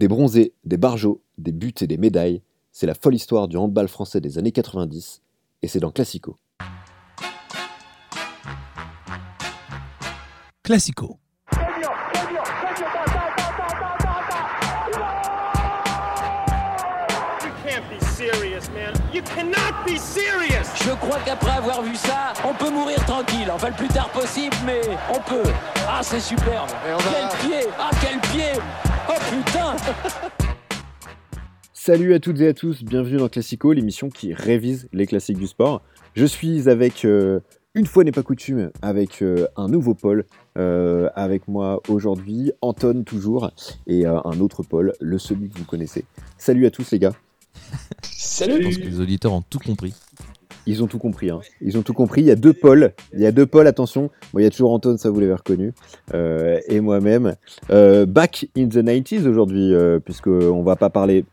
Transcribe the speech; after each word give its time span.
Des 0.00 0.08
bronzés, 0.08 0.54
des 0.64 0.78
barjots, 0.78 1.20
des 1.36 1.52
buts 1.52 1.74
et 1.82 1.86
des 1.86 1.98
médailles, 1.98 2.40
c'est 2.72 2.86
la 2.86 2.94
folle 2.94 3.14
histoire 3.14 3.48
du 3.48 3.58
handball 3.58 3.86
français 3.86 4.22
des 4.22 4.38
années 4.38 4.50
90, 4.50 5.20
et 5.60 5.68
c'est 5.68 5.78
dans 5.78 5.90
Classico. 5.90 6.38
Classico. 10.62 11.18
Je 20.82 20.94
crois 20.94 21.18
qu'après 21.26 21.50
avoir 21.50 21.82
vu 21.82 21.94
ça, 21.96 22.32
on 22.48 22.54
peut 22.54 22.70
mourir 22.70 23.04
tranquille. 23.04 23.50
Enfin, 23.52 23.68
le 23.68 23.74
plus 23.74 23.88
tard 23.88 24.08
possible, 24.08 24.56
mais 24.64 24.80
on 25.10 25.20
peut. 25.20 25.50
Ah, 25.86 26.00
c'est 26.02 26.20
superbe. 26.20 26.70
Quel 26.82 27.50
pied 27.50 27.68
Ah, 27.78 27.90
quel 28.00 28.18
pied 28.30 28.52
Oh 29.12 29.18
putain 29.28 29.74
Salut 31.72 32.14
à 32.14 32.20
toutes 32.20 32.40
et 32.40 32.46
à 32.46 32.54
tous, 32.54 32.84
bienvenue 32.84 33.16
dans 33.16 33.28
Classico, 33.28 33.72
l'émission 33.72 34.08
qui 34.08 34.32
révise 34.32 34.88
les 34.92 35.04
classiques 35.04 35.38
du 35.38 35.48
sport. 35.48 35.82
Je 36.14 36.24
suis 36.24 36.68
avec, 36.68 37.04
euh, 37.04 37.40
une 37.74 37.86
fois 37.86 38.04
n'est 38.04 38.12
pas 38.12 38.22
coutume, 38.22 38.70
avec 38.82 39.20
euh, 39.22 39.48
un 39.56 39.66
nouveau 39.66 39.94
Paul. 39.94 40.26
Euh, 40.56 41.08
avec 41.16 41.48
moi 41.48 41.82
aujourd'hui, 41.88 42.52
Anton 42.60 43.02
toujours, 43.02 43.50
et 43.88 44.06
un 44.06 44.38
autre 44.40 44.62
Paul, 44.62 44.92
le 45.00 45.18
celui 45.18 45.48
que 45.48 45.58
vous 45.58 45.64
connaissez. 45.64 46.04
Salut 46.38 46.66
à 46.66 46.70
tous 46.70 46.88
les 46.92 47.00
gars. 47.00 47.14
Salut 48.02 48.58
Je 48.58 48.62
pense 48.62 48.76
que 48.76 48.82
les 48.82 49.00
auditeurs 49.00 49.32
ont 49.32 49.42
tout 49.42 49.58
compris. 49.58 49.92
Ils 50.66 50.82
ont 50.82 50.86
tout 50.86 50.98
compris. 50.98 51.30
Hein. 51.30 51.40
Ils 51.60 51.78
ont 51.78 51.82
tout 51.82 51.94
compris. 51.94 52.20
Il 52.22 52.26
y 52.26 52.30
a 52.30 52.36
deux 52.36 52.52
pôles. 52.52 52.92
Il 53.12 53.20
y 53.20 53.26
a 53.26 53.32
deux 53.32 53.46
pôles, 53.46 53.66
attention. 53.66 54.10
il 54.36 54.42
y 54.42 54.46
a 54.46 54.50
toujours 54.50 54.72
Anton, 54.72 54.96
ça 54.96 55.10
vous 55.10 55.20
l'avez 55.20 55.34
reconnu. 55.34 55.72
Euh, 56.14 56.58
et 56.68 56.80
moi-même. 56.80 57.34
Euh, 57.70 58.06
back 58.06 58.48
in 58.56 58.68
the 58.68 58.76
90s 58.76 59.26
aujourd'hui, 59.26 59.72
euh, 59.72 59.98
puisqu'on 59.98 60.62
va 60.62 60.76
pas 60.76 60.90
parler 60.90 61.24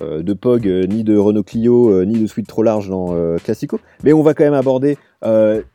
de 0.00 0.32
POG, 0.32 0.66
ni 0.88 1.04
de 1.04 1.16
Renault 1.16 1.44
Clio, 1.44 2.04
ni 2.04 2.18
de 2.18 2.26
Suite 2.26 2.48
trop 2.48 2.64
large 2.64 2.88
dans 2.88 3.14
Classico. 3.36 3.78
Mais 4.02 4.12
on 4.12 4.22
va 4.22 4.34
quand 4.34 4.42
même 4.42 4.54
aborder 4.54 4.96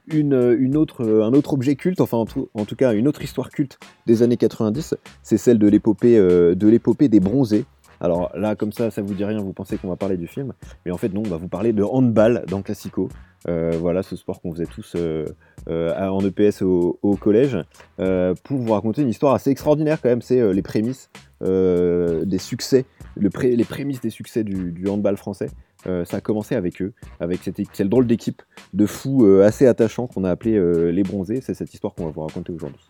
une, 0.07 0.75
autre, 0.75 1.05
un 1.05 1.31
autre 1.33 1.53
objet 1.53 1.75
culte, 1.75 2.01
enfin 2.01 2.17
en 2.17 2.25
tout, 2.25 2.75
cas 2.75 2.93
une 2.93 3.07
autre 3.07 3.21
histoire 3.21 3.49
culte 3.49 3.77
des 4.05 4.23
années 4.23 4.35
90. 4.35 4.95
C'est 5.23 5.37
celle 5.37 5.59
de 5.59 5.67
l'épopée 5.67 7.07
des 7.07 7.19
bronzés. 7.21 7.63
Alors 7.99 8.31
là, 8.35 8.55
comme 8.55 8.71
ça, 8.71 8.91
ça 8.91 9.01
vous 9.01 9.13
dit 9.13 9.25
rien, 9.25 9.39
vous 9.39 9.53
pensez 9.53 9.77
qu'on 9.77 9.89
va 9.89 9.95
parler 9.95 10.17
du 10.17 10.27
film. 10.27 10.53
Mais 10.85 10.91
en 10.91 10.97
fait, 10.97 11.09
non, 11.09 11.23
on 11.25 11.29
va 11.29 11.37
vous 11.37 11.47
parler 11.47 11.73
de 11.73 11.83
handball 11.83 12.43
dans 12.47 12.61
Classico. 12.61 13.09
Euh, 13.47 13.77
voilà, 13.79 14.03
ce 14.03 14.15
sport 14.15 14.41
qu'on 14.41 14.51
faisait 14.51 14.65
tous 14.65 14.93
euh, 14.95 15.25
euh, 15.69 16.07
en 16.07 16.19
EPS 16.25 16.63
au, 16.63 17.17
collège. 17.19 17.57
pour 17.97 18.57
vous 18.57 18.73
raconter 18.73 19.01
une 19.01 19.09
histoire 19.09 19.33
assez 19.33 19.49
extraordinaire 19.49 20.01
quand 20.01 20.09
même, 20.09 20.21
c'est 20.21 20.53
les 20.53 20.61
prémices 20.61 21.09
des 21.41 22.39
succès, 22.39 22.85
les 23.15 23.29
prémices 23.63 24.01
des 24.01 24.09
succès 24.09 24.43
du, 24.43 24.87
handball 24.87 25.17
français. 25.17 25.49
ça 25.85 26.17
a 26.17 26.21
commencé 26.21 26.55
avec 26.55 26.81
eux, 26.81 26.93
avec 27.19 27.43
cette, 27.43 27.61
cette 27.73 27.89
drôle 27.89 28.07
d'équipe 28.07 28.41
de 28.73 28.85
fous 28.85 29.25
assez 29.41 29.67
attachants 29.67 30.07
qu'on 30.07 30.23
a 30.23 30.31
appelé 30.31 30.59
les 30.91 31.03
bronzés. 31.03 31.41
C'est 31.41 31.53
cette 31.53 31.73
histoire 31.73 31.93
qu'on 31.93 32.05
va 32.05 32.11
vous 32.11 32.21
raconter 32.21 32.51
aujourd'hui. 32.51 32.85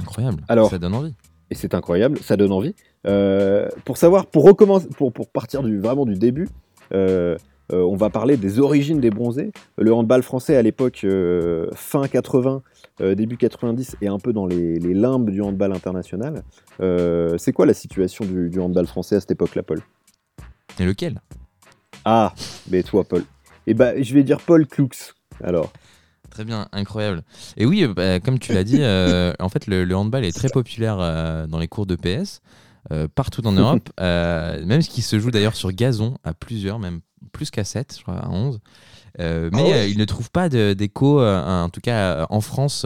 Incroyable, 0.00 0.42
Alors, 0.48 0.70
ça 0.70 0.78
donne 0.78 0.94
envie 0.94 1.14
et 1.54 1.56
c'est 1.56 1.74
incroyable, 1.74 2.18
ça 2.18 2.36
donne 2.36 2.50
envie. 2.50 2.74
Euh, 3.06 3.68
pour 3.84 3.96
savoir, 3.96 4.26
pour 4.26 4.44
recommencer, 4.44 4.88
pour, 4.96 5.12
pour 5.12 5.28
partir 5.28 5.62
du, 5.62 5.78
vraiment 5.78 6.04
du 6.04 6.14
début, 6.14 6.48
euh, 6.92 7.36
euh, 7.72 7.80
on 7.82 7.94
va 7.94 8.10
parler 8.10 8.36
des 8.36 8.58
origines 8.58 9.00
des 9.00 9.10
bronzés. 9.10 9.52
Le 9.78 9.94
handball 9.94 10.24
français 10.24 10.56
à 10.56 10.62
l'époque, 10.62 11.06
fin 11.74 12.08
80, 12.08 12.62
début 13.14 13.36
90, 13.36 13.96
et 14.02 14.08
un 14.08 14.18
peu 14.18 14.32
dans 14.32 14.46
les, 14.46 14.78
limbes 14.80 15.30
du 15.30 15.42
handball 15.42 15.72
international. 15.72 16.42
c'est 16.80 17.52
quoi 17.52 17.66
la 17.66 17.74
situation 17.74 18.24
du, 18.24 18.58
handball 18.58 18.86
français 18.86 19.16
à 19.16 19.20
cette 19.20 19.30
époque-là, 19.30 19.62
Paul? 19.62 19.80
Et 20.80 20.84
lequel? 20.84 21.20
Ah, 22.04 22.34
mais 22.68 22.82
toi, 22.82 23.04
Paul. 23.04 23.22
Eh 23.68 23.74
ben, 23.74 24.02
je 24.02 24.12
vais 24.12 24.24
dire 24.24 24.40
Paul 24.40 24.66
Klux, 24.66 25.14
alors. 25.42 25.72
Très 26.34 26.44
bien, 26.44 26.66
incroyable. 26.72 27.22
Et 27.56 27.64
oui, 27.64 27.86
bah, 27.86 28.18
comme 28.18 28.40
tu 28.40 28.52
l'as 28.52 28.64
dit, 28.64 28.78
euh, 28.80 29.32
en 29.38 29.48
fait, 29.48 29.68
le, 29.68 29.94
handball 29.94 30.24
est 30.24 30.32
très 30.32 30.48
populaire 30.48 30.98
euh, 30.98 31.46
dans 31.46 31.60
les 31.60 31.68
cours 31.68 31.86
de 31.86 31.94
PS, 31.94 32.42
euh, 32.90 33.06
partout 33.06 33.46
en 33.46 33.52
Europe, 33.52 33.88
même 34.00 34.82
ce 34.82 34.90
qui 34.90 35.00
se 35.00 35.20
joue 35.20 35.30
d'ailleurs 35.30 35.54
sur 35.54 35.70
gazon 35.70 36.18
à 36.24 36.34
plusieurs, 36.34 36.80
même 36.80 37.02
plus 37.30 37.52
qu'à 37.52 37.62
7, 37.62 37.94
je 37.96 38.02
crois, 38.02 38.16
à 38.16 38.30
11. 38.30 38.58
Euh, 39.20 39.48
mais 39.52 39.72
ah 39.72 39.76
euh, 39.76 39.86
il 39.86 39.98
ne 39.98 40.04
trouve 40.04 40.30
pas 40.30 40.48
d'écho. 40.48 41.20
Euh, 41.20 41.64
en 41.64 41.68
tout 41.68 41.80
cas, 41.80 42.26
en 42.30 42.40
France, 42.40 42.84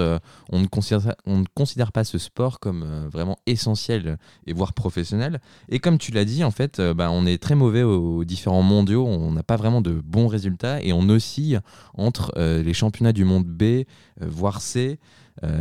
on 0.50 0.58
ne, 0.58 0.66
considère, 0.66 1.14
on 1.26 1.38
ne 1.38 1.44
considère 1.54 1.92
pas 1.92 2.04
ce 2.04 2.18
sport 2.18 2.60
comme 2.60 3.08
vraiment 3.10 3.38
essentiel 3.46 4.18
et 4.46 4.52
voire 4.52 4.72
professionnel. 4.72 5.40
Et 5.68 5.78
comme 5.78 5.98
tu 5.98 6.12
l'as 6.12 6.24
dit, 6.24 6.44
en 6.44 6.50
fait, 6.50 6.80
bah, 6.80 7.10
on 7.10 7.26
est 7.26 7.42
très 7.42 7.54
mauvais 7.54 7.82
aux, 7.82 8.24
différents 8.24 8.62
mondiaux. 8.62 9.06
On 9.06 9.32
n'a 9.32 9.42
pas 9.42 9.56
vraiment 9.56 9.80
de 9.80 9.92
bons 9.92 10.28
résultats 10.28 10.82
et 10.82 10.92
on 10.92 11.08
oscille 11.08 11.60
entre 11.94 12.32
les 12.38 12.74
championnats 12.74 13.12
du 13.12 13.24
monde 13.24 13.46
B, 13.46 13.84
voire 14.20 14.60
C. 14.60 14.98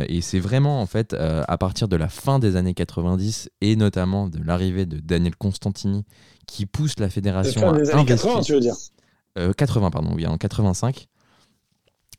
et 0.08 0.20
c'est 0.20 0.40
vraiment 0.40 0.80
en 0.80 0.86
fait 0.86 1.14
à 1.14 1.58
partir 1.58 1.88
de 1.88 1.96
la 1.96 2.08
fin 2.08 2.38
des 2.38 2.56
années 2.56 2.74
90 2.74 3.50
et 3.60 3.76
notamment 3.76 4.28
de 4.28 4.42
l'arrivée 4.42 4.86
de 4.86 4.98
Daniel 4.98 5.36
Constantini 5.36 6.04
qui 6.46 6.66
pousse 6.66 6.98
la 6.98 7.10
fédération 7.10 7.68
à 7.70 7.78
des 7.78 7.90
années 7.90 8.04
80, 8.04 8.40
tu 8.42 8.54
veux 8.54 8.60
dire 8.60 8.74
80, 9.56 9.86
euh, 9.86 9.90
pardon, 9.90 10.12
oui, 10.14 10.26
en 10.26 10.36
85, 10.36 11.08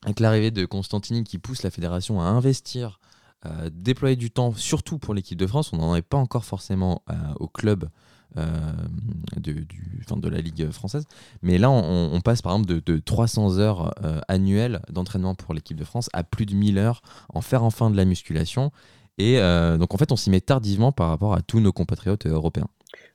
avec 0.03 0.19
l'arrivée 0.19 0.51
de 0.51 0.65
Constantini 0.65 1.23
qui 1.23 1.37
pousse 1.37 1.63
la 1.63 1.71
fédération 1.71 2.21
à 2.21 2.25
investir, 2.25 2.99
euh, 3.45 3.69
déployer 3.71 4.15
du 4.15 4.31
temps, 4.31 4.53
surtout 4.53 4.97
pour 4.99 5.13
l'équipe 5.13 5.37
de 5.37 5.47
France. 5.47 5.71
On 5.73 5.77
n'en 5.77 5.95
est 5.95 6.01
pas 6.01 6.17
encore 6.17 6.45
forcément 6.45 7.03
euh, 7.09 7.15
au 7.39 7.47
club 7.47 7.89
de, 8.35 9.51
du, 9.51 10.05
de 10.07 10.29
la 10.29 10.39
Ligue 10.39 10.69
française. 10.69 11.05
Mais 11.41 11.57
là, 11.57 11.71
on, 11.71 12.21
passe 12.21 12.43
par 12.43 12.53
exemple 12.53 12.79
de, 12.79 12.97
300 12.99 13.57
heures 13.57 13.91
annuelles 14.27 14.83
d'entraînement 14.91 15.33
pour 15.33 15.55
l'équipe 15.55 15.75
de 15.75 15.83
France 15.83 16.11
à 16.13 16.23
plus 16.23 16.45
de 16.45 16.53
1000 16.53 16.77
heures 16.77 17.01
en 17.33 17.41
faire 17.41 17.63
enfin 17.63 17.89
de 17.89 17.97
la 17.97 18.05
musculation. 18.05 18.71
Et 19.17 19.39
donc 19.79 19.95
en 19.95 19.97
fait, 19.97 20.11
on 20.11 20.15
s'y 20.15 20.29
met 20.29 20.41
tardivement 20.41 20.91
par 20.91 21.09
rapport 21.09 21.33
à 21.33 21.41
tous 21.41 21.59
nos 21.59 21.71
compatriotes 21.71 22.27
européens. 22.27 22.67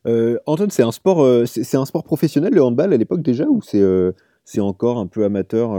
Euh, 0.06 0.38
Antoine, 0.46 0.70
c'est 0.70 0.82
un 0.82 0.92
sport, 0.92 1.22
euh, 1.22 1.46
c'est 1.46 1.76
un 1.76 1.86
sport 1.86 2.04
professionnel 2.04 2.52
le 2.52 2.62
handball 2.62 2.92
à 2.92 2.96
l'époque 2.96 3.22
déjà 3.22 3.46
ou 3.46 3.62
c'est 3.62 3.80
euh, 3.80 4.12
c'est 4.44 4.60
encore 4.60 4.98
un 4.98 5.06
peu 5.06 5.24
amateur 5.24 5.70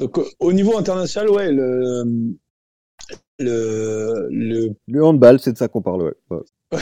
Donc, 0.00 0.18
au 0.38 0.52
niveau 0.52 0.76
international, 0.76 1.30
ouais, 1.30 1.50
le 1.50 2.04
le 3.38 4.28
le, 4.30 4.68
le 4.86 5.04
handball, 5.04 5.40
c'est 5.40 5.52
de 5.52 5.58
ça 5.58 5.68
qu'on 5.68 5.82
parle, 5.82 6.14
ouais. 6.30 6.38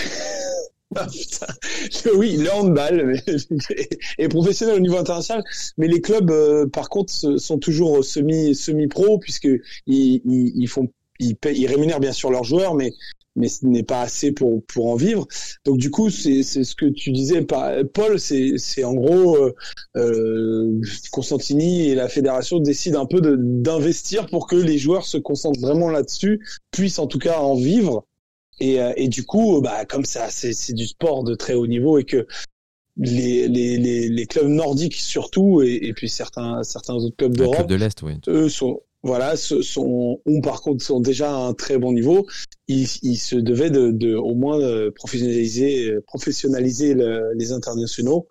Ah, 0.94 1.06
oui, 2.14 2.36
le 2.36 2.50
handball 2.52 3.20
est 4.18 4.28
professionnel 4.28 4.76
au 4.76 4.80
niveau 4.80 4.96
international, 4.96 5.42
mais 5.76 5.88
les 5.88 6.00
clubs, 6.00 6.32
par 6.70 6.88
contre, 6.88 7.12
sont 7.12 7.58
toujours 7.58 8.04
semi 8.04 8.54
semi 8.54 8.86
pro 8.86 9.18
puisque 9.18 9.48
ils, 9.86 10.22
ils, 10.24 10.68
font 10.68 10.88
ils, 11.18 11.36
ils 11.52 11.66
rémunèrent 11.66 12.00
bien 12.00 12.12
sûr 12.12 12.30
leurs 12.30 12.44
joueurs, 12.44 12.74
mais 12.74 12.92
mais 13.36 13.48
ce 13.48 13.66
n'est 13.66 13.82
pas 13.82 14.00
assez 14.00 14.32
pour 14.32 14.64
pour 14.64 14.86
en 14.86 14.96
vivre. 14.96 15.26
Donc 15.64 15.78
du 15.78 15.90
coup, 15.90 16.10
c'est 16.10 16.42
c'est 16.42 16.64
ce 16.64 16.74
que 16.74 16.86
tu 16.86 17.12
disais, 17.12 17.42
Paul, 17.42 18.18
c'est 18.18 18.54
c'est 18.56 18.84
en 18.84 18.94
gros 18.94 19.36
euh, 19.36 19.54
euh, 19.96 20.80
Constantini 21.12 21.88
et 21.88 21.94
la 21.94 22.08
fédération 22.08 22.58
décident 22.58 23.02
un 23.02 23.06
peu 23.06 23.20
d'investir 23.20 24.26
pour 24.26 24.46
que 24.46 24.56
les 24.56 24.78
joueurs 24.78 25.06
se 25.06 25.18
concentrent 25.18 25.60
vraiment 25.60 25.90
là-dessus, 25.90 26.40
puissent 26.70 26.98
en 26.98 27.06
tout 27.06 27.18
cas 27.18 27.38
en 27.38 27.54
vivre. 27.54 28.06
Et 28.58 28.80
euh, 28.80 28.92
et 28.96 29.08
du 29.08 29.24
coup, 29.24 29.60
bah 29.60 29.84
comme 29.84 30.04
ça, 30.04 30.30
c'est 30.30 30.54
c'est 30.54 30.72
du 30.72 30.86
sport 30.86 31.24
de 31.24 31.34
très 31.34 31.54
haut 31.54 31.66
niveau 31.66 31.98
et 31.98 32.04
que 32.04 32.26
les, 32.98 33.46
les, 33.48 33.76
les, 33.76 34.08
les 34.08 34.26
clubs 34.26 34.48
nordiques 34.48 34.94
surtout 34.94 35.60
et, 35.62 35.74
et 35.82 35.92
puis 35.92 36.08
certains 36.08 36.62
certains 36.62 36.94
autres 36.94 37.16
clubs 37.16 37.36
d'Europe 37.36 37.66
de 37.66 37.74
l'est 37.74 38.02
oui. 38.02 38.14
eux 38.26 38.48
sont 38.48 38.80
voilà, 39.06 39.36
sont, 39.36 40.20
ou 40.26 40.40
par 40.40 40.60
contre 40.60 40.84
sont 40.84 41.00
déjà 41.00 41.30
à 41.30 41.38
un 41.38 41.54
très 41.54 41.78
bon 41.78 41.92
niveau, 41.92 42.26
ils, 42.68 42.86
se 42.86 43.36
devaient 43.36 43.70
de, 43.70 44.14
au 44.14 44.34
moins 44.34 44.60
euh, 44.60 44.90
professionnaliser, 44.90 45.90
euh, 45.90 46.04
professionnaliser 46.06 46.94
les 47.34 47.52
internationaux 47.52 48.26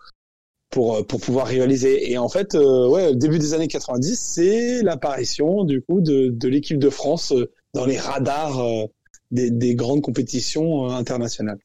pour, 0.69 0.98
euh, 0.98 1.04
pour 1.04 1.22
pouvoir 1.22 1.48
rivaliser. 1.48 2.12
Et 2.12 2.18
en 2.18 2.30
fait, 2.30 2.56
ouais, 2.56 3.16
début 3.16 3.39
des 3.39 3.54
années 3.54 3.68
90, 3.68 4.19
c'est 4.19 4.83
l'apparition 4.83 5.63
du 5.63 5.81
coup 5.81 6.01
de, 6.01 6.30
de 6.30 6.48
l'équipe 6.48 6.78
de 6.78 6.89
France 6.89 7.33
dans 7.74 7.86
les 7.86 7.98
radars 7.98 8.62
des, 9.31 9.50
des 9.50 9.75
grandes 9.75 10.01
compétitions 10.01 10.89
internationales. 10.89 11.60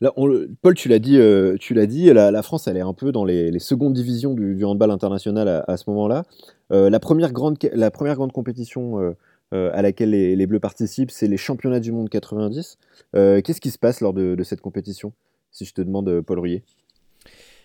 Paul, 0.00 0.74
tu 0.76 0.88
l'as 0.88 0.98
dit, 0.98 1.18
tu 1.58 1.74
l'as 1.74 1.86
dit, 1.86 2.12
la, 2.12 2.42
France, 2.42 2.68
elle 2.68 2.76
est 2.76 2.80
un 2.80 2.94
peu 2.94 3.12
dans 3.12 3.24
les, 3.24 3.58
secondes 3.58 3.94
divisions 3.94 4.34
du, 4.34 4.64
handball 4.64 4.90
international 4.90 5.64
à 5.66 5.76
ce 5.76 5.90
moment-là. 5.90 6.24
Euh, 6.72 6.90
la, 6.90 7.00
première 7.00 7.32
grande, 7.32 7.56
la 7.72 7.90
première 7.90 8.16
grande 8.16 8.32
compétition 8.32 9.00
euh, 9.00 9.16
euh, 9.54 9.70
à 9.72 9.82
laquelle 9.82 10.10
les, 10.10 10.46
Bleus 10.46 10.60
participent, 10.60 11.10
c'est 11.10 11.26
les 11.26 11.36
championnats 11.36 11.80
du 11.80 11.92
monde 11.92 12.08
90. 12.08 12.78
Qu'est-ce 13.14 13.60
qui 13.60 13.70
se 13.70 13.78
passe 13.78 14.00
lors 14.00 14.12
de, 14.12 14.42
cette 14.42 14.60
compétition 14.60 15.12
Si 15.50 15.64
je 15.64 15.72
te 15.72 15.80
demande, 15.80 16.20
Paul 16.22 16.38
Rouillet? 16.38 16.62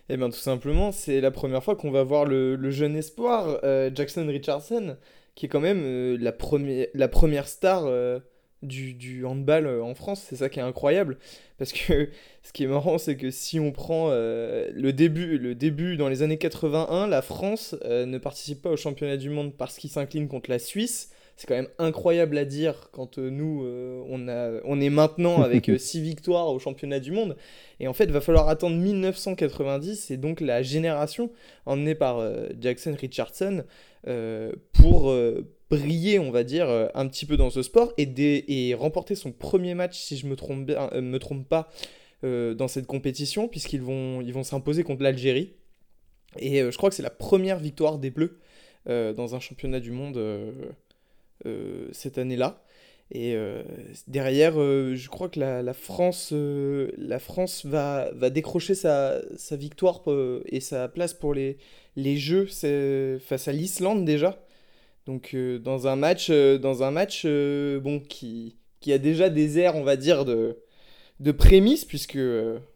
Eh 0.09 0.17
bien, 0.17 0.29
tout 0.29 0.37
simplement, 0.37 0.91
c'est 0.91 1.21
la 1.21 1.31
première 1.31 1.63
fois 1.63 1.75
qu'on 1.75 1.91
va 1.91 2.03
voir 2.03 2.25
le, 2.25 2.71
jeune 2.71 2.95
espoir, 2.95 3.59
Jackson 3.93 4.25
Richardson, 4.27 4.95
qui 5.35 5.47
est 5.47 5.49
quand 5.49 5.61
même 5.61 6.17
la 6.17 7.07
première 7.07 7.47
star 7.47 7.85
du, 8.63 8.93
du 8.93 9.25
handball 9.25 9.67
en 9.81 9.93
France. 9.95 10.25
C'est 10.27 10.37
ça 10.37 10.49
qui 10.49 10.59
est 10.59 10.63
incroyable. 10.63 11.17
Parce 11.57 11.71
que 11.71 12.09
ce 12.43 12.51
qui 12.51 12.63
est 12.63 12.67
marrant, 12.67 12.97
c'est 12.97 13.15
que 13.15 13.29
si 13.31 13.59
on 13.59 13.71
prend 13.71 14.09
le, 14.11 14.91
début, 14.91 15.37
le 15.37 15.55
début 15.55 15.97
dans 15.97 16.09
les 16.09 16.23
années 16.23 16.37
81, 16.37 17.07
la 17.07 17.21
France 17.21 17.75
ne 17.83 18.17
participe 18.17 18.61
pas 18.61 18.71
au 18.71 18.77
championnat 18.77 19.17
du 19.17 19.29
monde 19.29 19.53
parce 19.55 19.77
qu'il 19.77 19.89
s'incline 19.89 20.27
contre 20.27 20.49
la 20.49 20.59
Suisse 20.59 21.11
c'est 21.35 21.47
quand 21.47 21.55
même 21.55 21.69
incroyable 21.79 22.37
à 22.37 22.45
dire 22.45 22.89
quand 22.91 23.17
euh, 23.17 23.29
nous, 23.29 23.63
euh, 23.63 24.03
on, 24.07 24.27
a, 24.27 24.61
on 24.65 24.79
est 24.79 24.89
maintenant 24.89 25.41
avec 25.41 25.65
6 25.77 25.99
euh, 25.99 26.01
victoires 26.01 26.47
au 26.49 26.59
championnat 26.59 26.99
du 26.99 27.11
monde. 27.11 27.35
Et 27.79 27.87
en 27.87 27.93
fait, 27.93 28.05
il 28.05 28.11
va 28.11 28.21
falloir 28.21 28.49
attendre 28.49 28.77
1990, 28.77 30.11
et 30.11 30.17
donc 30.17 30.41
la 30.41 30.61
génération 30.61 31.31
emmenée 31.65 31.95
par 31.95 32.21
Jackson 32.59 32.95
Richardson 32.99 33.63
pour 34.73 35.13
briller, 35.77 36.19
on 36.19 36.31
va 36.31 36.43
dire, 36.43 36.67
un 36.93 37.07
petit 37.07 37.25
peu 37.25 37.37
dans 37.37 37.49
ce 37.49 37.61
sport 37.61 37.93
et, 37.97 38.69
et 38.69 38.73
remporter 38.73 39.15
son 39.15 39.31
premier 39.31 39.73
match, 39.73 39.97
si 39.97 40.17
je 40.17 40.27
me 40.27 40.35
trompe, 40.35 40.65
bien, 40.65 40.89
me 40.93 41.17
trompe 41.17 41.47
pas, 41.47 41.69
dans 42.23 42.67
cette 42.67 42.87
compétition, 42.87 43.47
puisqu'ils 43.47 43.81
vont 43.81 44.21
ils 44.21 44.33
vont 44.33 44.43
s'imposer 44.43 44.83
contre 44.83 45.03
l'Algérie. 45.03 45.53
Et 46.39 46.59
je 46.59 46.77
crois 46.77 46.89
que 46.89 46.95
c'est 46.95 47.03
la 47.03 47.09
première 47.09 47.59
victoire 47.59 47.97
des 47.97 48.11
Bleus 48.11 48.39
dans 48.87 49.35
un 49.35 49.39
championnat 49.39 49.79
du 49.79 49.91
monde 49.91 50.17
euh, 51.45 51.89
cette 51.91 52.17
année-là. 52.17 52.63
Et 53.11 53.35
euh, 53.35 53.63
derrière, 54.07 54.53
euh, 54.59 54.95
je 54.95 55.09
crois 55.09 55.27
que 55.27 55.39
la, 55.39 55.73
France, 55.73 56.33
la 56.33 57.19
France 57.19 57.65
va, 57.65 58.09
va 58.13 58.29
décrocher 58.29 58.75
sa, 58.75 59.21
sa 59.35 59.55
victoire 59.57 60.03
et 60.45 60.61
sa 60.61 60.87
place 60.87 61.13
pour 61.13 61.33
les, 61.33 61.57
les 61.95 62.17
Jeux 62.17 62.45
face 63.19 63.47
à 63.47 63.51
l'Islande 63.51 64.05
déjà. 64.05 64.41
Donc 65.05 65.35
dans 65.35 65.87
un 65.87 65.95
match, 65.95 66.29
dans 66.31 66.83
un 66.83 66.91
match 66.91 67.25
bon, 67.25 67.99
qui, 67.99 68.57
qui 68.79 68.93
a 68.93 68.97
déjà 68.97 69.29
des 69.29 69.59
airs, 69.59 69.75
on 69.75 69.83
va 69.83 69.95
dire, 69.97 70.23
de, 70.25 70.57
de 71.19 71.31
prémices, 71.31 71.85
puisque 71.85 72.19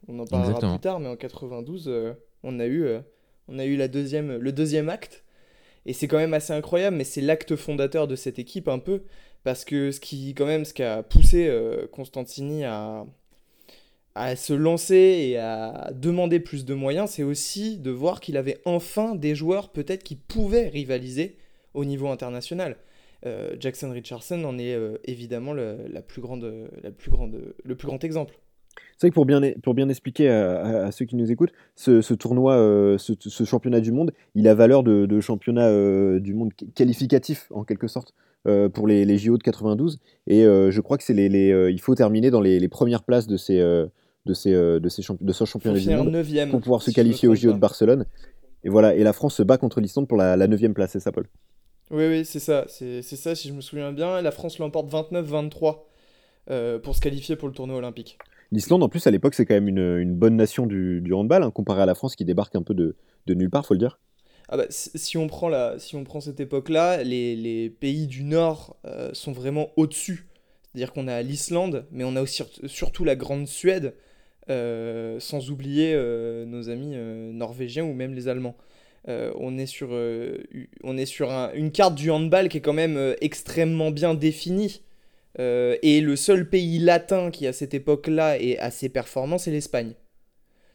on 0.08 0.20
en 0.20 0.26
parlera 0.26 0.60
plus 0.60 0.80
tard, 0.80 1.00
mais 1.00 1.08
en 1.08 1.16
92, 1.16 2.16
on, 2.44 2.60
a 2.60 2.68
eu, 2.68 2.86
on 3.48 3.60
a 3.60 3.66
eu 3.66 3.78
la 3.78 3.88
deuxième, 3.88 4.38
le 4.38 4.52
deuxième 4.52 4.90
acte. 4.90 5.24
Et 5.88 5.94
c'est 5.94 6.10
quand 6.10 6.18
même 6.18 6.34
assez 6.34 6.52
incroyable, 6.52 6.98
mais 6.98 7.06
c'est 7.06 7.22
l'acte 7.22 7.56
fondateur 7.56 8.08
de 8.08 8.18
cette 8.18 8.40
équipe 8.40 8.68
un 8.68 8.78
peu, 8.78 9.04
parce 9.44 9.64
que 9.64 9.92
ce 9.92 10.02
qui, 10.02 10.34
quand 10.34 10.46
même, 10.46 10.66
ce 10.66 10.74
qui 10.74 10.84
a 10.84 11.02
poussé 11.02 11.48
euh, 11.48 11.88
Constantini 11.88 12.66
à, 12.66 13.06
à 14.14 14.36
se 14.36 14.52
lancer 14.52 14.96
et 14.96 15.38
à 15.38 15.92
demander 15.94 16.42
plus 16.42 16.66
de 16.66 16.74
moyens, 16.74 17.12
c'est 17.12 17.24
aussi 17.24 17.78
de 17.78 17.90
voir 17.90 18.20
qu'il 18.20 18.36
avait 18.36 18.60
enfin 18.66 19.16
des 19.16 19.34
joueurs 19.34 19.70
peut-être 19.70 20.04
qui 20.04 20.18
pouvaient 20.18 20.68
rivaliser 20.68 21.38
au 21.78 21.86
niveau 21.86 22.10
international. 22.10 22.76
Euh, 23.26 23.56
Jackson 23.60 23.92
Richardson 23.92 24.44
en 24.44 24.58
est 24.58 24.76
euh, 24.76 24.98
évidemment 25.06 25.54
la 25.54 26.02
plus 26.02 26.22
grande, 26.22 26.70
la 26.84 26.92
plus 26.92 27.12
grande, 27.12 27.56
le 27.64 27.76
plus 27.76 27.88
grand 27.88 28.04
exemple. 28.04 28.36
C'est 28.98 29.08
vrai 29.08 29.10
que 29.12 29.16
pour 29.16 29.26
bien, 29.26 29.42
pour 29.62 29.74
bien 29.74 29.90
expliquer 29.90 30.30
à, 30.30 30.92
ceux 30.92 31.06
qui 31.06 31.16
nous 31.16 31.32
écoutent, 31.32 31.52
ce, 31.76 32.14
tournoi, 32.14 32.56
euh, 32.56 32.98
ce, 32.98 33.44
championnat 33.44 33.80
du 33.80 33.92
monde, 33.92 34.12
il 34.36 34.48
a 34.48 34.56
valeur 34.56 34.84
de, 34.84 35.20
championnat 35.20 35.68
euh, 35.68 36.20
du 36.20 36.34
monde 36.34 36.52
qualificatif 36.76 37.48
en 37.52 37.64
quelque 37.64 37.88
sorte 37.88 38.14
euh, 38.48 38.70
pour 38.70 38.88
les, 38.88 39.06
les, 39.06 39.18
JO 39.18 39.38
de 39.38 39.44
92. 39.44 40.00
Et 40.28 40.44
je 40.44 40.82
crois 40.82 40.98
que 40.98 41.04
c'est 41.04 41.14
les, 41.14 41.30
les 41.30 41.72
il 41.72 41.80
faut 41.80 41.96
terminer 41.96 42.32
dans 42.32 42.42
les, 42.42 42.68
premières 42.68 43.04
places 43.04 43.28
de 43.28 43.38
ces 43.38 43.60
de 43.60 44.34
ces 44.34 44.52
de 44.52 44.90
ces 44.90 45.04
de 45.22 45.32
ce 45.34 45.46
championnat 45.46 45.80
du 45.80 45.90
monde 45.90 46.50
pour 46.52 46.62
pouvoir 46.62 46.82
se 46.82 46.92
qualifier 46.92 47.28
aux 47.28 47.36
JO 47.36 47.54
de 47.54 47.60
Barcelone. 47.60 48.06
Et 48.64 48.70
voilà, 48.70 48.96
et 48.96 49.04
la 49.04 49.14
France 49.14 49.36
se 49.36 49.44
bat 49.44 49.58
contre 49.58 49.80
l'Islande 49.80 50.08
pour 50.08 50.18
la, 50.18 50.36
la 50.36 50.48
9 50.48 50.74
place, 50.74 50.92
c'est 50.92 51.00
ça, 51.00 51.12
Paul? 51.12 51.28
Oui, 51.92 52.06
oui, 52.08 52.26
c'est 52.26 52.40
ça, 52.40 52.66
c'est 52.68 53.02
ça, 53.02 53.36
si 53.36 53.48
je 53.48 53.54
me 53.54 53.62
souviens 53.62 53.92
bien. 53.94 54.22
La 54.22 54.32
France 54.32 54.60
l'emporte 54.60 54.92
29-23 54.92 55.84
pour 56.82 56.96
se 56.96 57.02
qualifier 57.02 57.36
pour 57.36 57.48
le 57.48 57.54
tournoi 57.54 57.78
olympique. 57.78 58.18
L'Islande, 58.52 58.82
en 58.84 58.90
plus, 58.90 59.06
à 59.08 59.12
l'époque, 59.12 59.34
c'est 59.34 59.46
quand 59.46 59.56
même 59.56 59.68
une, 59.68 60.16
bonne 60.16 60.36
nation 60.36 60.66
du, 60.66 61.14
handball, 61.14 61.44
hein, 61.44 61.52
comparé 61.52 61.82
à 61.82 61.86
la 61.86 61.96
France 61.96 62.16
qui 62.16 62.26
débarque 62.26 62.56
un 62.56 62.62
peu 62.62 62.74
de, 62.74 62.96
nulle 63.28 63.50
part, 63.50 63.66
faut 63.66 63.74
le 63.74 63.80
dire. 63.80 64.00
Ah 64.50 64.56
bah, 64.56 64.66
si, 64.70 65.18
on 65.18 65.28
prend 65.28 65.50
la, 65.50 65.78
si 65.78 65.98
on 65.98 66.06
prend 66.06 66.22
cette 66.22 66.40
époque-là, 66.40 67.04
les, 67.04 67.70
pays 67.70 68.08
du 68.08 68.24
Nord 68.24 68.78
euh, 68.86 69.10
sont 69.14 69.34
vraiment 69.34 69.70
au-dessus. 69.76 70.28
C'est-à-dire 70.64 70.94
qu'on 70.94 71.08
a 71.08 71.22
l'Islande, 71.22 71.86
mais 71.92 72.04
on 72.06 72.16
a 72.16 72.22
aussi 72.22 72.44
surtout 72.66 73.04
la 73.04 73.16
Grande 73.16 73.48
Suède, 73.48 73.96
euh, 74.50 75.20
sans 75.20 75.52
oublier 75.52 75.94
euh, 75.94 76.46
nos 76.46 76.70
amis 76.70 76.96
norvégiens 77.34 77.84
ou 77.84 77.94
même 77.94 78.14
les 78.14 78.30
Allemands. 78.30 78.56
On 79.08 79.58
est 79.58 79.66
sur, 79.66 79.90
on 80.84 80.98
est 80.98 81.06
sur 81.06 81.32
une 81.54 81.72
carte 81.72 81.96
du 81.96 82.12
handball 82.12 82.50
qui 82.50 82.58
est 82.58 82.62
quand 82.62 82.74
même 82.74 83.16
extrêmement 83.22 83.92
bien 83.92 84.14
définie. 84.14 84.82
Euh, 85.40 85.76
et 85.82 86.02
le 86.02 86.16
seul 86.16 86.50
pays 86.50 86.80
latin 86.80 87.30
qui 87.30 87.46
à 87.46 87.54
cette 87.54 87.74
époque-là 87.74 88.40
est 88.40 88.58
assez 88.58 88.90
performant, 88.90 89.38
c'est 89.38 89.52
l'Espagne. 89.52 89.94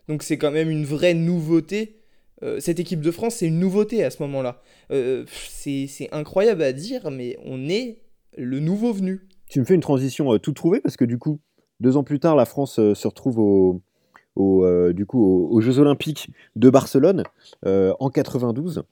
Donc 0.09 0.23
c'est 0.23 0.39
quand 0.39 0.51
même 0.51 0.71
une 0.71 0.85
vraie 0.85 1.15
nouveauté. 1.15 1.97
Euh, 2.43 2.61
cette 2.61 2.81
équipe 2.81 3.01
de 3.01 3.11
France, 3.11 3.37
c'est 3.37 3.47
une 3.47 3.59
nouveauté 3.59 4.05
à 4.05 4.11
ce 4.11 4.23
moment-là. 4.23 4.63
Euh, 4.91 5.25
c'est 5.49 6.09
incroyable 6.13 6.63
à 6.63 6.73
dire, 6.73 7.11
mais 7.11 7.37
on 7.45 7.69
est 7.69 8.03
le 8.37 8.61
nouveau 8.61 8.93
venu. 8.93 9.21
Tu 9.49 9.61
me 9.61 9.65
fais 9.65 9.75
une 9.75 9.81
transition 9.81 10.39
tout 10.39 10.53
trouvée 10.53 10.81
parce 10.81 10.97
que 10.97 11.05
du 11.05 11.19
coup, 11.19 11.41
deux 11.81 11.97
ans 11.97 12.05
plus 12.05 12.21
tard, 12.21 12.37
la 12.37 12.47
France 12.47 12.75
se 12.77 13.09
retrouve 13.09 13.39
au, 13.39 13.83
du 14.37 15.07
coup, 15.07 15.49
aux, 15.51 15.61
Jeux 15.61 15.79
Olympiques 15.79 16.31
de 16.57 16.71
Barcelone 16.71 17.25
en 17.65 18.11
92. 18.11 18.83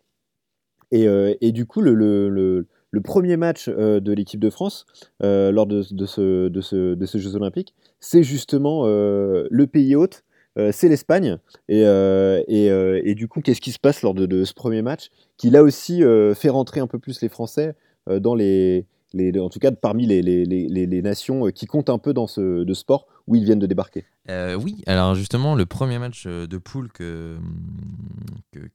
Et, 0.93 1.07
et, 1.41 1.53
du 1.53 1.67
coup, 1.67 1.81
le, 1.81 2.67
le 2.91 3.01
premier 3.01 3.37
match 3.37 3.69
euh, 3.69 4.01
de 4.01 4.13
l'équipe 4.13 4.41
de 4.41 4.51
France 4.51 4.87
euh, 5.23 5.53
lors 5.53 5.67
de, 5.67 5.83
ce, 5.83 6.49
de, 6.49 6.61
ce, 6.61 6.95
de, 6.95 7.07
ces 7.07 7.19
Jeux 7.19 7.37
Olympiques, 7.37 7.75
c'est 8.01 8.23
justement 8.23 8.83
euh, 8.85 9.47
le 9.51 9.67
pays 9.67 9.95
hôte, 9.95 10.25
c'est 10.73 10.91
l'Espagne. 10.91 11.39
Et, 11.69 11.85
et, 11.85 13.15
du 13.15 13.29
coup, 13.29 13.41
qu'est-ce 13.41 13.63
qui 13.63 13.73
se 13.73 13.79
passe 13.79 14.03
lors 14.03 14.13
de, 14.13 14.45
ce 14.45 14.53
premier 14.53 14.83
match 14.83 15.09
qui 15.39 15.49
là 15.49 15.63
aussi 15.63 16.03
fait 16.35 16.51
rentrer 16.51 16.81
un 16.81 16.87
peu 16.87 16.99
plus 16.99 17.23
les 17.23 17.31
Français 17.31 17.75
dans 18.11 18.35
les, 18.35 18.85
en 19.15 19.49
tout 19.49 19.59
cas 19.59 19.71
parmi 19.73 20.07
les, 20.07 21.03
nations 21.03 21.51
qui 21.51 21.67
comptent 21.67 21.91
un 21.91 21.99
peu 21.99 22.12
dans 22.12 22.27
ce 22.27 22.65
sport 22.75 23.07
où 23.27 23.37
ils 23.37 23.45
viennent 23.45 23.59
de 23.59 23.67
débarquer. 23.67 24.05
oui, 24.29 24.83
alors 24.87 25.15
justement, 25.15 25.55
le 25.55 25.67
premier 25.67 25.99
match 25.99 26.27
de 26.27 26.59
poule 26.59 26.91
que, 26.93 27.39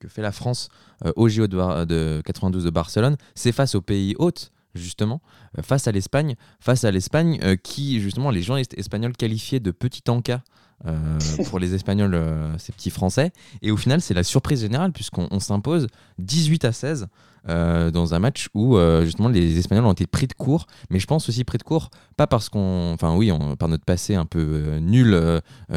fait 0.08 0.22
la 0.22 0.32
France 0.32 0.70
au 1.16 1.28
JO 1.30 1.48
de, 1.48 1.86
de 1.86 2.22
92 2.26 2.64
de 2.64 2.70
Barcelone, 2.70 3.18
c'est 3.36 3.52
face 3.52 3.76
au 3.76 3.82
pays 3.82 4.16
hôte 4.20 4.52
justement, 4.76 5.22
face 5.62 5.88
à 5.88 5.94
l'Espagne, 5.94 6.36
face 6.60 6.84
à 6.84 6.92
l'Espagne 6.92 7.40
qui, 7.64 8.02
justement, 8.02 8.30
les 8.30 8.42
journalistes 8.42 8.78
espagnols 8.78 9.16
qualifiés 9.16 9.60
de 9.60 9.72
petit 9.72 10.04
encas 10.10 10.42
euh, 10.86 11.18
pour 11.50 11.60
les 11.60 11.74
Espagnols, 11.74 12.16
euh, 12.16 12.58
ces 12.58 12.72
petits 12.72 12.90
Français. 12.90 13.32
Et 13.62 13.72
au 13.72 13.78
final, 13.78 14.02
c'est 14.02 14.14
la 14.14 14.24
surprise 14.24 14.62
générale, 14.62 14.92
puisqu'on 14.92 15.40
s'impose 15.40 15.88
18 16.20 16.66
à 16.66 16.72
16 16.72 17.08
euh, 17.48 17.92
dans 17.92 18.16
un 18.16 18.20
match 18.20 18.50
où 18.56 18.78
justement 19.04 19.30
les 19.30 19.60
Espagnols 19.60 19.86
ont 19.86 19.94
été 19.94 20.08
pris 20.08 20.28
de 20.28 20.34
court. 20.34 20.66
Mais 20.90 21.00
je 21.00 21.08
pense 21.08 21.30
aussi 21.30 21.44
pris 21.44 21.58
de 21.58 21.64
court, 21.64 21.90
pas 22.18 22.28
parce 22.28 22.50
qu'on. 22.50 22.92
Enfin, 22.94 23.16
oui, 23.16 23.32
par 23.58 23.70
notre 23.70 23.86
passé 23.86 24.16
un 24.16 24.26
peu 24.26 24.78
nul 24.80 25.20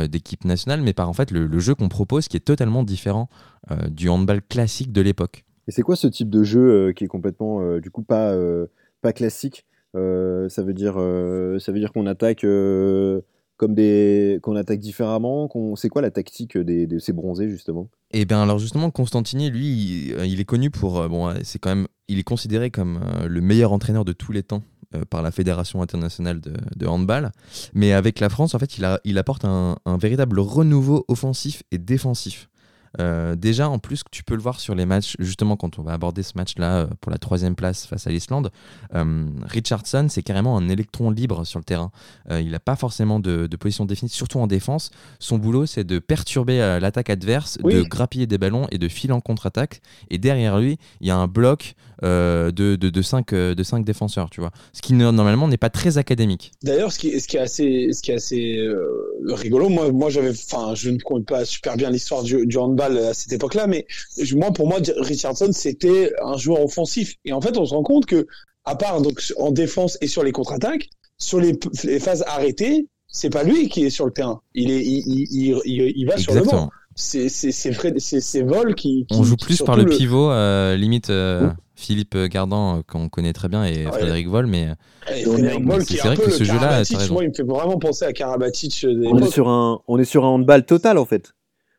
d'équipe 0.08 0.44
nationale, 0.44 0.82
mais 0.82 0.92
par 0.92 1.08
en 1.08 1.12
fait 1.12 1.30
le, 1.30 1.58
jeu 1.58 1.74
qu'on 1.74 1.88
propose 1.88 2.28
qui 2.28 2.36
est 2.36 2.40
totalement 2.40 2.82
différent 2.82 3.28
du 3.90 4.08
handball 4.08 4.42
classique 4.42 4.92
de 4.92 5.00
l'époque. 5.00 5.44
Et 5.66 5.72
c'est 5.72 5.82
quoi 5.82 5.96
ce 5.96 6.06
type 6.06 6.30
de 6.30 6.42
jeu 6.42 6.92
qui 6.96 7.04
est 7.04 7.08
complètement, 7.08 7.78
du 7.78 7.90
coup, 7.90 8.02
pas, 8.02 8.34
pas 9.02 9.12
classique? 9.12 9.66
Ça 9.94 10.62
veut 10.62 10.74
dire, 10.74 10.94
ça 11.60 11.72
veut 11.72 11.78
dire 11.78 11.92
qu'on 11.92 12.06
attaque 12.06 12.44
comme 13.58 13.74
des 13.74 14.38
qu'on 14.42 14.56
attaque 14.56 14.78
différemment 14.78 15.50
C'est 15.76 15.90
quoi 15.90 16.00
la 16.00 16.10
tactique 16.10 16.56
des, 16.56 16.86
de 16.86 16.98
ces 16.98 17.12
bronzés 17.12 17.50
justement? 17.50 17.90
Eh 18.12 18.24
bien 18.24 18.42
alors 18.42 18.58
justement 18.58 18.90
Constantini 18.90 19.50
lui 19.50 20.06
il, 20.06 20.14
euh, 20.14 20.40
est 20.40 20.44
connu 20.44 20.70
pour 20.70 21.00
euh, 21.00 21.08
bon 21.08 21.34
c'est 21.42 21.58
quand 21.58 21.70
même 21.74 21.88
il 22.06 22.18
est 22.18 22.24
considéré 22.24 22.70
comme 22.70 23.00
euh, 23.02 23.28
le 23.28 23.40
meilleur 23.42 23.72
entraîneur 23.72 24.06
de 24.06 24.14
tous 24.14 24.32
les 24.32 24.42
temps 24.42 24.62
par 25.10 25.20
la 25.20 25.30
fédération 25.30 25.82
internationale 25.82 26.40
de, 26.40 26.86
handball. 26.86 27.30
Mais 27.74 27.92
avec 27.92 28.20
la 28.20 28.30
France 28.30 28.54
en 28.54 28.58
fait 28.58 28.78
il, 29.04 29.18
apporte 29.18 29.44
un 29.44 29.76
véritable 30.00 30.40
renouveau 30.40 31.04
offensif 31.08 31.62
et 31.70 31.76
défensif 31.76 32.48
euh, 33.00 33.36
déjà, 33.36 33.68
en 33.68 33.78
plus, 33.78 34.02
tu 34.10 34.22
peux 34.22 34.34
le 34.34 34.40
voir 34.40 34.60
sur 34.60 34.74
les 34.74 34.86
matchs, 34.86 35.14
justement, 35.18 35.56
quand 35.56 35.78
on 35.78 35.82
va 35.82 35.92
aborder 35.92 36.22
ce 36.22 36.32
match-là 36.36 36.78
euh, 36.78 36.86
pour 37.00 37.10
la 37.12 37.18
troisième 37.18 37.54
place 37.54 37.86
face 37.86 38.06
à 38.06 38.10
l'Islande, 38.10 38.50
euh, 38.94 39.26
Richardson, 39.44 40.06
c'est 40.08 40.22
carrément 40.22 40.56
un 40.56 40.68
électron 40.68 41.10
libre 41.10 41.44
sur 41.44 41.58
le 41.58 41.64
terrain. 41.64 41.90
il 42.30 42.50
n'a 42.50 42.60
pas 42.60 42.76
forcément 42.76 43.20
de, 43.20 43.48
position 43.58 43.84
définie, 43.84 44.10
surtout 44.10 44.38
en 44.38 44.46
défense. 44.46 44.90
Son 45.18 45.38
boulot, 45.38 45.66
c'est 45.66 45.84
de 45.84 45.98
perturber 45.98 46.58
l'attaque 46.80 47.10
adverse, 47.10 47.58
de 47.58 47.82
grappiller 47.82 48.26
des 48.26 48.38
ballons 48.38 48.66
et 48.70 48.78
de 48.78 48.88
filer 48.88 49.12
en 49.12 49.20
contre-attaque. 49.20 49.80
Et 50.10 50.18
derrière 50.18 50.58
lui, 50.58 50.78
il 51.00 51.08
y 51.08 51.10
a 51.10 51.16
un 51.16 51.26
bloc 51.26 51.74
de, 52.02 52.50
de, 52.50 52.76
de, 52.76 53.02
cinq, 53.02 53.34
de 53.34 53.62
cinq 53.62 53.84
défenseurs, 53.84 54.30
tu 54.30 54.40
vois. 54.40 54.50
Ce 54.72 54.80
qui 54.80 54.94
normalement 54.94 55.48
n'est 55.48 55.56
pas 55.56 55.70
très 55.70 55.98
académique. 55.98 56.52
D'ailleurs, 56.62 56.92
ce 56.92 56.98
qui, 56.98 57.18
ce 57.20 57.26
qui 57.26 57.36
est 57.36 57.40
assez, 57.40 57.88
ce 57.92 58.02
qui 58.02 58.12
est 58.12 58.14
assez 58.14 58.58
rigolo, 59.26 59.68
moi, 59.68 59.90
moi 59.90 60.10
j'avais, 60.10 60.30
enfin, 60.30 60.74
je 60.74 60.90
ne 60.90 60.98
connais 60.98 61.24
pas 61.24 61.44
super 61.44 61.76
bien 61.76 61.90
l'histoire 61.90 62.22
du, 62.22 62.46
du 62.46 62.56
à 62.84 63.14
cette 63.14 63.32
époque-là, 63.32 63.66
mais 63.66 63.86
moi, 64.34 64.52
pour 64.52 64.68
moi, 64.68 64.78
Richardson, 64.98 65.50
c'était 65.52 66.12
un 66.22 66.36
joueur 66.36 66.62
offensif. 66.62 67.14
Et 67.24 67.32
en 67.32 67.40
fait, 67.40 67.56
on 67.56 67.66
se 67.66 67.74
rend 67.74 67.82
compte 67.82 68.06
que, 68.06 68.26
à 68.64 68.76
part 68.76 69.00
donc 69.00 69.22
en 69.38 69.50
défense 69.50 69.98
et 70.00 70.06
sur 70.06 70.22
les 70.22 70.32
contre-attaques, 70.32 70.88
sur 71.16 71.40
les, 71.40 71.58
les 71.84 71.98
phases 72.00 72.24
arrêtées, 72.26 72.86
c'est 73.08 73.30
pas 73.30 73.42
lui 73.42 73.68
qui 73.68 73.84
est 73.84 73.90
sur 73.90 74.06
le 74.06 74.12
terrain. 74.12 74.40
Il 74.54 74.70
est, 74.70 74.84
il, 74.84 75.02
il, 75.06 75.60
il, 75.64 75.92
il 75.96 76.06
va 76.06 76.18
sur 76.18 76.34
le 76.34 76.42
banc. 76.42 76.70
C'est 76.94 77.28
c'est 77.28 78.42
Vol 78.42 78.74
qui, 78.74 79.06
qui, 79.08 79.16
On 79.16 79.22
joue 79.22 79.36
plus 79.36 79.62
par 79.62 79.76
le, 79.76 79.84
pivot, 79.86 80.32
euh, 80.32 80.74
limite 80.74 81.10
euh, 81.10 81.48
Philippe 81.76 82.16
Gardan 82.16 82.82
qu'on 82.88 83.08
connaît 83.08 83.32
très 83.32 83.48
bien 83.48 83.64
et 83.64 83.84
Frédéric 83.84 84.28
Vol, 84.28 84.46
mais 84.46 84.70
c'est 85.06 85.24
vrai 85.24 86.16
que 86.16 86.30
ce 86.30 86.42
jeu-là, 86.42 86.82
moi, 87.10 87.22
il 87.22 87.28
me 87.28 87.34
fait 87.34 87.44
vraiment 87.44 87.78
penser 87.78 88.04
à 88.04 88.12
Karabatic. 88.12 88.84
On 88.84 89.18
est 89.18 89.30
sur 89.30 89.48
un, 89.48 89.80
on 89.86 89.98
est 89.98 90.04
sur 90.04 90.24
un 90.24 90.28
handball 90.28 90.66
total 90.66 90.98
en 90.98 91.04
fait 91.04 91.34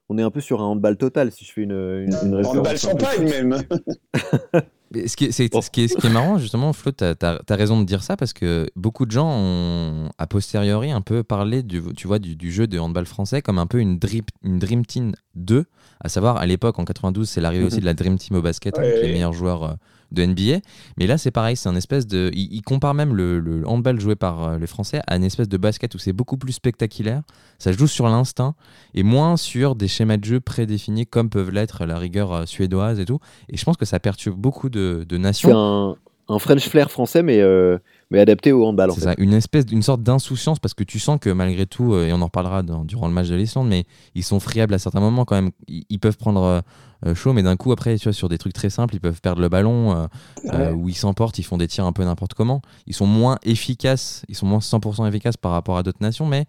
on 0.09 0.17
est 0.17 0.23
un 0.23 0.31
peu 0.31 0.41
sur 0.41 0.61
un 0.61 0.65
handball 0.65 0.97
total, 0.97 1.31
si 1.31 1.45
je 1.45 1.53
fais 1.53 1.61
une, 1.61 1.71
une, 1.71 2.15
une 2.23 2.45
Handball 2.45 2.77
champagne 2.77 3.29
même. 3.29 3.57
ce, 4.93 5.15
qui 5.15 5.25
est, 5.25 5.31
ce, 5.31 5.69
qui 5.69 5.83
est, 5.83 5.87
ce 5.87 5.95
qui 5.95 6.07
est 6.07 6.09
marrant, 6.09 6.37
justement, 6.37 6.73
Flo, 6.73 6.91
tu 6.91 7.03
as, 7.03 7.39
raison 7.49 7.79
de 7.79 7.85
dire 7.85 8.03
ça 8.03 8.17
parce 8.17 8.33
que 8.33 8.67
beaucoup 8.75 9.05
de 9.05 9.11
gens 9.11 9.29
ont, 9.29 10.09
a 10.17 10.27
posteriori, 10.27 10.91
un 10.91 11.01
peu 11.01 11.23
parlé 11.23 11.61
du, 11.61 11.81
tu 11.95 12.07
vois, 12.07 12.19
du, 12.19 12.51
jeu 12.51 12.67
de 12.67 12.79
handball 12.79 13.05
français 13.05 13.41
comme 13.41 13.59
un 13.59 13.67
peu 13.67 13.79
une 13.79 13.99
Dream, 13.99 14.23
une 14.43 14.59
dream 14.59 14.85
Team 14.85 15.13
2, 15.35 15.65
à 16.01 16.09
savoir 16.09 16.37
à 16.37 16.45
l'époque, 16.45 16.79
en 16.79 16.85
92, 16.85 17.29
c'est 17.29 17.41
l'arrivée 17.41 17.65
aussi 17.65 17.77
mhm. 17.77 17.81
de 17.81 17.85
la 17.85 17.93
Dream 17.93 18.17
Team 18.17 18.37
au 18.37 18.41
basket 18.41 18.77
avec 18.77 19.03
les 19.03 19.11
meilleurs 19.11 19.33
joueurs 19.33 19.63
euh, 19.63 19.73
de 20.11 20.25
NBA. 20.25 20.59
Mais 20.97 21.07
là, 21.07 21.17
c'est 21.17 21.31
pareil, 21.31 21.55
c'est 21.55 21.69
un 21.69 21.75
espèce 21.75 22.07
de. 22.07 22.31
Il, 22.33 22.61
compare 22.61 22.93
même 22.93 23.15
le, 23.15 23.63
handball 23.65 23.99
joué 23.99 24.15
par 24.15 24.43
euh, 24.43 24.57
les 24.57 24.67
Français 24.67 25.01
à 25.07 25.15
une 25.15 25.23
espèce 25.23 25.49
de 25.49 25.57
basket 25.57 25.93
où 25.95 25.97
c'est 25.97 26.13
beaucoup 26.13 26.37
plus 26.37 26.53
spectaculaire. 26.53 27.21
Ça 27.57 27.71
joue 27.71 27.87
sur 27.87 28.07
l'instinct 28.07 28.55
et 28.93 29.03
moins 29.03 29.37
sur 29.37 29.75
des 29.75 29.87
schémas 29.87 30.17
de 30.17 30.25
jeu 30.25 30.39
prédéfinis 30.39 31.05
comme 31.05 31.29
peuvent 31.29 31.51
l'être 31.51 31.85
la 31.85 31.97
rigueur 31.97 32.33
euh, 32.33 32.45
suédoise 32.45 32.99
et 32.99 33.05
tout. 33.05 33.19
Et 33.49 33.57
je 33.57 33.63
pense 33.63 33.77
que 33.77 33.85
ça 33.85 33.99
perturbe 33.99 34.39
beaucoup 34.39 34.69
de, 34.69 34.78
nations. 35.17 35.49
C'est 35.49 35.55
un, 35.55 36.35
un, 36.35 36.39
French 36.39 36.67
flair 36.67 36.91
français, 36.91 37.23
mais. 37.23 37.39
Euh, 37.41 37.77
mais 38.11 38.19
adapté 38.19 38.51
au 38.51 38.65
handball. 38.65 38.91
C'est 38.95 39.01
ça, 39.01 39.13
une 39.19 39.33
espèce, 39.33 39.67
d'une 39.67 39.83
sorte 39.83 40.01
d'insouciance 40.01 40.57
parce 40.57 40.73
que 40.73 40.83
tu 40.83 40.97
sens 40.97 41.19
que 41.21 41.29
malgré 41.29 41.67
tout, 41.67 41.95
et 41.95 42.11
on 42.11 42.21
en 42.21 42.25
reparlera 42.25 42.63
durant 42.63 43.07
le 43.07 43.13
match 43.13 43.27
de 43.27 43.35
l'Islande, 43.35 43.67
mais 43.67 43.85
ils 44.15 44.23
sont 44.23 44.39
friables 44.39 44.73
à 44.73 44.79
certains 44.79 44.99
moments 44.99 45.25
quand 45.25 45.35
même. 45.35 45.51
Ils, 45.67 45.99
peuvent 45.99 46.17
prendre 46.17 46.63
euh, 47.05 47.15
chaud, 47.15 47.31
mais 47.31 47.43
d'un 47.43 47.55
coup, 47.55 47.71
après, 47.71 47.97
tu 47.97 48.05
vois, 48.05 48.13
sur 48.13 48.27
des 48.27 48.37
trucs 48.37 48.53
très 48.53 48.69
simples, 48.69 48.95
ils 48.95 48.99
peuvent 48.99 49.21
perdre 49.21 49.41
le 49.41 49.47
ballon, 49.47 49.95
euh, 49.95 50.07
euh, 50.53 50.71
où 50.73 50.89
ils 50.89 50.95
s'emportent, 50.95 51.39
ils 51.39 51.43
font 51.43 51.57
des 51.57 51.67
tirs 51.67 51.85
un 51.85 51.93
peu 51.93 52.03
n'importe 52.03 52.33
comment. 52.33 52.61
Ils 52.87 52.93
sont 52.93 53.05
moins 53.05 53.37
efficaces, 53.43 54.25
ils 54.27 54.35
sont 54.35 54.45
moins 54.45 54.59
100% 54.59 55.07
efficaces 55.07 55.37
par 55.37 55.51
rapport 55.51 55.77
à 55.77 55.83
d'autres 55.83 56.01
nations, 56.01 56.25
mais 56.25 56.45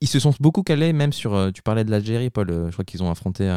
ils, 0.00 0.08
se 0.08 0.18
sont 0.18 0.32
beaucoup 0.40 0.62
calés, 0.62 0.92
même 0.92 1.12
sur. 1.12 1.50
tu 1.52 1.62
parlais 1.62 1.84
de 1.84 1.90
l'Algérie, 1.90 2.30
Paul, 2.30 2.48
je 2.48 2.72
crois 2.72 2.84
qu'ils 2.84 3.02
ont 3.02 3.10
affronté 3.10 3.48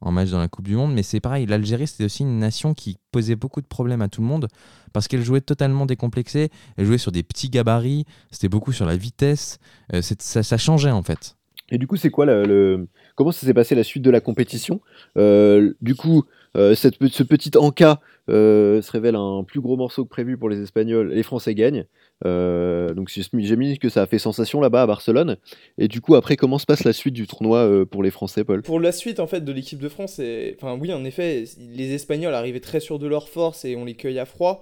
en 0.00 0.12
match 0.12 0.30
dans 0.30 0.38
la 0.38 0.48
Coupe 0.48 0.66
du 0.66 0.76
Monde, 0.76 0.92
mais 0.92 1.02
c'est 1.02 1.20
pareil, 1.20 1.46
l'Algérie, 1.46 1.86
c'était 1.86 2.04
aussi 2.04 2.22
une 2.22 2.38
nation 2.38 2.74
qui 2.74 2.98
posait 3.12 3.36
beaucoup 3.36 3.60
de 3.60 3.66
problèmes 3.66 4.02
à 4.02 4.08
tout 4.08 4.20
le 4.20 4.26
monde, 4.26 4.48
parce 4.92 5.08
qu'elle 5.08 5.22
jouait 5.22 5.40
totalement 5.40 5.86
décomplexée, 5.86 6.50
elle 6.76 6.86
jouait 6.86 6.98
sur 6.98 7.12
des 7.12 7.22
petits 7.22 7.50
gabarits, 7.50 8.04
c'était 8.30 8.48
beaucoup 8.48 8.72
sur 8.72 8.86
la 8.86 8.96
vitesse, 8.96 9.58
ça, 10.00 10.42
ça 10.42 10.58
changeait 10.58 10.90
en 10.90 11.02
fait. 11.02 11.36
Et 11.70 11.78
du 11.78 11.86
coup, 11.86 11.96
c'est 11.96 12.10
quoi 12.10 12.26
le, 12.26 12.88
comment 13.14 13.32
ça 13.32 13.46
s'est 13.46 13.54
passé 13.54 13.74
la 13.74 13.84
suite 13.84 14.02
de 14.02 14.10
la 14.10 14.20
compétition? 14.20 14.80
Euh, 15.16 15.72
Du 15.80 15.94
coup, 15.94 16.24
euh, 16.56 16.74
ce 16.74 17.22
petit 17.22 17.56
encas 17.56 18.00
euh, 18.28 18.82
se 18.82 18.90
révèle 18.90 19.14
un 19.14 19.44
plus 19.44 19.60
gros 19.60 19.76
morceau 19.76 20.04
que 20.04 20.10
prévu 20.10 20.36
pour 20.36 20.48
les 20.48 20.60
Espagnols. 20.60 21.10
Les 21.10 21.22
Français 21.22 21.54
gagnent. 21.54 21.84
Donc 22.24 23.08
j'ai 23.08 23.56
mis 23.56 23.78
que 23.78 23.88
ça 23.88 24.02
a 24.02 24.06
fait 24.06 24.18
sensation 24.18 24.60
là-bas 24.60 24.82
à 24.82 24.86
Barcelone. 24.86 25.36
Et 25.78 25.88
du 25.88 26.00
coup, 26.00 26.14
après, 26.14 26.36
comment 26.36 26.58
se 26.58 26.66
passe 26.66 26.84
la 26.84 26.92
suite 26.92 27.14
du 27.14 27.26
tournoi 27.26 27.86
pour 27.90 28.02
les 28.02 28.10
Français, 28.10 28.44
Paul? 28.44 28.62
Pour 28.62 28.80
la 28.80 28.92
suite, 28.92 29.20
en 29.20 29.26
fait, 29.26 29.44
de 29.44 29.52
l'équipe 29.52 29.78
de 29.78 29.88
France, 29.88 30.20
enfin 30.56 30.76
oui, 30.80 30.92
en 30.92 31.04
effet, 31.04 31.44
les 31.58 31.94
Espagnols 31.94 32.34
arrivaient 32.34 32.60
très 32.60 32.80
sûrs 32.80 32.98
de 32.98 33.06
leur 33.06 33.28
force 33.28 33.64
et 33.64 33.76
on 33.76 33.84
les 33.84 33.94
cueille 33.94 34.18
à 34.18 34.26
froid. 34.26 34.60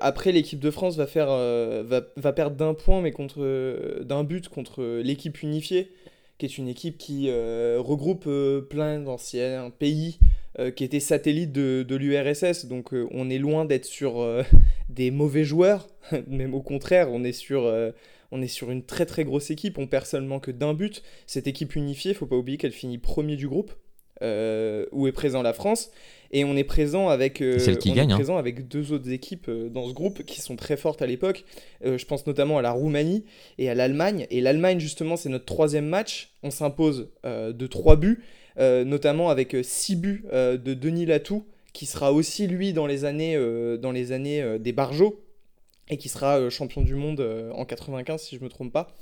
après, 0.00 0.32
l'équipe 0.32 0.60
de 0.60 0.70
France 0.70 0.96
va, 0.96 1.06
faire, 1.06 1.28
va, 1.28 2.32
perdre 2.32 2.56
d'un 2.56 2.74
point, 2.74 3.00
mais 3.00 3.12
contre 3.12 4.02
d'un 4.02 4.24
but 4.24 4.48
contre 4.48 5.00
l'équipe 5.02 5.42
unifiée 5.42 5.90
qui 6.38 6.46
est 6.46 6.58
une 6.58 6.68
équipe 6.68 6.96
qui 6.98 7.26
euh, 7.28 7.78
regroupe 7.80 8.24
euh, 8.28 8.60
plein 8.60 9.00
d'anciens 9.00 9.70
pays 9.70 10.18
euh, 10.58 10.70
qui 10.70 10.84
étaient 10.84 11.00
satellites 11.00 11.52
de, 11.52 11.84
de 11.86 11.96
l'URSS. 11.96 12.66
Donc 12.66 12.94
on 13.10 13.28
est 13.28 13.38
loin 13.38 13.64
d'être 13.64 13.84
sur 13.84 14.24
des 14.98 15.10
mauvais 15.10 15.44
joueurs, 15.44 15.88
même 16.26 16.54
au 16.54 16.60
contraire, 16.60 17.08
on 17.10 17.24
est 17.24 17.32
sur 17.32 17.72
on 18.30 18.42
est 18.42 18.48
sur 18.48 18.70
une 18.70 18.84
très 18.84 19.06
très 19.06 19.24
grosse 19.24 19.50
équipe, 19.50 19.78
on 19.78 19.86
perd 19.86 20.04
seulement 20.04 20.40
que 20.40 20.50
d'un 20.50 20.74
but. 20.74 21.02
Cette 21.26 21.46
équipe 21.46 21.76
unifiée, 21.76 22.12
faut 22.12 22.26
pas 22.26 22.36
oublier 22.36 22.58
qu'elle 22.58 22.72
finit 22.72 22.98
premier 22.98 23.36
du 23.36 23.48
groupe, 23.48 23.72
où 24.20 25.06
est 25.06 25.12
présent 25.12 25.42
la 25.42 25.54
France. 25.54 25.90
Et 26.30 26.44
on 26.44 26.56
est 26.56 26.64
présent 26.64 27.08
avec, 27.08 27.40
euh, 27.40 27.58
qui 27.76 27.92
gagne, 27.92 28.12
hein. 28.12 28.16
présent 28.16 28.36
avec 28.36 28.68
deux 28.68 28.92
autres 28.92 29.10
équipes 29.10 29.48
euh, 29.48 29.70
dans 29.70 29.88
ce 29.88 29.94
groupe 29.94 30.24
qui 30.24 30.40
sont 30.40 30.56
très 30.56 30.76
fortes 30.76 31.00
à 31.00 31.06
l'époque. 31.06 31.44
Euh, 31.84 31.96
je 31.96 32.04
pense 32.04 32.26
notamment 32.26 32.58
à 32.58 32.62
la 32.62 32.70
Roumanie 32.70 33.24
et 33.56 33.70
à 33.70 33.74
l'Allemagne. 33.74 34.26
Et 34.30 34.40
l'Allemagne, 34.40 34.78
justement, 34.78 35.16
c'est 35.16 35.30
notre 35.30 35.46
troisième 35.46 35.86
match. 35.86 36.34
On 36.42 36.50
s'impose 36.50 37.10
de 37.24 37.66
trois 37.66 37.96
buts, 37.96 38.22
notamment 38.58 39.30
avec 39.30 39.56
six 39.62 39.96
buts 39.96 40.24
de 40.32 40.74
Denis 40.74 41.06
Latou, 41.06 41.44
qui 41.78 41.86
sera 41.86 42.12
aussi, 42.12 42.48
lui, 42.48 42.72
dans 42.72 42.86
les 42.86 43.04
années, 43.04 43.38
dans 43.78 43.92
les 43.92 44.10
années 44.10 44.58
des 44.58 44.72
Barjots, 44.72 45.24
et 45.88 45.96
qui 45.96 46.08
sera 46.08 46.50
champion 46.50 46.82
du 46.82 46.96
monde 46.96 47.20
en 47.54 47.64
95, 47.64 48.20
si 48.20 48.36
je 48.36 48.42
me 48.42 48.48
trompe 48.48 48.72
pas. 48.72 48.94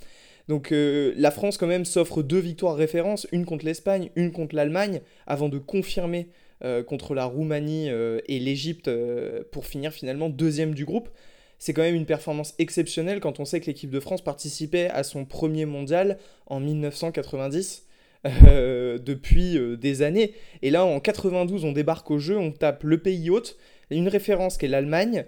Donc 0.49 0.69
la 0.73 1.31
France 1.31 1.57
quand 1.57 1.67
même 1.67 1.87
s'offre 1.87 2.23
deux 2.23 2.39
victoires 2.39 2.77
références, 2.77 3.27
une 3.33 3.47
contre 3.47 3.65
l'Espagne, 3.65 4.11
une 4.15 4.31
contre 4.31 4.55
l'Allemagne, 4.55 5.01
avant 5.27 5.49
de 5.49 5.59
confirmer 5.59 6.29
euh, 6.65 6.83
contre 6.83 7.15
la 7.15 7.27
Roumanie 7.27 7.91
euh, 7.91 8.21
et 8.29 8.39
l'Égypte 8.39 8.89
euh, 8.89 9.43
pour 9.53 9.67
finir 9.67 9.93
finalement 9.93 10.31
deuxième 10.31 10.75
du 10.75 10.87
groupe. 10.87 11.11
C'est 11.59 11.75
quand 11.75 11.83
même 11.83 11.95
une 11.95 12.07
performance 12.07 12.55
exceptionnelle 12.59 13.21
quand 13.21 13.41
on 13.41 13.45
sait 13.45 13.61
que 13.61 13.67
l'équipe 13.67 13.91
de 13.91 14.01
France 14.01 14.25
participait 14.25 14.89
à 14.89 15.03
son 15.03 15.27
premier 15.27 15.67
mondial 15.67 16.17
en 16.47 16.61
1990. 16.61 17.86
Depuis 18.27 19.59
des 19.79 20.03
années. 20.03 20.33
Et 20.63 20.71
là, 20.71 20.85
en 20.85 21.01
92, 21.01 21.65
on 21.65 21.73
débarque 21.73 22.11
au 22.11 22.19
jeu, 22.19 22.37
on 22.37 22.53
tape 22.53 22.83
le 22.85 22.99
pays 22.99 23.31
hôte, 23.31 23.57
une 23.91 24.09
référence 24.09 24.57
qui 24.57 24.67
est 24.67 24.69
l'Allemagne, 24.69 25.25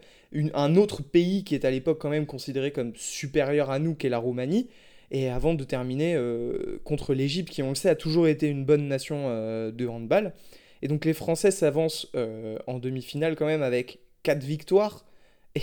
un 0.54 0.76
autre 0.76 1.02
pays 1.02 1.44
qui 1.44 1.54
est 1.54 1.64
à 1.64 1.70
l'époque 1.70 1.98
quand 2.00 2.10
même 2.10 2.26
considéré 2.26 2.70
comme 2.72 2.92
supérieur 2.96 3.70
à 3.70 3.78
nous, 3.78 3.94
qui 3.94 4.06
est 4.06 4.10
la 4.10 4.18
Roumanie. 4.18 4.68
Et 5.10 5.28
avant 5.28 5.54
de 5.54 5.64
terminer 5.64 6.18
contre 6.84 7.14
l'Égypte, 7.14 7.50
qui 7.50 7.62
on 7.62 7.70
le 7.70 7.74
sait 7.74 7.88
a 7.88 7.94
toujours 7.94 8.28
été 8.28 8.48
une 8.48 8.64
bonne 8.64 8.88
nation 8.88 9.28
de 9.70 9.86
handball. 9.86 10.32
Et 10.82 10.88
donc 10.88 11.04
les 11.04 11.14
Français 11.14 11.50
s'avancent 11.50 12.08
euh, 12.14 12.58
en 12.66 12.78
demi-finale 12.78 13.36
quand 13.36 13.46
même 13.46 13.62
avec 13.62 14.00
4 14.22 14.42
victoires 14.42 15.04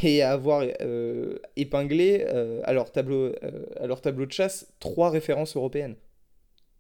et 0.04 0.22
avoir 0.24 0.66
euh, 0.82 1.38
épinglé 1.56 2.26
euh, 2.28 2.62
à, 2.64 2.74
leur 2.74 2.92
tableau, 2.92 3.32
à 3.80 3.88
leur 3.88 4.02
tableau 4.02 4.26
de 4.26 4.32
chasse 4.32 4.68
3 4.80 5.10
références 5.10 5.56
européennes. 5.56 5.96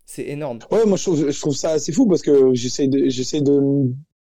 C'est 0.05 0.27
énorme. 0.27 0.59
Ouais, 0.71 0.85
moi 0.85 0.97
je 0.97 1.03
trouve, 1.03 1.29
je 1.31 1.39
trouve 1.39 1.55
ça 1.55 1.71
assez 1.71 1.91
fou 1.91 2.07
parce 2.07 2.21
que 2.21 2.53
j'essaie 2.53 2.87
de, 2.87 3.09
j'essaie 3.09 3.41
de, 3.41 3.59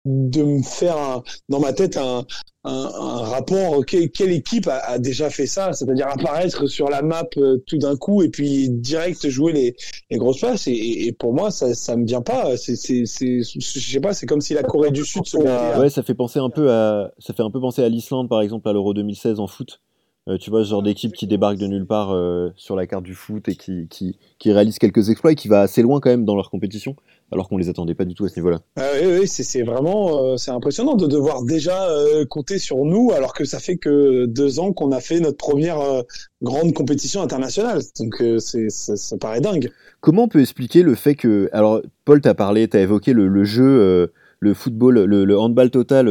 de 0.05 0.43
me 0.43 0.61
faire 0.61 1.23
dans 1.49 1.59
ma 1.59 1.73
tête 1.73 1.97
un, 1.97 2.25
un, 2.63 2.87
rapport. 3.23 3.83
quelle 3.85 4.31
équipe 4.31 4.67
a, 4.67 4.99
déjà 4.99 5.29
fait 5.29 5.47
ça? 5.47 5.73
C'est-à-dire 5.73 6.07
apparaître 6.07 6.67
sur 6.67 6.89
la 6.89 7.01
map 7.01 7.25
euh, 7.37 7.57
tout 7.65 7.77
d'un 7.77 7.95
coup 7.95 8.21
et 8.21 8.29
puis 8.29 8.69
direct 8.69 9.27
jouer 9.27 9.53
les, 9.53 9.75
les 10.11 10.17
grosses 10.17 10.39
places. 10.39 10.67
Et, 10.67 11.15
pour 11.17 11.33
moi, 11.33 11.51
ça, 11.51 11.73
ça 11.73 11.95
me 11.95 12.05
vient 12.05 12.21
pas. 12.21 12.55
C'est, 12.57 12.75
c'est, 12.75 13.05
je 13.05 13.59
sais 13.59 13.99
pas. 13.99 14.13
C'est 14.13 14.25
comme 14.25 14.41
si 14.41 14.53
la 14.53 14.63
Corée 14.63 14.91
du 14.91 15.03
Sud 15.03 15.25
se. 15.25 15.37
Ouais, 15.37 15.89
ça 15.89 16.03
fait 16.03 16.15
penser 16.15 16.39
un 16.39 16.49
peu 16.49 16.71
à, 16.71 17.11
ça 17.17 17.33
fait 17.33 17.43
un 17.43 17.51
peu 17.51 17.59
penser 17.59 17.83
à 17.83 17.89
l'Islande 17.89 18.29
par 18.29 18.41
exemple 18.41 18.69
à 18.69 18.73
l'Euro 18.73 18.93
2016 18.93 19.39
en 19.39 19.47
foot. 19.47 19.81
Euh, 20.29 20.37
tu 20.37 20.49
vois, 20.49 20.63
ce 20.63 20.69
genre 20.69 20.83
d'équipe 20.83 21.13
qui 21.13 21.27
débarque 21.27 21.57
de 21.57 21.67
nulle 21.67 21.85
part 21.85 22.11
euh, 22.11 22.51
sur 22.55 22.75
la 22.75 22.87
carte 22.87 23.03
du 23.03 23.13
foot 23.13 23.49
et 23.49 23.55
qui, 23.55 23.87
qui, 23.89 24.17
qui 24.39 24.51
réalise 24.51 24.79
quelques 24.79 25.09
exploits 25.09 25.33
et 25.33 25.35
qui 25.35 25.49
va 25.49 25.61
assez 25.61 25.81
loin 25.81 25.99
quand 25.99 26.09
même 26.09 26.25
dans 26.25 26.35
leur 26.35 26.49
compétition 26.49 26.95
alors 27.33 27.49
qu'on 27.49 27.57
les 27.57 27.69
attendait 27.69 27.95
pas 27.95 28.05
du 28.05 28.13
tout 28.13 28.25
à 28.25 28.29
ce 28.29 28.35
niveau-là. 28.39 28.61
Ah 28.75 28.87
oui, 29.01 29.19
oui 29.19 29.27
c'est 29.27 29.63
vraiment 29.63 30.23
euh, 30.23 30.37
c'est 30.37 30.51
impressionnant 30.51 30.95
de 30.95 31.07
devoir 31.07 31.43
déjà 31.43 31.89
euh, 31.89 32.25
compter 32.25 32.59
sur 32.59 32.85
nous 32.85 33.11
alors 33.11 33.33
que 33.33 33.43
ça 33.43 33.59
fait 33.59 33.77
que 33.77 34.25
deux 34.25 34.59
ans 34.59 34.71
qu'on 34.71 34.91
a 34.91 34.99
fait 34.99 35.19
notre 35.19 35.37
première 35.37 35.79
euh, 35.79 36.01
grande 36.41 36.73
compétition 36.73 37.21
internationale. 37.21 37.81
Donc 37.99 38.23
c'est 38.39 38.69
ça, 38.69 39.17
paraît 39.17 39.41
dingue. 39.41 39.71
Comment 40.01 40.23
on 40.23 40.27
peut 40.27 40.41
expliquer 40.41 40.83
le 40.83 40.95
fait 40.95 41.15
que 41.15 41.49
alors 41.53 41.81
Paul 42.05 42.21
t'a 42.21 42.33
parlé, 42.33 42.67
t'as 42.67 42.81
évoqué 42.81 43.13
le, 43.13 43.43
jeu, 43.43 44.11
le 44.39 44.53
football, 44.53 45.05
le, 45.05 45.39
handball 45.39 45.71
total 45.71 46.07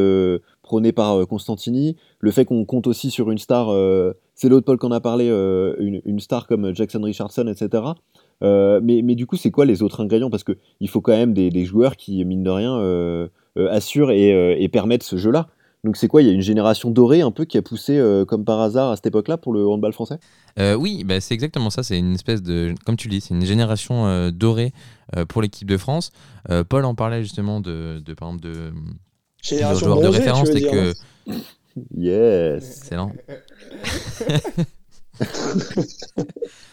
prôné 0.73 0.93
par 0.93 1.27
Constantini, 1.27 1.97
le 2.21 2.31
fait 2.31 2.47
qu'on 2.47 2.65
compte 2.65 2.87
aussi 2.87 3.11
sur 3.11 3.31
une 3.31 3.37
star, 3.37 3.69
c'est 4.35 4.49
l'autre 4.49 4.65
Paul 4.65 4.79
qu'on 4.79 4.91
a 4.91 5.01
parlé, 5.01 5.27
une, 5.29 6.01
une, 6.05 6.19
star 6.19 6.47
comme 6.47 6.75
Jackson 6.75 7.03
Richardson, 7.03 7.47
etc. 7.47 7.93
Euh, 8.43 8.81
mais, 8.83 9.15
du 9.15 9.27
coup, 9.27 9.37
c'est 9.37 9.51
quoi 9.51 9.65
les 9.65 9.83
autres 9.83 10.03
ingrédients? 10.03 10.31
Parce 10.31 10.45
qu'il 10.45 10.89
faut 10.89 11.01
quand 11.01 11.13
même 11.13 11.33
des, 11.33 11.65
joueurs 11.65 11.97
qui, 11.97 12.25
mine 12.25 12.43
de 12.43 12.51
rien, 12.51 12.77
euh, 12.77 13.29
euh, 13.57 13.71
assurent 13.71 14.11
et, 14.11 14.69
permettent 14.73 15.03
ce 15.03 15.17
jeu-là. 15.17 15.49
Donc 15.85 15.97
c'est 15.97 16.07
quoi? 16.07 16.23
Il 16.23 16.29
y 16.29 16.31
a 16.31 16.33
une 16.33 16.43
génération 16.43 16.93
dorée 16.93 17.23
un 17.23 17.33
peu 17.33 17.45
qui 17.45 17.59
a 17.59 17.63
poussé 17.63 18.01
comme 18.29 18.45
par 18.45 18.61
hasard 18.61 18.93
à 18.93 18.97
cette 18.97 19.07
époque-là 19.07 19.37
pour 19.37 19.53
le 19.53 19.67
handball 19.67 19.93
français? 19.93 20.21
Oui, 20.79 21.03
bah, 21.05 21.21
c'est 21.21 21.35
exactement 21.35 21.71
ça. 21.71 21.83
C'est 21.83 21.99
une 21.99 22.15
espèce 22.15 22.41
de, 22.41 22.73
comme 22.87 22.97
tu 22.97 23.09
dis, 23.09 23.21
c'est 23.21 23.35
une 23.35 23.45
génération 23.45 24.31
dorée 24.31 24.73
pour 25.29 25.43
l'équipe 25.43 25.69
de 25.69 25.77
France. 25.77 26.13
Paul 26.69 26.85
en 26.85 26.95
parlait 26.95 27.25
justement 27.25 27.61
de 27.61 28.01
par 28.17 28.29
exemple 28.29 28.45
de, 28.45 28.73
joueurs 29.43 30.01
de 30.01 30.09
référence, 30.09 30.51
que 30.51 30.95
yes, 31.97 32.79
excellent. 32.79 33.13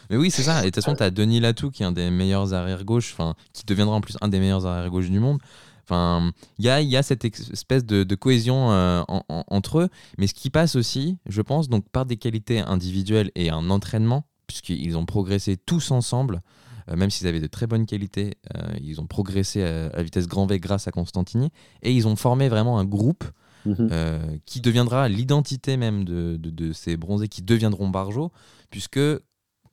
Mais 0.10 0.18
oui, 0.18 0.32
c'est 0.32 0.44
ça. 0.44 0.62
Et 0.62 0.66
de 0.66 0.66
toute 0.68 0.84
façon, 0.84 0.96
tu 0.96 1.04
as 1.04 1.12
Denis 1.12 1.40
Latou, 1.40 1.70
qui 1.70 1.84
est 1.84 1.86
un 1.86 1.92
des 1.92 2.10
meilleurs 2.10 2.54
arrière-gauche, 2.54 3.16
qui 3.54 3.64
deviendra 3.66 3.96
en 3.96 4.02
plus 4.02 4.18
un 4.22 4.28
des 4.28 4.40
meilleurs 4.40 4.66
arrière-gauche 4.66 5.10
du 5.10 5.20
monde. 5.20 5.40
Enfin, 5.86 6.32
il 6.58 6.66
y 6.66 6.70
a, 6.70 6.82
y 6.82 6.98
a, 6.98 7.04
cette 7.04 7.26
espèce 7.26 7.86
de, 7.86 8.16
cohésion 8.16 8.72
euh, 8.72 9.04
entre 9.28 9.80
eux, 9.80 9.90
mais 10.18 10.28
ce 10.28 10.34
qui 10.34 10.50
passe 10.50 10.76
aussi, 10.76 11.18
je 11.26 11.42
pense, 11.42 11.68
donc 11.70 11.88
par 11.90 12.06
des 12.06 12.18
qualités 12.18 12.60
individuelles 12.60 13.32
et 13.36 13.50
un 13.50 13.70
entraînement, 13.70 14.26
puisqu'ils 14.46 14.98
ont 14.98 15.06
progressé 15.06 15.58
tous 15.58 15.92
ensemble, 15.92 16.36
euh, 16.36 16.59
même 16.96 17.10
s'ils 17.10 17.28
avaient 17.28 17.40
de 17.40 17.48
très 17.48 17.68
bonnes 17.68 17.86
qualités, 17.86 18.36
euh, 18.56 18.74
ils 18.82 19.00
ont 19.02 19.08
progressé 19.08 19.64
à, 19.64 20.02
vitesse 20.02 20.28
grand 20.28 20.46
V 20.46 20.60
grâce 20.60 20.88
à 20.88 20.92
Constantini, 20.92 21.50
et 21.82 21.94
ils 21.94 22.08
ont 22.08 22.16
formé 22.16 22.50
vraiment 22.50 22.80
un 22.80 22.86
groupe 22.86 23.24
mhm. 23.66 24.40
qui 24.46 24.62
deviendra 24.62 25.10
l'identité 25.10 25.78
même 25.78 26.04
de, 26.04 26.38
de, 26.38 26.50
de, 26.50 26.74
ces 26.74 26.98
bronzés 26.98 27.28
qui 27.28 27.42
deviendront 27.42 27.90
Barjo, 27.90 28.32
puisque 28.70 29.00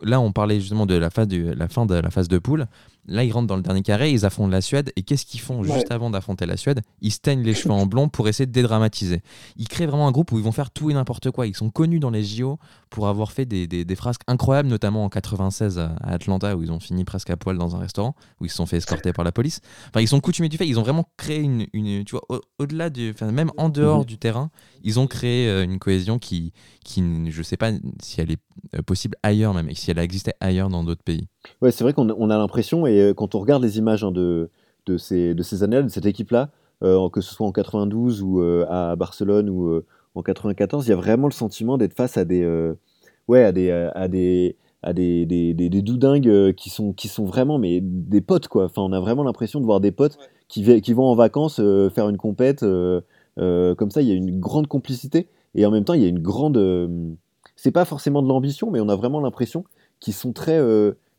là 0.02 0.20
on 0.20 0.32
parlait 0.32 0.60
justement 0.60 0.86
de 0.86 0.94
la, 0.94 1.10
phase 1.10 1.28
de 1.28 1.52
la 1.52 1.68
fin 1.68 1.86
de 1.86 1.94
la 1.94 2.10
phase 2.10 2.28
de 2.28 2.38
poule. 2.38 2.66
Là, 3.08 3.24
ils 3.24 3.32
rentrent 3.32 3.46
dans 3.46 3.56
le 3.56 3.62
dernier 3.62 3.82
carré, 3.82 4.10
ils 4.10 4.24
affrontent 4.24 4.50
la 4.50 4.60
Suède. 4.60 4.92
Et 4.96 5.02
qu'est-ce 5.02 5.24
qu'ils 5.24 5.40
font 5.40 5.62
juste 5.62 5.90
avant 5.90 6.10
d'affronter 6.10 6.46
la 6.46 6.56
Suède? 6.56 6.80
Ils 7.00 7.12
se 7.12 7.18
teignent 7.18 7.42
les 7.42 7.54
cheveux 7.54 7.74
en 7.74 7.86
blond 7.86 8.08
pour 8.08 8.28
essayer 8.28 8.46
de 8.46 8.52
dédramatiser. 8.52 9.22
Ils 9.56 9.68
créent 9.68 9.86
vraiment 9.86 10.08
un 10.08 10.12
groupe 10.12 10.32
où 10.32 10.38
ils 10.38 10.44
vont 10.44 10.52
faire 10.52 10.70
tout 10.70 10.90
et 10.90 10.94
n'importe 10.94 11.30
quoi. 11.30 11.46
Ils 11.46 11.54
sont 11.54 11.70
connus 11.70 12.00
dans 12.00 12.10
les 12.10 12.24
JO 12.24 12.58
pour 12.90 13.08
avoir 13.08 13.32
fait 13.32 13.46
des, 13.46 13.66
des, 13.66 13.96
frasques 13.96 14.22
incroyables, 14.26 14.68
notamment 14.68 15.04
en 15.04 15.08
96 15.08 15.78
à 15.78 15.94
Atlanta, 16.02 16.56
où 16.56 16.62
ils 16.62 16.72
ont 16.72 16.80
fini 16.80 17.04
presque 17.04 17.30
à 17.30 17.36
poil 17.36 17.58
dans 17.58 17.76
un 17.76 17.78
restaurant, 17.78 18.14
où 18.40 18.46
ils 18.46 18.50
se 18.50 18.56
sont 18.56 18.66
fait 18.66 18.78
escorter 18.78 19.12
par 19.12 19.24
la 19.24 19.32
police. 19.32 19.60
Enfin, 19.88 20.00
ils 20.00 20.08
sont 20.08 20.20
coutumiers 20.20 20.48
du 20.48 20.56
fait. 20.56 20.66
Ils 20.66 20.78
ont 20.78 20.82
vraiment 20.82 21.08
créé 21.16 21.40
une. 21.40 21.66
une 21.72 22.04
tu 22.04 22.16
vois, 22.16 22.40
au-delà 22.58 22.90
du. 22.90 23.10
Enfin, 23.10 23.30
même 23.30 23.50
en 23.56 23.68
dehors 23.68 24.00
mhm. 24.00 24.06
du 24.06 24.18
terrain, 24.18 24.50
ils 24.82 24.98
ont 24.98 25.06
créé 25.06 25.48
euh, 25.48 25.64
une 25.64 25.78
cohésion 25.78 26.18
qui, 26.18 26.52
qui. 26.84 27.02
Je 27.30 27.42
sais 27.42 27.56
pas 27.56 27.70
si 28.02 28.20
elle 28.20 28.32
est 28.32 28.40
euh, 28.74 28.82
possible 28.82 29.16
ailleurs 29.22 29.54
même, 29.54 29.68
et 29.68 29.74
si 29.74 29.90
elle 29.90 29.98
existait 29.98 30.34
ailleurs 30.40 30.68
dans 30.68 30.82
d'autres 30.82 31.04
pays. 31.04 31.28
Ouais, 31.62 31.70
c'est 31.70 31.84
vrai 31.84 31.92
qu'on 31.92 32.30
a 32.30 32.38
l'impression, 32.38 32.86
et 32.86 33.00
euh, 33.00 33.14
quand 33.14 33.34
on 33.34 33.38
regarde 33.40 33.62
les 33.62 33.78
images 33.78 34.04
hein, 34.04 34.12
de, 34.12 34.50
de, 34.86 34.96
ces, 34.96 35.34
de 35.34 35.42
ces 35.42 35.62
années 35.62 35.82
de 35.82 35.88
cette 35.88 36.06
équipe-là, 36.06 36.50
euh, 36.82 37.08
que 37.08 37.20
ce 37.20 37.34
soit 37.34 37.46
en 37.46 37.52
92 37.52 38.22
ou 38.22 38.40
euh, 38.40 38.66
à 38.68 38.94
Barcelone 38.96 39.48
ou 39.48 39.82
en 40.14 40.22
94, 40.22 40.86
il 40.86 40.90
y 40.90 40.92
a 40.92 40.96
vraiment 40.96 41.26
le 41.26 41.32
sentiment 41.32 41.78
d'être 41.78 41.94
face 41.94 42.16
à 42.16 42.24
des, 42.24 42.46
ouais, 43.28 43.44
à 43.44 43.52
des, 43.52 43.70
à 43.70 44.08
des, 44.08 44.56
à 44.82 44.92
des, 44.92 45.26
des, 45.26 45.54
des, 45.54 45.82
doudingues 45.82 46.54
qui 46.54 46.70
sont, 46.70 46.92
qui 46.92 47.08
sont 47.08 47.24
vraiment 47.24 47.58
mais 47.58 47.80
des 47.82 48.20
potes 48.20 48.48
quoi. 48.48 48.64
Enfin, 48.64 48.82
on 48.82 48.92
a 48.92 49.00
vraiment 49.00 49.24
l'impression 49.24 49.60
de 49.60 49.64
voir 49.64 49.80
des 49.80 49.92
potes 49.92 50.18
qui, 50.48 50.80
qui 50.80 50.92
vont 50.92 51.04
en 51.04 51.14
vacances 51.14 51.60
faire 51.94 52.08
une 52.08 52.16
compète. 52.16 52.60
comme 52.60 53.90
ça, 53.90 54.02
il 54.02 54.08
y 54.08 54.12
a 54.12 54.14
une 54.14 54.40
grande 54.40 54.66
complicité 54.68 55.28
et 55.54 55.64
en 55.66 55.70
même 55.70 55.84
temps, 55.84 55.94
il 55.94 56.02
y 56.02 56.06
a 56.06 56.08
une 56.08 56.20
grande. 56.20 56.58
c'est 57.56 57.72
pas 57.72 57.84
forcément 57.84 58.22
de 58.22 58.28
l'ambition, 58.28 58.70
mais 58.70 58.80
on 58.80 58.88
a 58.88 58.96
vraiment 58.96 59.20
l'impression 59.20 59.64
qu'ils 60.00 60.14
sont 60.14 60.32
très 60.32 60.58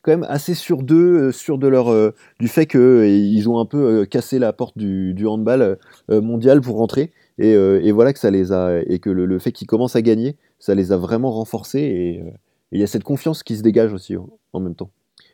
quand 0.08 0.14
même 0.14 0.26
assez 0.30 0.54
sûrs 0.54 0.84
d'eux, 0.84 1.28
euh, 1.28 1.32
sûrs 1.34 1.58
de 1.58 1.68
leur, 1.68 1.90
euh, 1.90 2.16
du 2.40 2.48
fait 2.48 2.66
qu'ils 2.66 3.50
ont 3.50 3.60
un 3.60 3.66
peu 3.66 3.78
euh, 3.78 4.06
cassé 4.06 4.40
la 4.40 4.54
porte 4.54 4.78
du, 4.78 5.28
handball 5.28 5.78
mondial 6.08 6.62
pour 6.62 6.78
rentrer. 6.78 7.12
Et, 7.40 7.52
et, 7.52 7.92
voilà 7.92 8.14
que 8.14 8.20
ça 8.20 8.32
les 8.32 8.54
a, 8.54 8.80
et 8.88 9.00
que 9.00 9.10
le, 9.10 9.40
fait 9.40 9.52
qu'ils 9.52 9.68
commencent 9.68 9.98
à 9.98 10.02
gagner, 10.02 10.38
ça 10.60 10.74
les 10.74 10.94
a 10.94 10.98
vraiment 10.98 11.32
renforcés. 11.32 11.82
Et 11.82 12.24
il 12.72 12.80
y 12.80 12.84
a 12.84 12.88
cette 12.88 13.04
confiance 13.04 13.44
qui 13.44 13.58
se 13.58 13.62
dégage 13.62 13.92
aussi 13.92 14.16
en, 14.16 14.60
même 14.60 14.76
temps. 14.76 14.90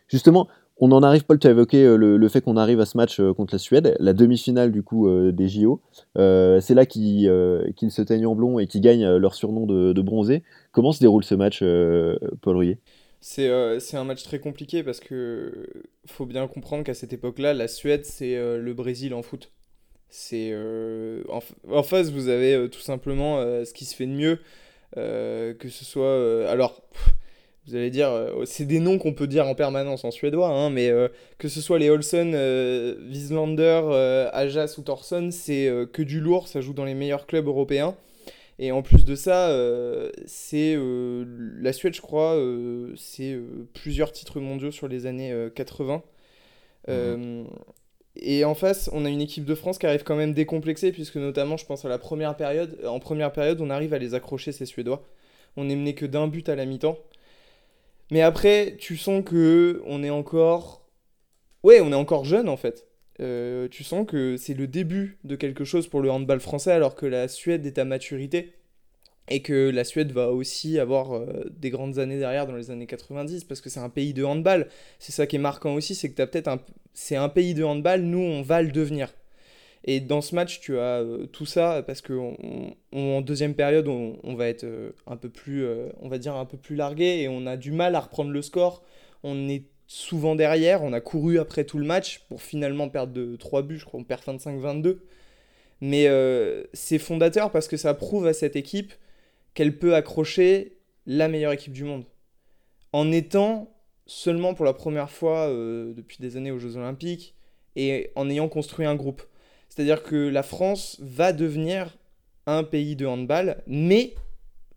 Justement, 0.07 0.47
on 0.79 0.91
en 0.91 1.03
arrive, 1.03 1.25
Paul, 1.25 1.37
tu 1.37 1.47
as 1.47 1.51
évoqué 1.51 1.95
le, 1.95 2.27
fait 2.27 2.41
qu'on 2.41 2.57
arrive 2.57 2.79
à 2.79 2.85
ce 2.85 2.97
match 2.97 3.21
contre 3.37 3.53
la 3.53 3.59
Suède, 3.59 3.95
la 3.99 4.13
demi-finale 4.13 4.71
du 4.71 4.81
coup 4.81 5.07
des 5.31 5.47
JO. 5.47 5.81
c'est 6.15 6.73
là 6.73 6.85
qu'ils 6.87 7.27
se 7.27 8.01
teignent 8.01 8.25
en 8.25 8.35
blond 8.35 8.57
et 8.57 8.65
qu'ils 8.65 8.81
gagnent 8.81 9.15
leur 9.17 9.35
surnom 9.35 9.67
de, 9.67 9.93
de, 9.93 10.01
bronzé. 10.01 10.43
Comment 10.71 10.91
se 10.91 10.99
déroule 10.99 11.23
ce 11.23 11.35
match, 11.35 11.63
Paul 12.41 12.55
Rouillet? 12.55 12.79
Euh, 13.39 13.79
c'est 13.79 13.97
un 13.97 14.03
match 14.03 14.23
très 14.23 14.39
compliqué 14.39 14.83
parce 14.83 14.99
que 14.99 15.67
faut 16.05 16.25
bien 16.25 16.47
comprendre 16.47 16.83
qu'à 16.83 16.93
cette 16.93 17.13
époque-là, 17.13 17.53
la 17.53 17.67
Suède, 17.67 18.05
c'est 18.05 18.35
euh, 18.35 18.57
le 18.57 18.73
Brésil 18.73 19.13
en 19.13 19.21
foot. 19.21 19.51
C'est 20.09 20.49
euh, 20.51 21.23
en, 21.29 21.83
face, 21.83 22.11
vous 22.11 22.27
avez 22.27 22.69
tout 22.69 22.81
simplement 22.81 23.37
ce 23.65 23.73
qui 23.73 23.85
se 23.85 23.95
fait 23.95 24.05
de 24.05 24.11
mieux, 24.11 24.39
que 24.95 25.69
ce 25.69 25.85
soit. 25.85 26.47
alors, 26.49 26.83
vous 27.65 27.75
allez 27.75 27.89
dire, 27.89 28.11
c'est 28.45 28.65
des 28.65 28.79
noms 28.79 28.99
qu'on 28.99 29.13
peut 29.13 29.25
dire 29.25 29.47
en 29.47 29.55
permanence 29.55 30.03
en 30.05 30.11
suédois, 30.11 30.49
hein, 30.49 30.69
mais 30.69 30.91
que 31.39 31.47
ce 31.47 31.61
soit 31.61 31.79
les 31.79 31.89
Olsen, 31.89 32.35
Wieslander, 33.09 34.29
Ajas 34.33 34.75
ou 34.77 34.83
Thorson, 34.83 35.29
c'est 35.31 35.67
que 35.91 36.03
du 36.03 36.19
lourd, 36.19 36.47
ça 36.47 36.61
joue 36.61 36.73
dans 36.73 36.85
les 36.85 36.93
meilleurs 36.93 37.25
clubs 37.25 37.47
européens. 37.47 37.95
Et 38.59 38.71
en 38.71 38.81
plus 38.81 39.05
de 39.05 39.15
ça, 39.15 39.49
euh, 39.49 40.11
c'est 40.25 40.75
euh, 40.75 41.25
la 41.59 41.73
Suède, 41.73 41.95
je 41.95 42.01
crois, 42.01 42.35
euh, 42.35 42.93
c'est 42.95 43.37
plusieurs 43.73 44.11
titres 44.11 44.39
mondiaux 44.39 44.71
sur 44.71 44.87
les 44.87 45.05
années 45.05 45.33
80. 45.55 46.03
Mhm. 46.85 47.47
et 48.17 48.43
en 48.43 48.55
face, 48.55 48.89
on 48.91 49.05
a 49.05 49.09
une 49.09 49.21
équipe 49.21 49.45
de 49.45 49.55
France 49.55 49.77
qui 49.77 49.85
arrive 49.87 50.03
quand 50.03 50.17
même 50.17 50.33
décomplexée, 50.33 50.91
puisque 50.91 51.15
notamment, 51.15 51.57
je 51.57 51.65
pense 51.65 51.85
à 51.85 51.89
la 51.89 51.97
première 51.97 52.35
période. 52.35 52.77
En 52.85 52.99
première 52.99 53.31
période, 53.31 53.61
on 53.61 53.69
arrive 53.69 53.93
à 53.93 53.99
les 53.99 54.13
accrocher, 54.13 54.51
ces 54.51 54.65
Suédois. 54.65 55.03
On 55.55 55.65
n'est 55.65 55.75
mené 55.75 55.95
que 55.95 56.05
d'un 56.05 56.27
but 56.27 56.49
à 56.49 56.55
la 56.55 56.65
mi-temps. 56.65 56.97
Mais 58.11 58.21
après, 58.21 58.75
tu 58.79 58.97
sens 58.97 59.23
que 59.23 59.81
on 59.85 60.03
est 60.03 60.09
encore. 60.09 60.81
Ouais, 61.63 61.79
on 61.81 61.91
est 61.91 61.95
encore 61.95 62.25
jeune 62.25 62.49
en 62.49 62.57
fait. 62.57 62.85
Euh, 63.19 63.67
tu 63.69 63.83
sens 63.83 64.07
que 64.07 64.37
c'est 64.37 64.55
le 64.55 64.67
début 64.67 65.17
de 65.23 65.35
quelque 65.35 65.65
chose 65.65 65.87
pour 65.87 66.01
le 66.01 66.09
handball 66.09 66.39
français 66.39 66.71
alors 66.71 66.95
que 66.95 67.05
la 67.05 67.27
Suède 67.27 67.65
est 67.65 67.77
à 67.77 67.85
maturité 67.85 68.53
et 69.29 69.41
que 69.41 69.69
la 69.69 69.83
Suède 69.83 70.11
va 70.11 70.31
aussi 70.31 70.79
avoir 70.79 71.13
euh, 71.13 71.45
des 71.51 71.69
grandes 71.69 71.99
années 71.99 72.17
derrière 72.17 72.47
dans 72.47 72.55
les 72.55 72.71
années 72.71 72.87
90 72.87 73.43
parce 73.43 73.61
que 73.61 73.69
c'est 73.69 73.79
un 73.79 73.89
pays 73.89 74.13
de 74.13 74.23
handball. 74.23 74.67
C'est 74.99 75.11
ça 75.11 75.27
qui 75.27 75.35
est 75.35 75.39
marquant 75.39 75.75
aussi, 75.75 75.93
c'est 75.93 76.09
que 76.09 76.21
tu 76.21 76.27
peut-être 76.27 76.47
un 76.47 76.59
c'est 76.93 77.15
un 77.15 77.29
pays 77.29 77.53
de 77.53 77.63
handball, 77.63 78.01
nous 78.01 78.19
on 78.19 78.41
va 78.41 78.61
le 78.61 78.71
devenir. 78.71 79.13
Et 79.85 79.99
dans 79.99 80.21
ce 80.21 80.33
match, 80.33 80.59
tu 80.61 80.77
as 80.77 81.01
euh, 81.01 81.25
tout 81.27 81.45
ça 81.45 81.83
parce 81.85 82.01
que 82.01 82.13
en 82.93 83.21
deuxième 83.21 83.53
période, 83.53 83.87
on, 83.87 84.17
on 84.23 84.33
va 84.35 84.47
être 84.47 84.65
un 85.07 85.17
peu 85.17 85.29
plus, 85.29 85.67
on 86.01 86.09
va 86.09 86.17
dire 86.17 86.35
un 86.35 86.45
peu 86.45 86.57
plus 86.57 86.75
largué 86.75 87.21
et 87.21 87.27
on 87.27 87.45
a 87.45 87.57
du 87.57 87.71
mal 87.71 87.95
à 87.95 87.99
reprendre 87.99 88.31
le 88.31 88.41
score. 88.41 88.83
On 89.23 89.49
est 89.49 89.65
souvent 89.93 90.33
derrière. 90.33 90.81
On 90.83 90.91
a 90.91 91.01
couru 91.01 91.37
après 91.39 91.65
tout 91.65 91.77
le 91.77 91.85
match 91.85 92.25
pour 92.27 92.41
finalement 92.41 92.89
perdre 92.89 93.13
de 93.13 93.35
3 93.35 93.61
buts. 93.61 93.77
Je 93.77 93.85
crois 93.85 93.99
qu'on 93.99 94.03
perd 94.03 94.23
25-22. 94.23 94.97
Mais 95.81 96.07
euh, 96.07 96.63
c'est 96.73 96.97
fondateur 96.97 97.51
parce 97.51 97.67
que 97.67 97.77
ça 97.77 97.93
prouve 97.93 98.25
à 98.25 98.33
cette 98.33 98.55
équipe 98.55 98.93
qu'elle 99.53 99.77
peut 99.77 99.93
accrocher 99.93 100.77
la 101.05 101.27
meilleure 101.27 101.51
équipe 101.51 101.73
du 101.73 101.83
monde. 101.83 102.05
En 102.91 103.11
étant 103.11 103.69
seulement 104.07 104.55
pour 104.55 104.65
la 104.65 104.73
première 104.73 105.11
fois 105.11 105.47
euh, 105.47 105.93
depuis 105.93 106.17
des 106.19 106.37
années 106.37 106.51
aux 106.51 106.59
Jeux 106.59 106.75
Olympiques 106.75 107.35
et 107.75 108.11
en 108.15 108.29
ayant 108.29 108.49
construit 108.49 108.87
un 108.87 108.95
groupe. 108.95 109.21
C'est-à-dire 109.69 110.01
que 110.01 110.15
la 110.15 110.43
France 110.43 110.97
va 111.01 111.33
devenir 111.33 111.97
un 112.47 112.63
pays 112.63 112.95
de 112.95 113.05
handball, 113.05 113.61
mais 113.67 114.15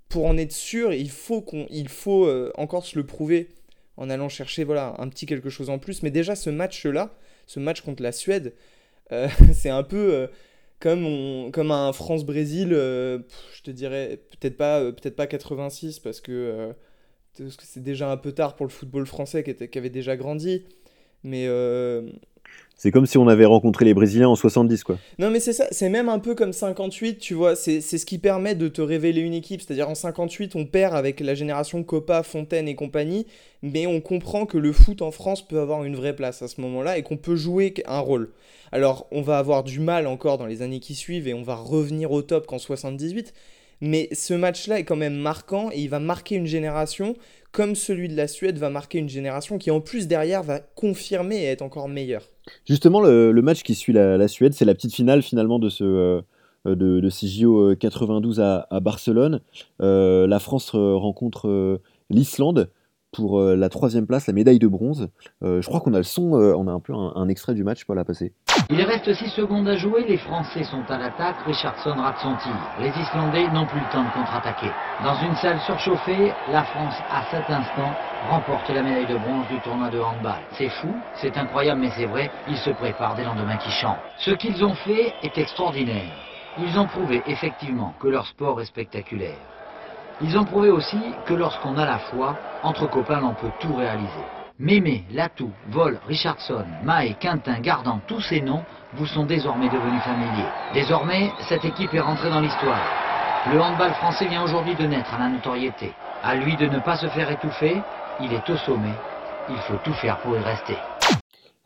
pour 0.08 0.26
en 0.26 0.36
être 0.36 0.52
sûr, 0.52 0.92
il 0.92 1.10
faut, 1.10 1.44
il 1.70 1.88
faut 1.88 2.26
euh, 2.26 2.52
encore 2.56 2.84
se 2.84 2.98
le 2.98 3.06
prouver 3.06 3.48
en 3.96 4.10
allant 4.10 4.28
chercher 4.28 4.64
voilà, 4.64 4.94
un 4.98 5.08
petit 5.08 5.26
quelque 5.26 5.50
chose 5.50 5.70
en 5.70 5.78
plus. 5.78 6.02
Mais 6.02 6.10
déjà, 6.10 6.36
ce 6.36 6.50
match-là, 6.50 7.16
ce 7.46 7.60
match 7.60 7.80
contre 7.80 8.02
la 8.02 8.12
Suède, 8.12 8.54
euh, 9.12 9.28
c'est 9.52 9.70
un 9.70 9.82
peu 9.82 10.14
euh, 10.14 10.26
comme, 10.80 11.50
comme 11.52 11.70
un 11.70 11.92
France-Brésil, 11.92 12.72
euh, 12.72 13.20
je 13.54 13.62
te 13.62 13.70
dirais 13.70 14.20
peut-être 14.30 14.56
pas, 14.56 14.80
peut-être 14.92 15.16
pas 15.16 15.26
86 15.26 16.00
parce 16.00 16.20
que 16.20 16.74
c'est 17.32 17.82
déjà 17.82 18.10
un 18.10 18.16
peu 18.16 18.32
tard 18.32 18.56
pour 18.56 18.66
le 18.66 18.70
football 18.70 19.06
français 19.06 19.42
qui, 19.42 19.68
qui 19.68 19.78
avait 19.78 19.90
déjà 19.90 20.16
grandi. 20.16 20.64
Mais 21.22 21.48
c'est 22.78 22.90
comme 22.90 23.06
si 23.06 23.16
on 23.16 23.26
avait 23.26 23.46
rencontré 23.46 23.86
les 23.86 23.94
Brésiliens 23.94 24.28
en 24.28 24.36
70, 24.36 24.84
quoi. 24.84 24.98
Non, 25.18 25.30
mais 25.30 25.40
c'est 25.40 25.54
ça, 25.54 25.66
c'est 25.70 25.88
même 25.88 26.10
un 26.10 26.18
peu 26.18 26.34
comme 26.34 26.52
58, 26.52 27.18
tu 27.18 27.32
vois, 27.32 27.56
c'est 27.56 27.80
ce 27.80 28.04
qui 28.04 28.18
permet 28.18 28.54
de 28.54 28.68
te 28.68 28.82
révéler 28.82 29.22
une 29.22 29.32
équipe. 29.32 29.62
C'est-à-dire 29.62 29.88
en 29.88 29.94
58, 29.94 30.56
on 30.56 30.66
perd 30.66 30.94
avec 30.94 31.20
la 31.20 31.34
génération 31.34 31.82
Copa, 31.82 32.22
Fontaine 32.22 32.68
et 32.68 32.74
compagnie, 32.74 33.26
mais 33.62 33.86
on 33.86 34.02
comprend 34.02 34.44
que 34.44 34.58
le 34.58 34.72
foot 34.72 35.00
en 35.00 35.10
France 35.10 35.46
peut 35.46 35.58
avoir 35.58 35.84
une 35.84 35.96
vraie 35.96 36.14
place 36.14 36.42
à 36.42 36.48
ce 36.48 36.60
moment-là 36.60 36.98
et 36.98 37.02
qu'on 37.02 37.16
peut 37.16 37.34
jouer 37.34 37.72
un 37.86 38.00
rôle. 38.00 38.32
Alors, 38.72 39.06
on 39.10 39.22
va 39.22 39.38
avoir 39.38 39.64
du 39.64 39.80
mal 39.80 40.06
encore 40.06 40.36
dans 40.36 40.46
les 40.46 40.60
années 40.60 40.80
qui 40.80 40.94
suivent 40.94 41.28
et 41.28 41.34
on 41.34 41.42
va 41.42 41.54
revenir 41.54 42.12
au 42.12 42.20
top 42.20 42.46
qu'en 42.46 42.58
78, 42.58 43.32
mais 43.80 44.10
ce 44.12 44.34
match-là 44.34 44.80
est 44.80 44.84
quand 44.84 44.96
même 44.96 45.16
marquant 45.16 45.70
et 45.72 45.80
il 45.80 45.88
va 45.88 45.98
marquer 45.98 46.34
une 46.34 46.46
génération 46.46 47.16
comme 47.52 47.74
celui 47.74 48.08
de 48.08 48.16
la 48.16 48.28
Suède 48.28 48.58
va 48.58 48.68
marquer 48.68 48.98
une 48.98 49.08
génération 49.08 49.56
qui 49.56 49.70
en 49.70 49.80
plus 49.80 50.08
derrière 50.08 50.42
va 50.42 50.60
confirmer 50.60 51.36
et 51.36 51.46
être 51.46 51.62
encore 51.62 51.88
meilleure. 51.88 52.28
Justement, 52.66 53.00
le, 53.00 53.32
match 53.42 53.62
qui 53.62 53.74
suit 53.74 53.92
la, 53.92 54.28
Suède, 54.28 54.54
c'est 54.54 54.64
la 54.64 54.74
petite 54.74 54.94
finale 54.94 55.22
finalement 55.22 55.58
de 55.58 55.68
ce... 55.68 56.22
Euh, 56.66 56.74
de, 56.74 57.00
de 57.00 57.10
ces 57.10 57.28
JO 57.28 57.74
92 57.76 58.40
à, 58.40 58.66
Barcelone. 58.80 59.40
Euh, 59.80 60.26
la 60.26 60.38
France 60.38 60.70
rencontre 60.72 61.48
euh, 61.48 61.80
l'Islande 62.10 62.70
pour 63.12 63.40
la 63.40 63.70
troisième 63.70 64.06
place, 64.06 64.26
la 64.26 64.34
médaille 64.34 64.58
de 64.58 64.66
bronze. 64.66 65.08
je 65.40 65.64
crois 65.66 65.80
qu'on 65.80 65.94
a 65.94 65.98
le 65.98 66.02
son, 66.02 66.32
on 66.34 66.68
a 66.68 66.70
un 66.70 66.80
peu 66.80 66.92
un, 66.92 67.28
extrait 67.28 67.54
du 67.54 67.64
match, 67.64 67.86
Paul, 67.86 67.98
à 67.98 68.04
passer. 68.04 68.34
Il 68.70 68.82
reste 68.82 69.12
6 69.14 69.30
secondes 69.30 69.68
à 69.68 69.76
jouer, 69.76 70.04
les 70.06 70.16
Français 70.16 70.64
sont 70.64 70.90
à 70.90 70.98
l'attaque, 70.98 71.40
Richardson 71.42 71.94
rate 71.96 72.18
son 72.18 72.36
tir. 72.36 72.54
Les 72.78 72.90
Islandais 72.98 73.48
n'ont 73.48 73.66
plus 73.66 73.80
le 73.80 73.86
temps 73.86 74.04
de 74.04 74.10
contre-attaquer. 74.10 74.72
Dans 75.02 75.14
une 75.14 75.36
salle 75.36 75.60
surchauffée, 75.60 76.34
la 76.48 76.64
France, 76.64 77.00
à 77.08 77.22
cet 77.30 77.48
instant, 77.50 77.96
remporte 78.22 78.68
la 78.70 78.82
médaille 78.82 79.06
de 79.06 79.16
bronze 79.16 79.46
du 79.46 79.60
tournoi 79.60 79.90
de 79.90 80.00
handball. 80.00 80.42
C'est 80.52 80.68
fou, 80.68 81.00
c'est 81.14 81.36
incroyable, 81.36 81.80
mais 81.80 81.90
c'est 81.90 82.06
vrai, 82.06 82.30
ils 82.46 82.58
se 82.58 82.70
préparent 82.70 83.14
des 83.14 83.24
lendemains 83.24 83.56
qui 83.56 83.70
chantent. 83.70 84.02
Ce 84.16 84.32
qu'ils 84.32 84.64
ont 84.64 84.74
fait 84.74 85.14
est 85.22 85.38
extraordinaire. 85.38 86.16
Ils 86.58 86.78
ont 86.78 86.86
prouvé 86.86 87.22
effectivement 87.26 87.94
que 88.00 88.08
leur 88.08 88.26
sport 88.26 88.60
est 88.60 88.66
spectaculaire. 88.66 89.46
Ils 90.20 90.38
ont 90.38 90.44
prouvé 90.44 90.70
aussi 90.70 91.16
que 91.26 91.34
lorsqu'on 91.34 91.76
a 91.76 91.84
la 91.84 91.98
foi, 91.98 92.36
entre 92.62 92.86
copains, 92.86 93.20
l'on 93.20 93.34
peut 93.34 93.52
tout 93.58 93.74
réaliser. 93.74 94.35
Mémé, 94.58 95.04
Latou, 95.12 95.50
Vol, 95.70 95.98
Richardson, 96.08 96.64
Maé, 96.82 97.14
Quintin, 97.20 97.60
Gardant, 97.60 98.00
tous 98.06 98.22
ces 98.22 98.40
noms 98.40 98.62
vous 98.96 99.04
sont 99.04 99.26
désormais 99.26 99.68
devenus 99.68 100.00
familiers. 100.02 100.48
Désormais, 100.72 101.30
cette 101.46 101.66
équipe 101.66 101.92
est 101.92 102.00
rentrée 102.00 102.30
dans 102.30 102.40
l'histoire. 102.40 102.80
Le 103.52 103.60
handball 103.60 103.92
français 103.92 104.26
vient 104.26 104.42
aujourd'hui 104.42 104.74
de 104.74 104.86
naître 104.86 105.12
à 105.12 105.18
la 105.18 105.28
notoriété. 105.28 105.92
À 106.22 106.36
lui 106.36 106.56
de 106.56 106.64
ne 106.68 106.78
pas 106.78 106.96
se 106.96 107.06
faire 107.08 107.30
étouffer, 107.30 107.82
il 108.18 108.32
est 108.32 108.48
au 108.48 108.56
sommet. 108.56 108.94
Il 109.50 109.58
faut 109.58 109.76
tout 109.84 109.92
faire 109.92 110.18
pour 110.20 110.34
y 110.34 110.40
rester. 110.40 110.76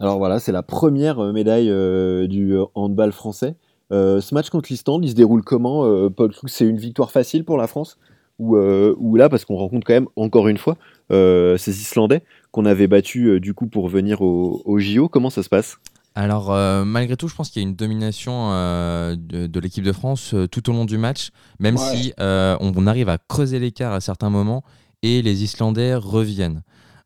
Alors 0.00 0.18
voilà, 0.18 0.40
c'est 0.40 0.50
la 0.50 0.64
première 0.64 1.20
euh, 1.20 1.33
médaille 1.33 1.70
euh, 1.70 2.26
du 2.26 2.55
euh, 2.55 2.64
handball 2.74 3.12
français. 3.12 3.55
ce 3.92 4.35
match 4.35 4.50
contre 4.50 4.68
l'Islande, 4.68 5.05
il 5.05 5.11
se 5.11 5.14
déroule 5.14 5.42
comment 5.44 6.11
Paul 6.11 6.33
c'est 6.46 6.66
une 6.66 6.79
victoire 6.79 7.12
facile 7.12 7.44
pour 7.44 7.57
la 7.57 7.68
France? 7.68 7.98
Ou, 8.40 8.57
ou 8.57 9.16
là, 9.16 9.29
parce 9.29 9.44
qu'on 9.44 9.57
rencontre 9.57 9.87
quand 9.87 9.94
même 9.94 10.09
encore 10.16 10.48
une 10.48 10.59
fois 10.59 10.76
ces 11.11 11.81
Islandais 11.81 12.22
qu'on 12.50 12.64
avait 12.64 12.87
battus 12.87 13.40
du 13.40 13.55
coup 13.55 13.66
pour 13.66 13.88
venir 13.88 14.22
au, 14.22 14.62
au 14.64 14.79
JO. 14.79 15.09
Comment 15.09 15.31
ça 15.31 15.42
se 15.42 15.48
passe? 15.48 15.79
Alors, 16.14 16.50
malgré 16.85 17.16
tout, 17.16 17.29
je 17.29 17.35
pense 17.35 17.50
qu'il 17.50 17.62
y 17.62 17.64
a 17.64 17.68
une 17.68 17.76
domination 17.76 18.50
de, 18.50 19.61
l'équipe 19.61 19.85
de 19.85 19.92
France 19.92 20.35
tout 20.50 20.70
au 20.70 20.72
long 20.72 20.85
du 20.85 20.98
match, 20.98 21.31
même 21.59 21.76
si 21.76 22.12
on, 22.18 22.87
arrive 22.87 23.09
à 23.09 23.18
creuser 23.18 23.59
l'écart 23.59 23.92
à 23.92 24.00
certains 24.00 24.31
moments 24.31 24.64
et 25.03 25.22
les 25.22 25.42
Islandais 25.44 25.94
reviennent. 25.94 26.62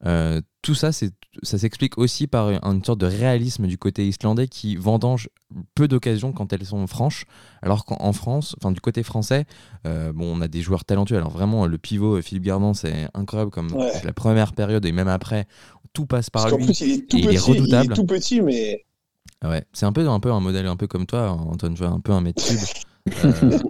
Euh, 0.06 0.40
tout 0.62 0.74
ça, 0.74 0.92
ça 1.42 1.58
s'explique 1.58 1.98
aussi 1.98 2.26
par 2.26 2.50
une 2.50 2.84
sorte 2.84 3.00
de 3.00 3.06
réalisme 3.06 3.66
du 3.66 3.78
côté 3.78 4.06
islandais 4.06 4.48
qui 4.48 4.76
vendange 4.76 5.28
peu 5.74 5.88
d'occasions 5.88 6.32
quand 6.32 6.52
elles 6.52 6.64
sont 6.64 6.86
franches, 6.86 7.24
alors 7.62 7.84
qu'en 7.84 8.12
France, 8.12 8.54
enfin 8.58 8.72
du 8.72 8.80
côté 8.80 9.02
français, 9.02 9.44
euh, 9.86 10.12
bon, 10.12 10.36
on 10.36 10.40
a 10.40 10.48
des 10.48 10.60
joueurs 10.60 10.84
talentueux. 10.84 11.16
Alors 11.16 11.30
vraiment, 11.30 11.66
le 11.66 11.78
pivot 11.78 12.20
Philippe 12.22 12.44
Gardant, 12.44 12.74
c'est 12.74 13.08
incroyable 13.14 13.50
comme 13.50 13.68
la 14.04 14.12
première 14.12 14.52
période 14.52 14.84
et 14.86 14.92
même 14.92 15.08
après, 15.08 15.46
tout 15.92 16.06
passe 16.06 16.30
par 16.30 16.48
lui. 16.56 16.66
il 16.66 16.92
est 16.92 17.08
tout 17.08 17.18
petit, 17.18 17.38
redoutable. 17.38 17.86
Il 17.86 17.92
est 17.92 17.94
tout 17.94 18.06
petit, 18.06 18.40
mais 18.40 18.84
ouais, 19.44 19.64
c'est 19.72 19.86
un 19.86 19.92
peu 19.92 20.08
un 20.08 20.20
peu 20.20 20.32
un 20.32 20.40
modèle 20.40 20.66
un 20.66 20.76
peu 20.76 20.86
comme 20.86 21.06
toi, 21.06 21.30
Antoine, 21.30 21.76
un 21.80 22.00
peu 22.00 22.12
un 22.12 22.24
cube. 22.24 22.34
Euh, 23.22 23.60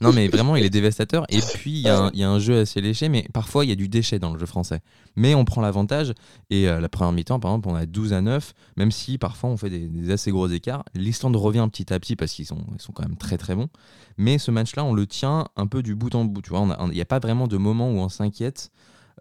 non, 0.00 0.12
mais 0.12 0.28
vraiment, 0.28 0.56
il 0.56 0.64
est 0.64 0.70
dévastateur. 0.70 1.26
Et 1.28 1.40
puis, 1.40 1.72
il 1.72 1.82
y, 1.82 1.88
a 1.88 2.30
un 2.30 2.38
jeu 2.38 2.60
assez 2.60 2.80
léché, 2.80 3.10
mais 3.10 3.26
parfois, 3.34 3.66
il 3.66 3.68
y 3.68 3.72
a 3.72 3.76
du 3.76 3.88
déchet 3.88 4.18
dans 4.18 4.32
le 4.32 4.38
jeu 4.38 4.46
français. 4.46 4.80
Mais 5.14 5.34
on 5.34 5.44
prend 5.44 5.60
l'avantage. 5.60 6.14
Et 6.48 6.68
euh, 6.68 6.80
la 6.80 6.88
première 6.88 7.12
mi-temps, 7.12 7.38
par 7.38 7.50
exemple, 7.50 7.68
on 7.68 7.74
a 7.74 7.84
12 7.84 8.14
à 8.14 8.22
9, 8.22 8.54
même 8.76 8.90
si 8.90 9.18
parfois 9.18 9.50
on 9.50 9.58
fait 9.58 9.68
des, 9.68 10.10
assez 10.10 10.30
gros 10.30 10.48
écarts. 10.48 10.84
L'Islande 10.94 11.36
revient 11.36 11.68
petit 11.70 11.92
à 11.92 12.00
petit 12.00 12.16
parce 12.16 12.32
qu'ils 12.32 12.46
sont, 12.46 12.64
ils 12.74 12.80
sont 12.80 12.92
quand 12.92 13.02
même 13.02 13.18
très 13.18 13.36
très 13.36 13.54
bons. 13.54 13.68
Mais 14.16 14.38
ce 14.38 14.50
match-là, 14.50 14.84
on 14.84 14.94
le 14.94 15.06
tient 15.06 15.48
un 15.56 15.66
peu 15.66 15.82
du 15.82 15.94
bout 15.94 16.14
en 16.14 16.24
bout. 16.24 16.40
Tu 16.40 16.50
vois, 16.50 16.66
il 16.86 16.92
n'y 16.92 17.00
a, 17.00 17.06
pas 17.06 17.18
vraiment 17.18 17.46
de 17.46 17.58
moment 17.58 17.90
où 17.90 17.96
on 17.96 18.08
s'inquiète. 18.08 18.70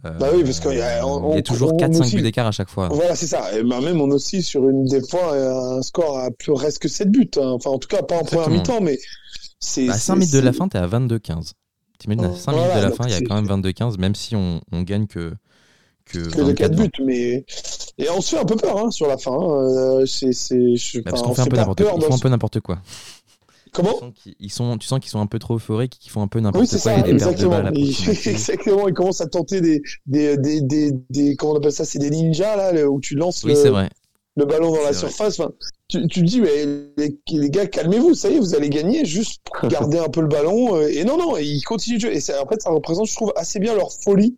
Euh, 0.05 0.11
bah 0.11 0.29
oui, 0.33 0.43
parce 0.45 0.61
qu'il 0.61 0.77
y, 0.77 0.81
a, 0.81 1.41
toujours 1.41 1.73
4-5 1.73 2.15
buts 2.15 2.21
d'écart 2.21 2.47
à 2.47 2.53
chaque 2.53 2.69
fois. 2.69 2.87
Voilà, 2.87 3.15
c'est 3.15 3.27
ça. 3.27 3.53
Et 3.57 3.63
bah 3.63 3.81
même 3.81 3.99
on 3.99 4.09
aussi 4.11 4.41
sur 4.41 4.69
une 4.69 4.85
des 4.85 5.05
fois 5.05 5.35
un 5.35 5.81
score 5.81 6.19
à 6.19 6.31
plus 6.31 6.53
reste 6.53 6.79
que 6.79 6.87
7 6.87 7.11
buts. 7.11 7.29
Hein. 7.35 7.49
Enfin, 7.49 7.71
en 7.71 7.79
tout 7.79 7.89
cas, 7.89 8.01
pas 8.01 8.15
en 8.15 8.23
première 8.23 8.49
mi-temps, 8.49 8.79
mais 8.79 8.97
c'est. 9.59 9.89
À 9.89 9.97
5 9.97 10.15
minutes 10.15 10.33
de 10.33 10.39
la 10.39 10.53
fin, 10.53 10.67
t'es 10.67 10.77
à 10.77 10.87
22-15. 10.87 11.53
T'imagines, 11.97 12.25
à 12.25 12.35
5 12.35 12.51
minutes 12.53 12.75
de 12.75 12.81
la 12.81 12.91
fin, 12.91 13.05
il 13.05 13.11
y 13.11 13.15
a 13.15 13.21
quand 13.21 13.41
même 13.41 13.61
22-15, 13.61 13.99
même 13.99 14.15
si 14.15 14.35
on, 14.35 14.61
on 14.71 14.81
gagne 14.81 15.07
que. 15.07 15.33
Que, 16.05 16.27
que 16.29 16.51
4 16.53 16.75
buts, 16.75 16.89
mais. 17.05 17.45
Et 17.99 18.09
on 18.09 18.21
se 18.21 18.35
fait 18.35 18.41
un 18.41 18.45
peu 18.45 18.55
peur 18.55 18.77
hein, 18.77 18.89
sur 18.89 19.07
la 19.07 19.17
fin. 19.17 19.37
Hein. 19.37 20.05
c'est, 20.07 20.29
bah, 21.01 21.11
parce 21.11 21.21
qu'on 21.21 21.35
fait, 21.35 21.41
un 21.41 21.45
peu 21.45 21.57
n'importe 21.57 21.83
quoi. 21.83 21.93
Ils 21.95 22.01
font 22.01 22.15
un 22.15 22.19
peu 22.19 22.29
n'importe 22.29 22.59
quoi. 22.61 22.81
Comment 23.71 24.13
ils 24.39 24.51
sont, 24.51 24.77
Tu 24.77 24.87
sens 24.87 24.99
qu'ils 24.99 25.11
sont 25.11 25.19
un 25.19 25.27
peu 25.27 25.39
trop 25.39 25.55
euphoriques, 25.55 25.97
qu'ils 25.99 26.11
font 26.11 26.21
un 26.21 26.27
peu 26.27 26.39
n'importe 26.39 26.69
quoi. 26.69 26.79
Ça, 26.79 26.97
et 26.97 27.03
des 27.03 27.11
exactement. 27.11 27.63
Exactement. 28.25 28.87
Ils 28.87 28.93
commencent 28.93 29.21
à 29.21 29.27
tenter 29.27 29.61
des, 29.61 29.81
des, 30.05 30.37
des, 30.37 30.61
des, 30.61 30.91
des, 31.09 31.35
comment 31.35 31.53
on 31.53 31.57
appelle 31.57 31.71
ça 31.71 31.85
C'est 31.85 31.99
des 31.99 32.09
ninjas 32.09 32.55
là 32.73 32.89
où 32.89 32.99
tu 32.99 33.15
lances 33.15 33.43
oui, 33.43 33.53
le, 33.53 33.69
vrai. 33.69 33.89
le, 34.35 34.45
ballon 34.45 34.73
dans 34.73 34.83
la 34.83 34.93
surface. 34.93 35.39
Enfin, 35.39 35.51
tu, 35.89 36.07
tu 36.07 36.21
dis 36.21 36.39
mais 36.39 36.65
les, 36.97 37.19
les 37.31 37.49
gars 37.49 37.67
calmez-vous, 37.67 38.13
ça 38.13 38.29
y 38.29 38.35
est, 38.35 38.39
vous 38.39 38.55
allez 38.55 38.69
gagner. 38.69 39.03
Juste 39.05 39.41
garder 39.63 39.97
un 39.97 40.07
peu 40.07 40.21
le 40.21 40.27
ballon. 40.27 40.75
Euh, 40.75 40.87
et 40.87 41.03
non 41.03 41.17
non, 41.17 41.35
ils 41.37 41.63
continuent 41.63 41.97
de 41.97 42.01
jouer. 42.01 42.17
Et 42.17 42.39
en 42.39 42.47
fait, 42.47 42.61
ça 42.61 42.69
représente, 42.69 43.07
je 43.07 43.15
trouve, 43.15 43.33
assez 43.35 43.59
bien 43.59 43.75
leur 43.75 43.91
folie. 43.91 44.37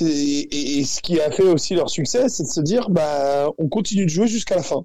Et, 0.00 0.78
et, 0.78 0.84
ce 0.84 1.00
qui 1.00 1.20
a 1.20 1.30
fait 1.30 1.44
aussi 1.44 1.74
leur 1.74 1.88
succès, 1.88 2.28
c'est 2.28 2.42
de 2.42 2.48
se 2.48 2.60
dire 2.60 2.90
bah 2.90 3.48
on 3.58 3.68
continue 3.68 4.06
de 4.06 4.10
jouer 4.10 4.26
jusqu'à 4.26 4.56
la 4.56 4.62
fin 4.62 4.84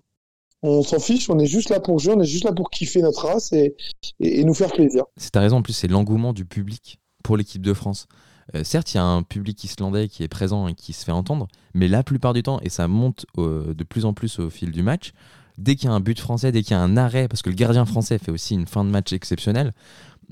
on 0.63 0.81
s'en 0.81 0.99
fiche, 0.99 1.29
on 1.29 1.37
est 1.39 1.45
juste 1.45 1.69
là 1.69 1.79
pour 1.79 1.99
jouer, 1.99 2.13
on 2.15 2.21
est 2.21 2.25
juste 2.25 2.45
là 2.45 2.53
pour 2.53 2.69
kiffer 2.69 3.01
notre 3.01 3.27
race 3.27 3.51
et, 3.51 3.75
et, 4.21 4.45
nous 4.45 4.53
faire 4.53 4.71
plaisir. 4.71 5.03
C'est 5.17 5.31
ta 5.31 5.41
raison, 5.41 5.57
en 5.57 5.61
plus, 5.61 5.73
c'est 5.73 5.89
l'engouement 5.89 6.31
du 6.31 6.45
public 6.45 6.99
pour 7.21 7.35
l'équipe 7.35 7.61
de 7.61 7.73
France. 7.73 8.07
Euh, 8.55 8.63
certes, 8.63 8.93
il 8.93 8.97
y 8.97 8.99
a 8.99 9.03
un 9.03 9.23
public 9.23 9.61
islandais 9.63 10.07
qui 10.07 10.23
est 10.23 10.29
présent 10.29 10.69
et 10.69 10.73
qui 10.73 10.93
se 10.93 11.03
fait 11.03 11.11
entendre, 11.11 11.49
mais 11.73 11.89
la 11.89 12.01
plupart 12.01 12.33
du 12.33 12.43
temps, 12.43 12.61
et 12.61 12.69
ça 12.69 12.87
monte 12.87 13.25
de 13.37 13.83
plus 13.83 14.05
en 14.05 14.13
plus 14.13 14.39
au 14.39 14.49
fil 14.49 14.71
du 14.71 14.83
match, 14.83 15.11
dès 15.57 15.75
qu'il 15.75 15.89
y 15.89 15.91
a 15.91 15.95
un 15.95 15.99
but 15.99 16.19
français, 16.19 16.51
dès 16.51 16.63
qu'il 16.63 16.71
y 16.71 16.79
a 16.79 16.81
un 16.81 16.97
arrêt, 16.97 17.27
parce 17.27 17.41
que 17.41 17.49
le 17.49 17.55
gardien 17.55 17.85
français 17.85 18.17
fait 18.17 18.31
aussi 18.31 18.53
une 18.55 18.67
fin 18.67 18.83
de 18.83 18.89
match 18.89 19.13
exceptionnelle, 19.13 19.73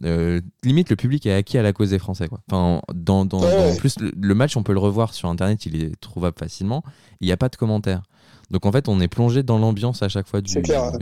euh, 0.04 0.42
limite 0.64 0.90
le 0.90 0.96
public 0.96 1.26
est 1.26 1.34
acquis 1.34 1.58
à 1.58 1.62
la 1.62 1.74
cause 1.74 1.92
des 1.92 2.00
Français. 2.00 2.28
Quoi. 2.28 2.40
Enfin, 2.50 2.82
dans, 2.94 3.26
dans, 3.26 3.42
en 3.44 3.76
plus, 3.76 3.96
le, 4.00 4.36
match, 4.36 4.58
on 4.58 4.64
peut 4.64 4.74
le 4.74 4.80
revoir 4.80 5.14
sur 5.14 5.30
Internet, 5.30 5.66
il 5.66 5.82
est 5.82 6.00
trouvable 6.00 6.38
facilement, 6.40 6.84
il 7.20 7.28
n'y 7.28 7.32
a 7.32 7.38
pas 7.38 7.50
de 7.50 7.56
commentaires. 7.56 8.04
Donc 8.52 8.66
en 8.66 8.72
fait, 8.74 8.90
on 8.90 9.00
est 9.00 9.08
plongé 9.08 9.44
dans 9.44 9.58
l'ambiance 9.58 10.04
à 10.04 10.10
chaque 10.10 10.28
fois 10.28 10.42
du, 10.42 10.54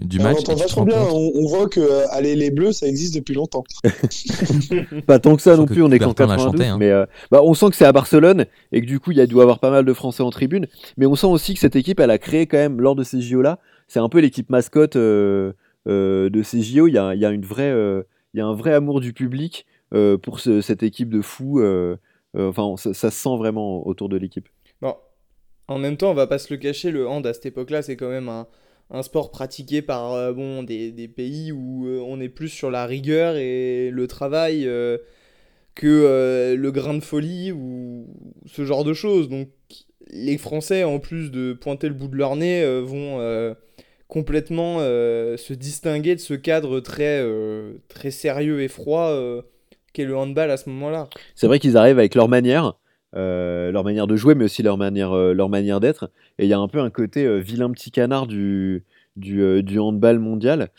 du 0.03 0.19
match. 0.19 0.37
On, 0.77 0.83
bien. 0.85 1.01
On, 1.01 1.47
voit 1.47 1.67
que 1.67 1.79
euh, 1.79 2.05
aller 2.11 2.35
les 2.35 2.51
Bleus, 2.51 2.73
ça 2.73 2.85
existe 2.85 3.15
depuis 3.15 3.33
longtemps. 3.33 3.63
pas 5.07 5.17
tant 5.17 5.35
que 5.35 5.41
ça 5.41 5.57
non 5.57 5.65
plus, 5.65 5.81
on 5.81 5.89
est 5.89 5.97
qu'en 5.97 6.13
92, 6.13 6.61
hein. 6.61 6.77
mais 6.77 6.91
euh, 6.91 7.07
bah, 7.31 7.41
on 7.43 7.55
sent 7.55 7.71
que 7.71 7.75
c'est 7.75 7.85
à 7.85 7.91
Barcelone 7.91 8.45
et 8.71 8.81
que 8.81 8.85
du 8.85 8.99
coup, 8.99 9.11
il 9.11 9.17
y 9.17 9.21
a 9.21 9.25
dû 9.25 9.41
avoir 9.41 9.57
pas 9.57 9.71
mal 9.71 9.83
de 9.83 9.93
Français 9.93 10.21
en 10.21 10.29
tribune. 10.29 10.67
Mais 10.97 11.07
on 11.07 11.15
sent 11.15 11.25
aussi 11.25 11.55
que 11.55 11.59
cette 11.59 11.75
équipe, 11.75 11.99
elle 11.99 12.11
a 12.11 12.19
créé 12.19 12.45
quand 12.45 12.57
même 12.57 12.79
lors 12.79 12.95
de 12.95 13.03
ces 13.03 13.19
JO 13.19 13.41
là. 13.41 13.57
C'est 13.89 13.99
un 13.99 14.07
peu 14.07 14.19
l'équipe 14.19 14.49
mascotte 14.49 14.95
euh, 14.95 15.51
de 15.85 16.41
ces 16.43 16.61
JO. 16.61 16.87
Il 16.87 16.93
y 16.93 16.97
a, 16.97 17.11
une 17.11 17.43
il 17.43 18.37
y 18.37 18.41
a 18.41 18.45
un 18.45 18.55
vrai 18.55 18.73
amour 18.73 19.01
du 19.01 19.11
public 19.11 19.65
pour 20.21 20.39
cette 20.39 20.83
équipe 20.83 21.09
de 21.09 21.21
fous. 21.21 21.61
enfin, 22.37 22.75
ça, 22.77 22.93
se 22.93 23.09
sent 23.09 23.37
vraiment 23.37 23.85
autour 23.85 24.07
de 24.07 24.15
l'équipe. 24.15 24.47
Bon, 24.81 24.95
en 25.69 25.77
même 25.77 25.97
temps, 25.97 26.09
on 26.09 26.15
va 26.15 26.25
pas 26.25 26.39
se 26.39 26.51
le 26.51 26.57
cacher, 26.57 26.89
le 26.89 27.07
hand 27.07 27.25
à 27.27 27.33
cette 27.33 27.45
époque-là, 27.45 27.83
c'est 27.83 27.95
quand 27.95 28.09
même 28.09 28.27
un, 28.27 29.03
sport 29.03 29.29
pratiqué 29.29 29.83
par 29.83 30.13
euh, 30.13 30.33
bon, 30.33 30.63
des, 30.63 31.11
pays 31.15 31.51
où 31.51 31.87
euh, 31.87 31.99
on 31.99 32.19
est 32.19 32.29
plus 32.29 32.49
sur 32.49 32.71
la 32.71 32.87
rigueur 32.87 33.35
et 33.35 33.91
le 33.91 34.07
travail 34.07 34.65
euh, 34.65 34.97
que 35.75 36.55
le 36.57 36.71
grain 36.71 36.95
de 36.95 37.03
folie 37.03 37.51
ou 37.51 38.07
ce 38.47 38.65
genre 38.65 38.83
de 38.83 38.93
choses. 38.93 39.29
Donc 39.29 39.49
les 40.09 40.39
Français, 40.39 40.83
en 40.83 40.97
plus 40.97 41.29
de 41.29 41.53
pointer 41.53 41.87
le 41.87 41.93
bout 41.93 42.07
de 42.07 42.15
leur 42.15 42.35
nez, 42.35 42.81
vont 42.81 43.19
complètement 44.09 44.79
se 44.79 45.53
distinguer 45.53 46.15
de 46.15 46.19
ce 46.19 46.33
cadre 46.33 46.81
très, 46.81 47.25
très 47.87 48.11
sérieux 48.11 48.61
et 48.61 48.67
froid 48.67 49.15
qu'est 49.93 50.03
le 50.03 50.17
handball 50.17 50.51
à 50.51 50.57
ce 50.57 50.69
moment-là. 50.69 51.09
C'est 51.35 51.47
vrai 51.47 51.59
qu'ils 51.59 51.77
arrivent 51.77 51.99
avec 51.99 52.15
leur 52.15 52.27
manière 52.27 52.73
euh, 53.15 53.71
leur 53.71 53.83
manière 53.83 54.05
de 54.05 54.15
jouer, 54.15 54.35
mais 54.35 54.45
aussi 54.45 54.61
leur 54.61 54.77
manière, 54.77 55.13
euh, 55.13 55.47
manière 55.47 55.79
d'être. 55.79 56.11
Et 56.37 56.45
il 56.45 56.49
y 56.49 56.53
a 56.53 56.59
un 56.59 56.67
peu 56.67 56.79
un 56.79 56.91
côté 56.91 57.25
euh, 57.25 57.37
vilain 57.37 57.71
petit 57.71 57.89
canard 57.89 58.27
du, 58.27 58.83
du, 59.15 59.79
handball 59.79 60.19
mondial. 60.19 60.69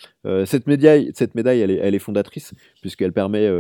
cette 0.47 0.67
médaille, 0.67 1.11
cette 1.15 1.35
médaille 1.35 1.61
elle, 1.61 1.71
est, 1.73 1.81
elle 1.83 1.95
est 1.95 1.99
fondatrice, 1.99 2.55
puisqu'elle 2.81 3.13
permet 3.13 3.51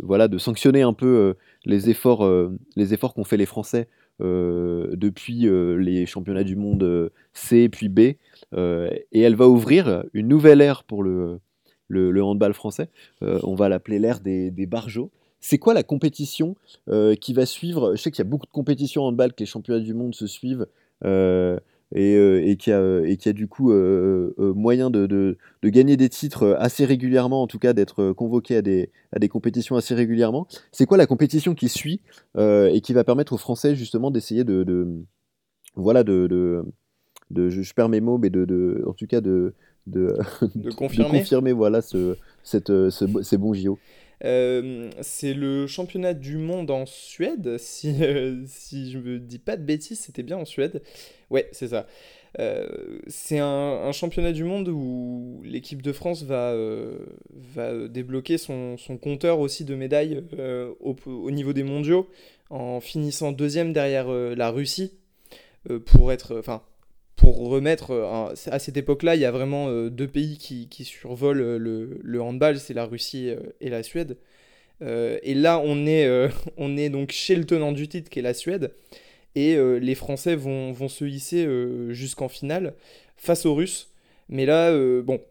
voilà, 0.00 0.28
de 0.28 0.38
sanctionner 0.38 0.82
un 0.82 0.92
peu 0.92 1.34
les 1.64 1.90
efforts, 1.90 2.28
les 2.76 2.94
efforts 2.94 3.14
qu'ont 3.14 3.24
fait 3.24 3.36
les 3.36 3.46
Français 3.46 3.88
depuis 4.20 5.48
les 5.78 6.06
championnats 6.06 6.44
du 6.44 6.56
monde 6.56 7.10
C 7.32 7.68
puis 7.68 7.88
B. 7.88 7.98
et 7.98 8.18
elle 9.12 9.34
va 9.34 9.48
ouvrir 9.48 10.04
une 10.12 10.28
nouvelle 10.28 10.60
ère 10.60 10.84
pour 10.84 11.02
le, 11.02 11.40
handball 12.22 12.54
français. 12.54 12.88
on 13.20 13.54
va 13.54 13.68
l'appeler 13.68 13.98
l'ère 13.98 14.20
des, 14.20 14.50
des. 14.50 14.66
C'est 15.42 15.58
quoi 15.58 15.74
la 15.74 15.82
compétition 15.82 16.54
euh, 16.88 17.16
qui 17.16 17.34
va 17.34 17.46
suivre? 17.46 17.96
Je 17.96 18.00
sais 18.00 18.12
qu'il 18.12 18.24
y 18.24 18.26
a 18.26 18.30
beaucoup 18.30 18.46
de 18.46 18.52
compétitions 18.52 19.02
handball, 19.02 19.32
que 19.32 19.40
les 19.40 19.46
championnats 19.46 19.80
du 19.80 19.92
monde 19.92 20.14
se 20.14 20.28
suivent. 20.28 20.66
Euh, 21.04 21.58
et, 21.94 22.56
qui 22.58 22.72
a, 22.72 23.00
et 23.04 23.16
qui 23.16 23.28
a 23.28 23.32
du 23.32 23.48
coup 23.48 23.72
moyen 23.72 24.90
de, 24.90 25.06
de, 25.06 25.36
gagner 25.68 25.96
des 25.96 26.08
titres 26.08 26.56
assez 26.58 26.84
régulièrement, 26.84 27.42
en 27.42 27.46
tout 27.46 27.58
cas 27.58 27.72
d'être 27.72 28.12
convoqué 28.12 28.56
à 28.56 28.62
des, 28.62 28.90
à 29.12 29.18
des 29.18 29.28
compétitions 29.28 29.76
assez 29.76 29.94
régulièrement. 29.94 30.46
C'est 30.70 30.86
quoi 30.86 30.96
la 30.96 31.06
compétition 31.06 31.54
qui 31.54 31.68
suit 31.68 32.00
et 32.38 32.80
qui 32.82 32.92
va 32.92 33.04
permettre 33.04 33.32
aux 33.32 33.38
Français 33.38 33.74
justement 33.74 34.10
d'essayer 34.10 34.44
de, 34.44 34.62
de, 34.62 34.88
voilà 35.76 36.04
de, 36.04 36.26
de, 37.30 37.48
je, 37.48 37.72
perds 37.74 37.88
mes 37.88 38.00
mots, 38.00 38.18
mais 38.18 38.30
de, 38.30 38.44
de 38.44 38.84
en 38.86 38.92
tout 38.92 39.06
cas 39.06 39.20
de 39.20 39.54
de, 39.86 40.16
confirmer. 40.76 41.18
confirmer. 41.18 41.52
voilà 41.52 41.82
ce, 41.82 42.16
cette, 42.42 42.68
ce, 42.68 43.22
ces 43.22 43.36
bons 43.36 43.54
JO. 43.54 43.78
Euh, 44.24 44.90
c'est 45.00 45.34
le 45.34 45.66
championnat 45.66 46.14
du 46.14 46.36
monde 46.36 46.70
en 46.70 46.86
Suède, 46.86 47.56
si, 47.58 48.02
euh, 48.02 48.42
si 48.46 48.90
je 48.90 48.98
me 48.98 49.18
dis 49.18 49.38
pas 49.38 49.56
de 49.56 49.64
bêtises, 49.64 50.00
c'était 50.00 50.22
bien 50.22 50.36
en 50.36 50.44
Suède. 50.44 50.82
Ouais, 51.30 51.48
c'est 51.52 51.68
ça. 51.68 51.86
Euh, 52.38 52.98
c'est 53.08 53.40
un, 53.40 53.92
championnat 53.92 54.32
du 54.32 54.44
monde 54.44 54.68
où 54.68 55.42
l'équipe 55.44 55.82
de 55.82 55.92
France 55.92 56.22
va, 56.22 56.56
va 57.30 57.88
débloquer 57.88 58.38
son, 58.38 58.78
son, 58.78 58.96
compteur 58.96 59.38
aussi 59.38 59.64
de 59.64 59.74
médailles 59.74 60.24
au, 60.80 60.96
au, 61.04 61.30
niveau 61.30 61.52
des 61.52 61.62
mondiaux 61.62 62.08
en 62.48 62.80
finissant 62.80 63.32
deuxième 63.32 63.74
derrière 63.74 64.08
la 64.08 64.50
Russie 64.50 64.92
pour 65.86 66.10
être, 66.10 66.38
enfin, 66.38 66.62
pour 67.16 67.48
remettre, 67.48 67.90
euh, 67.90 68.34
à 68.50 68.58
cette 68.58 68.76
époque-là, 68.76 69.14
il 69.14 69.20
y 69.20 69.24
a 69.24 69.30
vraiment 69.30 69.68
euh, 69.68 69.90
deux 69.90 70.08
pays 70.08 70.38
qui, 70.38 70.84
survolent 70.84 71.40
euh, 71.40 71.98
le, 72.02 72.22
handball, 72.22 72.58
c'est 72.58 72.74
la 72.74 72.84
Russie 72.84 73.30
et 73.60 73.70
la 73.70 73.82
Suède. 73.82 74.16
et 74.80 75.34
là, 75.34 75.60
on 75.64 75.86
est, 75.86 76.08
on 76.56 76.76
est 76.76 76.88
donc 76.88 77.12
chez 77.12 77.36
le 77.36 77.44
tenant 77.44 77.72
du 77.72 77.88
titre, 77.88 78.10
qui 78.10 78.18
est 78.18 78.22
la 78.22 78.34
Suède. 78.34 78.72
Et 79.34 79.56
les 79.80 79.94
Français 79.94 80.34
vont, 80.34 80.72
vont 80.72 80.88
se 80.88 81.06
hisser 81.06 81.48
jusqu'en 81.88 82.28
finale 82.28 82.74
face 83.16 83.46
aux 83.46 83.54
Russes. 83.54 83.88
Mais 84.28 84.44
là, 84.44 84.70
bon, 85.02 85.22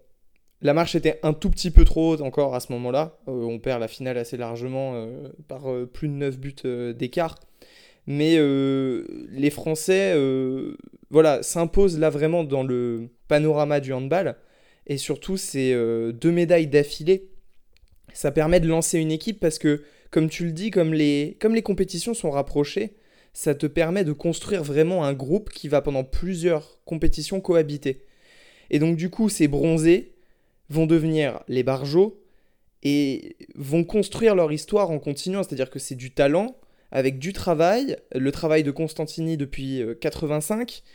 la 0.63 0.73
marche 0.73 0.95
était 0.95 1.19
un 1.21 1.33
tout 1.33 1.51
petit 1.51 1.69
peu 1.69 1.85
trop 1.85 2.13
haute 2.13 2.21
encore 2.21 2.55
à 2.55 2.61
ce 2.61 2.71
moment-là. 2.71 3.19
on 3.27 3.59
perd 3.59 3.79
la 3.79 3.87
finale 3.87 4.17
assez 4.17 4.37
largement 4.37 5.07
par 5.47 5.65
plus 5.93 6.07
de 6.07 6.13
9 6.13 6.39
buts 6.39 6.55
d'écart. 6.95 7.35
Mais 8.11 8.37
les 9.31 9.49
Français 9.49 10.13
voilà, 11.11 11.43
s'impose 11.43 11.99
là 11.99 12.09
vraiment 12.09 12.43
dans 12.43 12.63
le 12.63 13.09
panorama 13.27 13.79
du 13.79 13.93
handball. 13.93 14.37
Et 14.87 14.97
surtout, 14.97 15.37
ces 15.37 15.73
euh, 15.73 16.11
deux 16.11 16.31
médailles 16.31 16.67
d'affilée, 16.67 17.29
ça 18.13 18.31
permet 18.31 18.59
de 18.59 18.67
lancer 18.67 18.97
une 18.97 19.11
équipe 19.11 19.39
parce 19.39 19.59
que, 19.59 19.83
comme 20.09 20.29
tu 20.29 20.45
le 20.45 20.51
dis, 20.51 20.71
comme 20.71 20.93
les, 20.93 21.37
comme 21.39 21.53
les 21.53 21.61
compétitions 21.61 22.13
sont 22.13 22.31
rapprochées, 22.31 22.95
ça 23.33 23.53
te 23.55 23.67
permet 23.67 24.03
de 24.03 24.13
construire 24.13 24.63
vraiment 24.63 25.03
un 25.03 25.13
groupe 25.13 25.49
qui 25.49 25.67
va 25.67 25.81
pendant 25.81 26.03
plusieurs 26.03 26.79
compétitions 26.85 27.41
cohabiter. 27.41 28.05
Et 28.69 28.79
donc 28.79 28.95
du 28.95 29.09
coup, 29.09 29.29
ces 29.29 29.47
bronzés 29.47 30.13
vont 30.69 30.85
devenir 30.85 31.41
les 31.47 31.63
barjots 31.63 32.21
et 32.83 33.35
vont 33.55 33.83
construire 33.83 34.33
leur 34.33 34.51
histoire 34.51 34.91
en 34.91 34.99
continuant, 34.99 35.43
c'est-à-dire 35.43 35.69
que 35.69 35.79
c'est 35.79 35.95
du 35.95 36.11
talent 36.11 36.55
avec 36.91 37.19
du 37.19 37.33
travail, 37.33 37.97
le 38.13 38.31
travail 38.31 38.63
de 38.63 38.71
Constantini 38.71 39.37
depuis 39.37 39.83
85, 40.01 40.59
euh, 40.59 40.89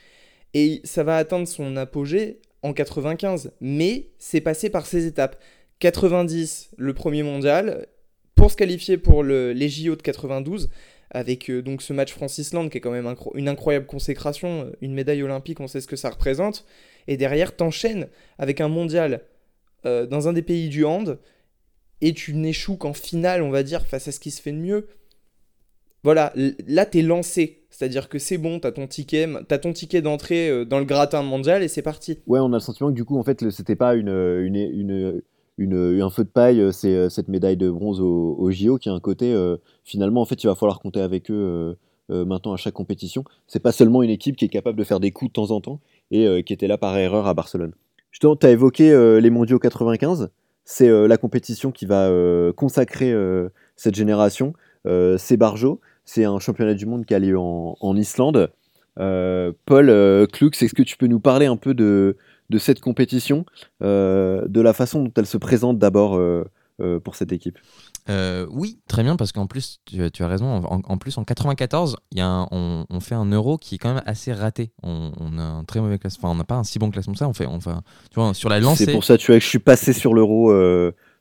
et 0.54 0.80
ça 0.84 1.04
va 1.04 1.16
atteindre 1.16 1.48
son 1.48 1.76
apogée 1.76 2.40
en 2.62 2.72
95. 2.72 3.52
Mais 3.60 4.10
c'est 4.18 4.40
passé 4.40 4.70
par 4.70 4.86
ces 4.86 5.06
étapes. 5.06 5.40
90, 5.80 6.70
le 6.76 6.94
premier 6.94 7.22
mondial, 7.22 7.86
pour 8.34 8.50
se 8.50 8.56
qualifier 8.56 8.96
pour 8.98 9.22
le, 9.22 9.52
les 9.52 9.68
JO 9.68 9.96
de 9.96 10.02
92, 10.02 10.70
avec 11.10 11.50
euh, 11.50 11.62
donc 11.62 11.82
ce 11.82 11.92
match 11.92 12.12
France-Islande 12.12 12.70
qui 12.70 12.78
est 12.78 12.80
quand 12.80 12.90
même 12.90 13.14
une 13.34 13.48
incroyable 13.48 13.86
consécration, 13.86 14.62
euh, 14.62 14.72
une 14.80 14.94
médaille 14.94 15.22
olympique, 15.22 15.60
on 15.60 15.68
sait 15.68 15.80
ce 15.80 15.86
que 15.86 15.96
ça 15.96 16.10
représente. 16.10 16.66
Et 17.08 17.16
derrière, 17.16 17.54
t'enchaînes 17.56 18.08
avec 18.38 18.60
un 18.60 18.68
mondial 18.68 19.22
dans 19.84 20.26
un 20.26 20.32
des 20.32 20.42
pays 20.42 20.68
du 20.68 20.84
hand, 20.84 21.20
et 22.00 22.12
tu 22.12 22.34
n'échoues 22.34 22.76
qu'en 22.76 22.92
finale, 22.92 23.40
on 23.40 23.50
va 23.50 23.62
dire, 23.62 23.86
face 23.86 24.08
à 24.08 24.12
ce 24.12 24.18
qui 24.18 24.32
se 24.32 24.42
fait 24.42 24.50
de 24.50 24.58
mieux. 24.58 24.88
Voilà, 26.06 26.32
là, 26.68 26.86
t'es 26.86 27.02
lancé. 27.02 27.64
C'est-à-dire 27.68 28.08
que 28.08 28.20
c'est 28.20 28.38
bon, 28.38 28.60
t'as 28.60 28.70
ton 28.70 28.86
ticket, 28.86 29.28
as 29.50 29.58
ton 29.58 29.72
ticket 29.72 30.02
d'entrée 30.02 30.48
euh, 30.48 30.64
dans 30.64 30.78
le 30.78 30.84
gratin 30.84 31.24
mondial 31.24 31.64
et 31.64 31.68
c'est 31.68 31.82
parti. 31.82 32.20
Ouais, 32.28 32.38
on 32.38 32.52
a 32.52 32.58
le 32.58 32.60
sentiment 32.60 32.90
que 32.90 32.94
du 32.94 33.04
coup, 33.04 33.18
en 33.18 33.24
fait, 33.24 33.50
c'était 33.50 33.74
pas 33.74 33.96
une, 33.96 34.10
une, 34.10 34.54
une, 34.54 35.22
une, 35.58 36.00
un 36.00 36.10
feu 36.10 36.22
de 36.22 36.28
paille, 36.28 36.60
euh, 36.60 36.70
c'est 36.70 36.94
euh, 36.94 37.08
cette 37.08 37.26
médaille 37.26 37.56
de 37.56 37.68
bronze 37.68 38.00
au, 38.00 38.48
JO 38.52 38.78
qui 38.78 38.88
a 38.88 38.92
un 38.92 39.00
côté, 39.00 39.34
finalement, 39.82 40.20
en 40.20 40.26
fait, 40.26 40.44
il 40.44 40.46
va 40.46 40.54
falloir 40.54 40.78
compter 40.78 41.00
avec 41.00 41.28
eux 41.28 41.76
maintenant 42.08 42.52
à 42.52 42.56
chaque 42.56 42.74
compétition. 42.74 43.24
C'est 43.48 43.58
pas 43.58 43.72
seulement 43.72 44.04
une 44.04 44.10
équipe 44.10 44.36
qui 44.36 44.44
est 44.44 44.48
capable 44.48 44.78
de 44.78 44.84
faire 44.84 45.00
des 45.00 45.10
coups 45.10 45.30
de 45.30 45.32
temps 45.32 45.50
en 45.50 45.60
temps 45.60 45.80
et 46.12 46.44
qui 46.44 46.52
était 46.52 46.68
là 46.68 46.78
par 46.78 46.96
erreur 46.96 47.26
à 47.26 47.34
Barcelone. 47.34 47.72
Justement, 48.12 48.36
tu 48.36 48.46
as 48.46 48.52
évoqué 48.52 49.18
les 49.20 49.30
mondiaux 49.30 49.58
95, 49.58 50.30
c'est 50.64 50.88
la 50.88 51.16
compétition 51.16 51.72
qui 51.72 51.84
va 51.84 52.08
consacrer 52.54 53.12
cette 53.74 53.96
génération. 53.96 54.52
c'est 55.18 55.36
Barjo 55.36 55.80
c'est 56.06 56.24
un 56.24 56.38
championnat 56.38 56.74
du 56.74 56.86
monde 56.86 57.04
qui 57.04 57.14
a 57.14 57.18
lieu 57.18 57.36
en, 57.38 57.96
Islande. 57.96 58.50
Euh, 58.98 59.52
Paul 59.66 59.90
euh, 59.90 60.26
Klux, 60.26 60.52
est-ce 60.62 60.72
que 60.72 60.82
tu 60.82 60.96
peux 60.96 61.08
nous 61.08 61.20
parler 61.20 61.44
un 61.44 61.56
peu 61.56 61.74
de, 61.74 62.16
cette 62.58 62.80
compétition, 62.80 63.44
euh, 63.82 64.46
de 64.48 64.60
la 64.62 64.72
façon 64.72 65.02
dont 65.02 65.12
elle 65.16 65.26
se 65.26 65.36
présente 65.36 65.78
d'abord 65.78 66.18
pour 67.04 67.16
cette 67.16 67.32
équipe? 67.32 67.58
Oui, 68.08 68.78
très 68.86 69.02
bien, 69.02 69.16
parce 69.16 69.32
qu'en 69.32 69.48
plus, 69.48 69.80
tu, 69.84 70.22
as 70.22 70.28
raison, 70.28 70.62
en, 70.64 70.96
plus 70.96 71.18
en 71.18 71.24
94, 71.24 71.96
y 72.12 72.20
a 72.20 72.46
on, 72.52 73.00
fait 73.00 73.16
un 73.16 73.26
euro 73.26 73.58
qui 73.58 73.74
est 73.74 73.78
quand 73.78 73.92
même 73.92 74.04
assez 74.06 74.32
raté. 74.32 74.70
On, 74.84 75.10
a 75.38 75.42
un 75.42 75.64
très 75.64 75.80
mauvais 75.80 75.98
classement, 75.98 76.28
enfin 76.28 76.34
on 76.36 76.38
n'a 76.38 76.44
pas 76.44 76.54
un 76.54 76.64
si 76.64 76.78
bon 76.78 76.90
classement 76.90 77.14
que 77.14 77.18
ça, 77.18 77.28
on 77.28 77.34
fait, 77.34 77.46
enfin, 77.46 77.82
tu 78.10 78.20
vois, 78.20 78.32
sur 78.32 78.48
la 78.48 78.60
lancée... 78.60 78.84
C'est 78.84 78.92
pour 78.92 79.04
ça 79.04 79.18
tu 79.18 79.32
vois, 79.32 79.38
que 79.38 79.44
je 79.44 79.48
suis 79.48 79.58
passé 79.58 79.92
sur 79.92 80.14
l'euro 80.14 80.52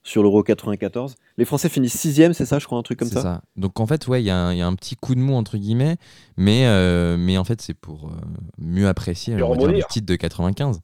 sur 0.06 0.22
l'Euro 0.22 0.44
94. 0.44 1.16
Les 1.38 1.46
Français 1.46 1.68
finissent 1.68 2.00
sixième, 2.00 2.34
c'est 2.34 2.46
ça, 2.46 2.60
je 2.60 2.66
crois, 2.66 2.78
un 2.78 2.84
truc 2.84 3.00
comme 3.00 3.10
ça. 3.10 3.22
ça. 3.22 3.42
Donc 3.58 3.80
en 3.80 3.88
fait, 3.88 4.08
ouais, 4.08 4.22
il 4.22 4.26
y, 4.26 4.30
a 4.30 4.38
un 4.38 4.76
petit 4.76 4.96
coup 4.96 5.16
de 5.16 5.20
mou 5.20 5.34
entre 5.34 5.58
guillemets, 5.58 5.98
mais 6.38 6.68
euh, 6.68 7.18
mais 7.18 7.38
en 7.38 7.44
fait 7.44 7.60
c'est 7.60 7.74
pour 7.74 8.06
euh, 8.06 8.12
mieux 8.60 8.88
apprécier 8.88 9.36
le 9.36 9.88
titre 9.90 10.06
de 10.06 10.16
95. 10.16 10.80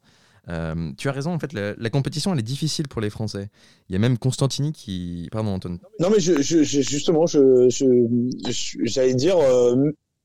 Euh, 0.48 0.90
tu 0.98 1.08
as 1.08 1.12
raison, 1.12 1.32
en 1.32 1.38
fait, 1.38 1.52
la, 1.52 1.90
compétition 1.90 2.32
elle 2.32 2.40
est 2.40 2.42
difficile 2.42 2.88
pour 2.88 3.00
les 3.00 3.10
Français. 3.10 3.48
Il 3.88 3.92
y 3.92 3.96
a 3.96 4.00
même 4.00 4.18
Constantini 4.18 4.72
qui. 4.72 5.28
Pardon, 5.30 5.50
Antoine. 5.50 5.78
Non, 6.00 6.10
mais 6.10 6.18
je, 6.18 6.42
justement, 6.42 7.26
j'allais 7.26 7.70
je, 7.70 9.14
dire, 9.14 9.36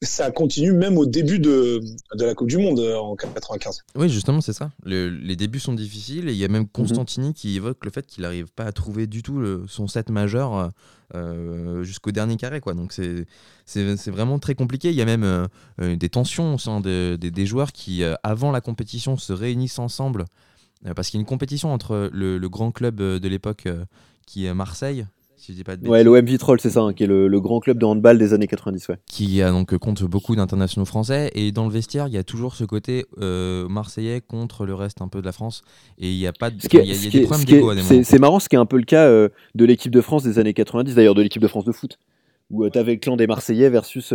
ça 0.03 0.29
continue 0.29 0.73
même 0.73 0.97
au 0.97 1.07
début 1.07 1.39
de, 1.39 1.81
de 2.15 2.25
la 2.25 2.35
Coupe 2.35 2.47
du 2.47 2.57
Monde 2.57 2.79
euh, 2.79 2.97
en 2.97 3.15
95. 3.15 3.83
Oui, 3.95 4.09
justement, 4.09 4.41
c'est 4.41 4.53
ça. 4.53 4.69
les 4.85 5.35
débuts 5.35 5.59
sont 5.59 5.73
difficiles 5.73 6.29
et 6.29 6.33
il 6.33 6.37
y 6.37 6.45
a 6.45 6.47
même 6.47 6.67
Constantini 6.67 7.33
qui 7.33 7.55
évoque 7.55 7.83
le 7.83 7.89
fait 7.89 8.05
qu'il 8.05 8.21
n'arrive 8.21 8.51
pas 8.53 8.65
à 8.65 8.71
trouver 8.71 9.07
du 9.07 9.23
tout 9.23 9.67
son 9.67 9.87
set 9.87 10.09
majeur 10.09 10.55
euh, 10.55 10.67
euh, 11.15 11.83
jusqu'au 11.83 12.11
dernier 12.11 12.37
carré. 12.37 12.59
Quoi. 12.61 12.75
Donc 12.75 12.93
c'est 12.93 14.11
vraiment 14.11 14.37
très 14.37 14.53
compliqué. 14.53 14.89
Il 14.89 14.95
y 14.95 15.01
a 15.01 15.05
même 15.05 15.47
des 15.79 16.09
tensions 16.09 16.55
au 16.55 16.57
sein 16.59 16.79
des 16.79 17.45
joueurs 17.45 17.71
qui, 17.71 18.03
avant 18.21 18.51
la 18.51 18.61
compétition, 18.61 19.17
se 19.17 19.33
réunissent 19.33 19.79
ensemble 19.79 20.25
parce 20.95 21.09
qu'il 21.09 21.17
y 21.17 21.21
a 21.21 21.21
une 21.21 21.27
compétition 21.27 21.73
entre 21.73 22.11
le, 22.13 22.37
le 22.37 22.49
grand 22.49 22.71
club 22.71 22.97
de 22.97 23.27
l'époque 23.27 23.67
qui 24.27 24.45
est 24.45 24.53
Marseille 24.53 25.07
Ouais, 25.85 26.03
l'OM 26.03 26.25
Vitrolles, 26.25 26.59
c'est 26.59 26.71
ça, 26.71 26.81
hein, 26.81 26.93
qui 26.93 27.03
est 27.03 27.07
le, 27.07 27.39
grand 27.39 27.59
club 27.59 27.77
de 27.77 27.85
handball 27.85 28.17
des 28.17 28.33
années 28.33 28.47
90. 28.47 28.89
Ouais. 28.89 28.95
Qui 29.05 29.41
a 29.41 29.51
donc 29.51 29.77
compte 29.77 30.03
beaucoup 30.03 30.35
d'internationaux 30.35 30.85
français. 30.85 31.31
Et 31.35 31.51
dans 31.51 31.65
le 31.65 31.71
vestiaire, 31.71 32.07
il 32.07 32.13
y 32.13 32.17
a 32.17 32.23
toujours 32.23 32.55
ce 32.55 32.63
côté 32.63 33.05
euh, 33.21 33.67
marseillais 33.67 34.21
contre 34.21 34.65
le 34.65 34.73
reste 34.73 35.01
un 35.01 35.07
peu 35.07 35.21
de 35.21 35.25
la 35.25 35.31
France. 35.31 35.61
Et 35.99 36.11
il 36.11 36.17
n'y 36.17 36.27
a 36.27 36.33
pas 36.33 36.49
de. 36.49 36.57
Il 36.73 36.85
y 36.85 36.91
a, 36.91 37.09
des 37.09 37.21
problèmes 37.21 37.45
d'égo 37.45 37.73
C'est 38.03 38.19
marrant, 38.19 38.39
ce 38.39 38.49
qui 38.49 38.55
est 38.55 38.59
un 38.59 38.65
peu 38.65 38.77
le 38.77 38.83
cas 38.83 39.05
euh, 39.05 39.29
de 39.55 39.65
l'équipe 39.65 39.91
de 39.91 40.01
France 40.01 40.23
des 40.23 40.39
années 40.39 40.53
90, 40.53 40.95
d'ailleurs 40.95 41.15
de 41.15 41.21
l'équipe 41.21 41.41
de 41.41 41.47
France 41.47 41.65
de 41.65 41.71
foot. 41.71 41.99
Où 42.49 42.63
euh, 42.63 42.69
tu 42.69 42.79
avais 42.79 42.93
le 42.93 42.99
clan 42.99 43.17
des 43.17 43.27
Marseillais 43.27 43.69
versus 43.69 44.13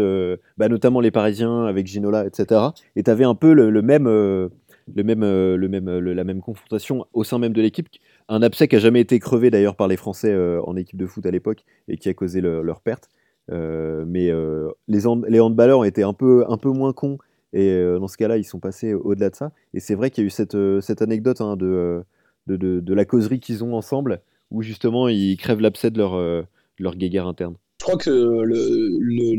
bah, 0.56 0.68
notamment 0.68 1.00
les 1.00 1.10
Parisiens 1.10 1.66
avec 1.66 1.86
Ginola, 1.86 2.26
etc. 2.26 2.60
Et 2.96 3.02
tu 3.02 3.10
avais 3.10 3.24
un 3.24 3.34
peu 3.34 3.52
le, 3.52 3.70
même. 3.82 4.06
le 4.06 4.50
même, 4.96 5.20
le 5.22 5.68
même, 5.68 5.98
la 5.98 6.24
même 6.24 6.40
confrontation 6.40 7.06
au 7.12 7.22
sein 7.24 7.38
même 7.38 7.52
de 7.52 7.62
l'équipe 7.62 7.88
un 8.28 8.42
abcès 8.42 8.68
qui 8.68 8.76
a 8.76 8.78
jamais 8.78 9.00
été 9.00 9.18
crevé 9.18 9.50
d'ailleurs 9.50 9.76
par 9.76 9.88
les 9.88 9.96
Français 9.96 10.30
euh, 10.30 10.60
en 10.64 10.76
équipe 10.76 10.98
de 10.98 11.06
foot 11.06 11.24
à 11.26 11.30
l'époque 11.30 11.64
et 11.88 11.96
qui 11.96 12.08
a 12.08 12.14
causé 12.14 12.40
leur 12.40 12.80
perte. 12.80 13.08
Euh, 13.50 14.04
mais 14.06 14.30
euh, 14.30 14.70
les, 14.88 15.00
les 15.28 15.40
handballeurs 15.40 15.80
ont 15.80 15.84
été 15.84 16.02
un 16.02 16.12
peu, 16.12 16.44
un 16.48 16.56
peu 16.56 16.70
moins 16.70 16.92
cons 16.92 17.18
et 17.52 17.76
dans 18.00 18.08
ce 18.08 18.16
cas-là, 18.16 18.38
ils 18.38 18.44
sont 18.44 18.60
passés 18.60 18.94
au-delà 18.94 19.28
de 19.28 19.36
ça. 19.36 19.52
Et 19.74 19.80
c'est 19.80 19.94
vrai 19.94 20.10
qu'il 20.10 20.24
y 20.24 20.24
a 20.24 20.28
eu 20.28 20.30
cette, 20.30 20.56
cette 20.80 21.02
anecdote 21.02 21.42
hein, 21.42 21.56
de, 21.56 22.02
de, 22.46 22.56
de, 22.56 22.94
la 22.94 23.04
causerie 23.04 23.40
qu'ils 23.40 23.62
ont 23.62 23.74
ensemble 23.74 24.22
où 24.50 24.62
justement 24.62 25.06
ils 25.06 25.36
crèvent 25.36 25.60
l'abcès 25.60 25.90
de 25.90 25.98
leur, 25.98 26.46
leur 26.78 26.96
guéguerre 26.96 27.26
interne. 27.26 27.56
Je 27.80 27.84
crois 27.84 27.98
que 27.98 28.42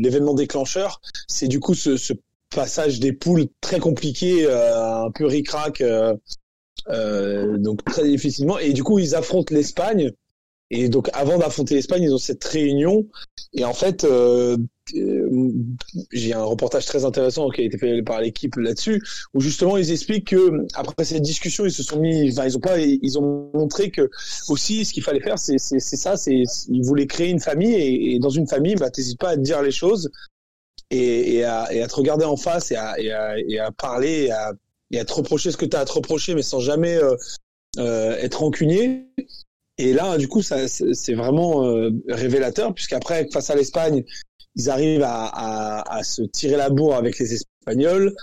l'événement 0.00 0.34
déclencheur, 0.34 1.00
c'est 1.26 1.48
du 1.48 1.58
coup 1.58 1.74
ce, 1.74 2.12
passage 2.54 3.00
des 3.00 3.12
poules 3.12 3.46
très 3.60 3.80
compliqué, 3.80 4.48
un 4.48 5.10
peu 5.10 5.26
ric-rac 5.26 5.82
donc 6.88 7.84
très 7.84 8.08
difficilement. 8.08 8.58
Et 8.58 8.72
du 8.72 8.82
coup, 8.82 8.98
ils 8.98 9.14
affrontent 9.14 9.54
l'Espagne. 9.54 10.12
Et 10.70 10.88
donc, 10.88 11.08
avant 11.12 11.38
d'affronter 11.38 11.74
l'Espagne, 11.74 12.04
ils 12.04 12.14
ont 12.14 12.18
cette 12.18 12.42
réunion. 12.44 13.06
Et 13.52 13.64
en 13.64 13.74
fait, 13.74 14.04
euh, 14.04 14.56
euh, 14.94 15.52
j'ai 16.12 16.32
un 16.32 16.42
reportage 16.42 16.86
très 16.86 17.04
intéressant 17.04 17.48
qui 17.48 17.60
a 17.60 17.64
été 17.64 17.78
fait 17.78 18.02
par 18.02 18.20
l'équipe 18.20 18.56
là-dessus, 18.56 19.02
où 19.32 19.40
justement 19.40 19.76
ils 19.76 19.92
expliquent 19.92 20.28
que 20.28 20.66
après 20.74 21.04
cette 21.04 21.22
discussion, 21.22 21.64
ils 21.64 21.72
se 21.72 21.82
sont 21.82 22.00
mis, 22.00 22.30
enfin 22.32 22.46
ils 22.46 22.56
ont 22.56 22.60
pas, 22.60 22.78
ils 22.78 23.18
ont 23.18 23.50
montré 23.54 23.90
que 23.90 24.10
aussi 24.48 24.84
ce 24.84 24.92
qu'il 24.92 25.02
fallait 25.02 25.20
faire, 25.20 25.38
c'est 25.38 25.58
ça, 25.58 26.16
c'est 26.16 26.42
ils 26.68 26.82
voulaient 26.82 27.06
créer 27.06 27.30
une 27.30 27.40
famille 27.40 27.74
et, 27.74 28.18
dans 28.18 28.30
une 28.30 28.46
famille, 28.46 28.74
bah 28.74 28.90
t'hésites 28.90 29.18
pas 29.18 29.30
à 29.30 29.36
te 29.36 29.40
dire 29.40 29.62
les 29.62 29.70
choses 29.70 30.10
et, 30.90 31.36
et, 31.36 31.44
à, 31.44 31.72
et 31.72 31.82
à 31.82 31.88
te 31.88 31.94
regarder 31.94 32.24
en 32.24 32.36
face 32.36 32.72
et 32.72 32.76
à, 32.76 32.98
et 32.98 33.10
à, 33.10 33.66
à 33.66 33.70
parler 33.70 34.30
à, 34.30 34.52
et 34.94 35.00
à 35.00 35.04
te 35.04 35.12
reprocher 35.12 35.50
ce 35.50 35.56
que 35.56 35.66
tu 35.66 35.76
as 35.76 35.80
à 35.80 35.84
te 35.84 35.92
reprocher, 35.92 36.34
mais 36.34 36.42
sans 36.42 36.60
jamais 36.60 36.96
euh, 36.96 37.16
euh, 37.78 38.16
être 38.16 38.40
rancunier. 38.40 39.06
Et 39.76 39.92
là, 39.92 40.18
du 40.18 40.28
coup, 40.28 40.40
ça, 40.40 40.68
c'est 40.68 41.14
vraiment 41.14 41.66
euh, 41.66 41.90
révélateur, 42.08 42.72
puisqu'après, 42.74 43.28
face 43.32 43.50
à 43.50 43.56
l'Espagne, 43.56 44.04
ils 44.54 44.70
arrivent 44.70 45.02
à, 45.02 45.24
à, 45.24 45.96
à, 45.98 46.04
se 46.04 46.22
tirer 46.22 46.56
la 46.56 46.70
bourre 46.70 46.94
avec 46.94 47.18
les 47.18 47.34
Espagnols. 47.34 48.14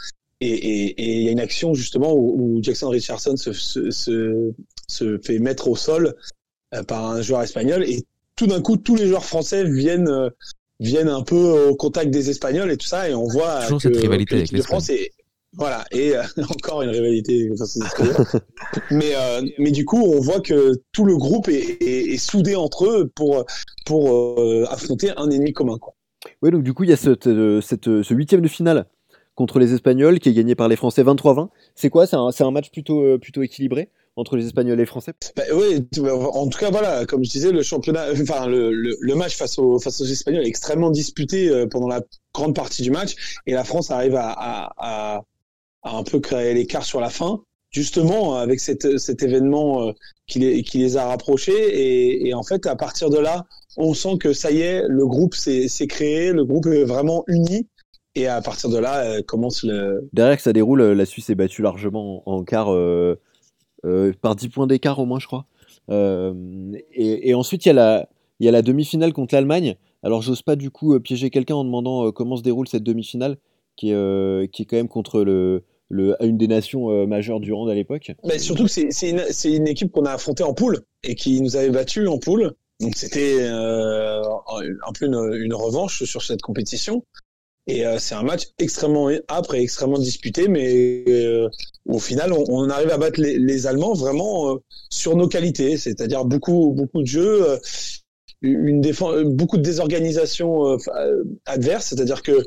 Et 0.43 0.95
il 0.97 1.21
y 1.21 1.27
a 1.27 1.31
une 1.31 1.39
action 1.39 1.75
justement 1.75 2.15
où, 2.15 2.59
Jackson 2.63 2.89
Richardson 2.89 3.37
se, 3.37 3.53
se, 3.53 3.91
se, 3.91 4.53
se, 4.87 5.19
fait 5.19 5.37
mettre 5.37 5.67
au 5.67 5.75
sol 5.75 6.15
euh, 6.73 6.81
par 6.83 7.05
un 7.11 7.21
joueur 7.21 7.43
espagnol. 7.43 7.83
Et 7.83 8.03
tout 8.35 8.47
d'un 8.47 8.61
coup, 8.61 8.77
tous 8.77 8.95
les 8.95 9.07
joueurs 9.07 9.25
français 9.25 9.65
viennent 9.65 10.07
euh, 10.07 10.29
viennent 10.79 11.09
un 11.09 11.21
peu 11.21 11.69
au 11.69 11.75
contact 11.75 12.09
des 12.09 12.31
Espagnols 12.31 12.71
et 12.71 12.77
tout 12.77 12.87
ça. 12.87 13.07
Et 13.07 13.13
on 13.13 13.27
voit 13.27 13.61
toujours 13.61 13.81
cette 13.81 13.97
rivalité 13.97 14.37
avec 14.37 14.51
de 14.51 14.61
France 14.63 14.89
est, 14.89 15.11
voilà, 15.53 15.83
et 15.91 16.15
euh, 16.15 16.23
encore 16.49 16.81
une 16.81 16.89
rivalité. 16.89 17.49
mais, 18.89 19.13
euh, 19.15 19.41
mais 19.57 19.71
du 19.71 19.83
coup, 19.85 20.01
on 20.01 20.19
voit 20.19 20.39
que 20.39 20.73
tout 20.93 21.05
le 21.05 21.17
groupe 21.17 21.49
est, 21.49 21.81
est, 21.81 22.13
est 22.13 22.17
soudé 22.17 22.55
entre 22.55 22.85
eux 22.85 23.11
pour, 23.13 23.45
pour 23.85 24.39
euh, 24.39 24.65
affronter 24.69 25.11
un 25.17 25.29
ennemi 25.29 25.51
commun. 25.51 25.77
Quoi. 25.77 25.93
Oui, 26.41 26.51
donc 26.51 26.63
du 26.63 26.73
coup, 26.73 26.83
il 26.83 26.89
y 26.89 26.93
a 26.93 26.97
cette, 26.97 27.29
cette, 27.61 27.85
ce 27.85 28.13
huitième 28.13 28.41
de 28.41 28.47
finale 28.47 28.85
contre 29.35 29.59
les 29.59 29.73
Espagnols 29.73 30.19
qui 30.19 30.29
est 30.29 30.33
gagné 30.33 30.55
par 30.55 30.67
les 30.69 30.75
Français 30.75 31.03
23-20. 31.03 31.49
C'est 31.75 31.89
quoi? 31.89 32.07
C'est 32.07 32.15
un, 32.15 32.29
un, 32.37 32.51
match 32.51 32.69
plutôt, 32.71 33.17
plutôt 33.17 33.41
équilibré 33.41 33.89
entre 34.17 34.35
les 34.37 34.45
Espagnols 34.45 34.77
et 34.77 34.83
les 34.83 34.85
Français? 34.85 35.13
Bah, 35.35 35.43
Oui, 35.53 35.85
en 36.01 36.47
tout 36.47 36.59
cas, 36.59 36.69
voilà, 36.69 37.05
comme 37.05 37.23
je 37.23 37.31
disais, 37.31 37.51
le 37.51 37.63
championnat, 37.63 38.07
enfin 38.13 38.45
le, 38.45 38.71
le, 38.71 38.95
le 38.99 39.15
match 39.15 39.35
face 39.35 39.57
aux, 39.57 39.79
face 39.79 39.99
aux 40.01 40.05
Espagnols 40.05 40.43
est 40.43 40.49
extrêmement 40.49 40.91
disputé 40.91 41.65
pendant 41.71 41.87
la 41.87 42.01
grande 42.33 42.53
partie 42.53 42.83
du 42.83 42.91
match 42.91 43.39
et 43.47 43.53
la 43.53 43.63
France 43.63 43.89
arrive 43.89 44.15
à, 44.15 44.29
à, 44.29 44.73
à 44.77 45.21
a 45.83 45.97
un 45.97 46.03
peu 46.03 46.19
créé 46.19 46.53
l'écart 46.53 46.85
sur 46.85 46.99
la 46.99 47.09
fin, 47.09 47.41
justement 47.71 48.35
avec 48.35 48.59
cet, 48.59 48.85
événement 49.23 49.87
euh, 49.87 49.91
qui, 50.27 50.39
les, 50.39 50.63
qui 50.63 50.77
les 50.77 50.97
a 50.97 51.07
rapprochés. 51.07 52.27
Et, 52.27 52.33
en 52.33 52.43
fait, 52.43 52.65
à 52.65 52.75
partir 52.75 53.09
de 53.09 53.17
là, 53.17 53.45
on 53.77 53.93
sent 53.93 54.17
que 54.19 54.33
ça 54.33 54.51
y 54.51 54.61
est, 54.61 54.83
le 54.87 55.07
groupe 55.07 55.35
s'est 55.35 55.87
créé, 55.87 56.31
le 56.31 56.45
groupe 56.45 56.67
est 56.67 56.83
vraiment 56.83 57.23
uni. 57.27 57.67
Et 58.15 58.27
à 58.27 58.41
partir 58.41 58.69
de 58.69 58.77
là, 58.77 59.05
euh, 59.05 59.21
commence 59.21 59.63
le. 59.63 60.09
Derrière 60.11 60.35
que 60.35 60.43
ça 60.43 60.51
déroule, 60.51 60.81
la 60.81 61.05
Suisse 61.05 61.29
est 61.29 61.35
battue 61.35 61.61
largement 61.61 62.27
en 62.29 62.43
quart, 62.43 62.73
euh, 62.73 63.17
euh, 63.85 64.11
par 64.21 64.35
10 64.35 64.49
points 64.49 64.67
d'écart 64.67 64.99
au 64.99 65.05
moins, 65.05 65.19
je 65.19 65.27
crois. 65.27 65.45
Euh, 65.89 66.33
et, 66.93 67.33
ensuite, 67.33 67.65
il 67.65 67.69
y 67.69 67.71
a 67.71 67.73
la, 67.73 68.09
y 68.41 68.49
a 68.49 68.51
la 68.51 68.61
demi-finale 68.61 69.13
contre 69.13 69.33
l'Allemagne. 69.33 69.77
Alors, 70.03 70.21
j'ose 70.21 70.41
pas 70.41 70.57
du 70.57 70.71
coup 70.71 70.99
piéger 70.99 71.29
quelqu'un 71.29 71.55
en 71.55 71.63
demandant 71.63 72.11
comment 72.11 72.35
se 72.35 72.41
déroule 72.41 72.67
cette 72.67 72.83
demi-finale, 72.83 73.37
qui 73.75 73.91
est, 73.91 74.51
qui 74.51 74.63
est 74.63 74.65
quand 74.65 74.77
même 74.77 74.87
contre 74.87 75.23
le, 75.23 75.63
le, 75.91 76.15
une 76.21 76.37
des 76.37 76.47
nations 76.47 76.89
euh, 76.89 77.05
majeures 77.05 77.39
du 77.39 77.53
hand 77.53 77.69
à 77.69 77.75
l'époque. 77.75 78.11
Mais 78.23 78.39
surtout 78.39 78.65
que 78.65 78.69
c'est 78.69 79.09
une, 79.09 79.23
une, 79.45 79.67
équipe 79.67 79.91
qu'on 79.91 80.05
a 80.05 80.13
affrontée 80.13 80.43
en 80.43 80.53
poule 80.53 80.81
et 81.03 81.15
qui 81.15 81.41
nous 81.41 81.55
avait 81.57 81.69
battu 81.69 82.07
en 82.07 82.17
poule. 82.17 82.53
Donc 82.79 82.95
c'était 82.95 83.37
euh, 83.41 84.21
un 84.23 84.91
peu 84.97 85.05
une, 85.05 85.33
une, 85.35 85.53
revanche 85.53 86.03
sur 86.03 86.23
cette 86.23 86.41
compétition. 86.41 87.03
Et 87.67 87.85
euh, 87.85 87.99
c'est 87.99 88.15
un 88.15 88.23
match 88.23 88.47
extrêmement 88.57 89.09
âpre 89.29 89.53
et 89.53 89.61
extrêmement 89.61 89.99
disputé, 89.99 90.47
mais 90.47 91.03
euh, 91.07 91.47
au 91.85 91.99
final, 91.99 92.33
on, 92.33 92.69
arrive 92.69 92.89
à 92.89 92.97
battre 92.97 93.21
les, 93.21 93.67
Allemands 93.67 93.93
vraiment 93.93 94.51
euh, 94.51 94.55
sur 94.89 95.15
nos 95.15 95.27
qualités, 95.27 95.77
c'est-à-dire 95.77 96.25
beaucoup 96.25 96.73
beaucoup 96.75 97.01
de 97.01 97.07
jeux, 97.07 97.59
une 98.41 98.81
défense, 98.81 99.21
beaucoup 99.23 99.57
de 99.57 99.61
désorganisation 99.61 100.77
adverse, 101.45 101.87
c'est-à-dire 101.87 102.23
que 102.23 102.45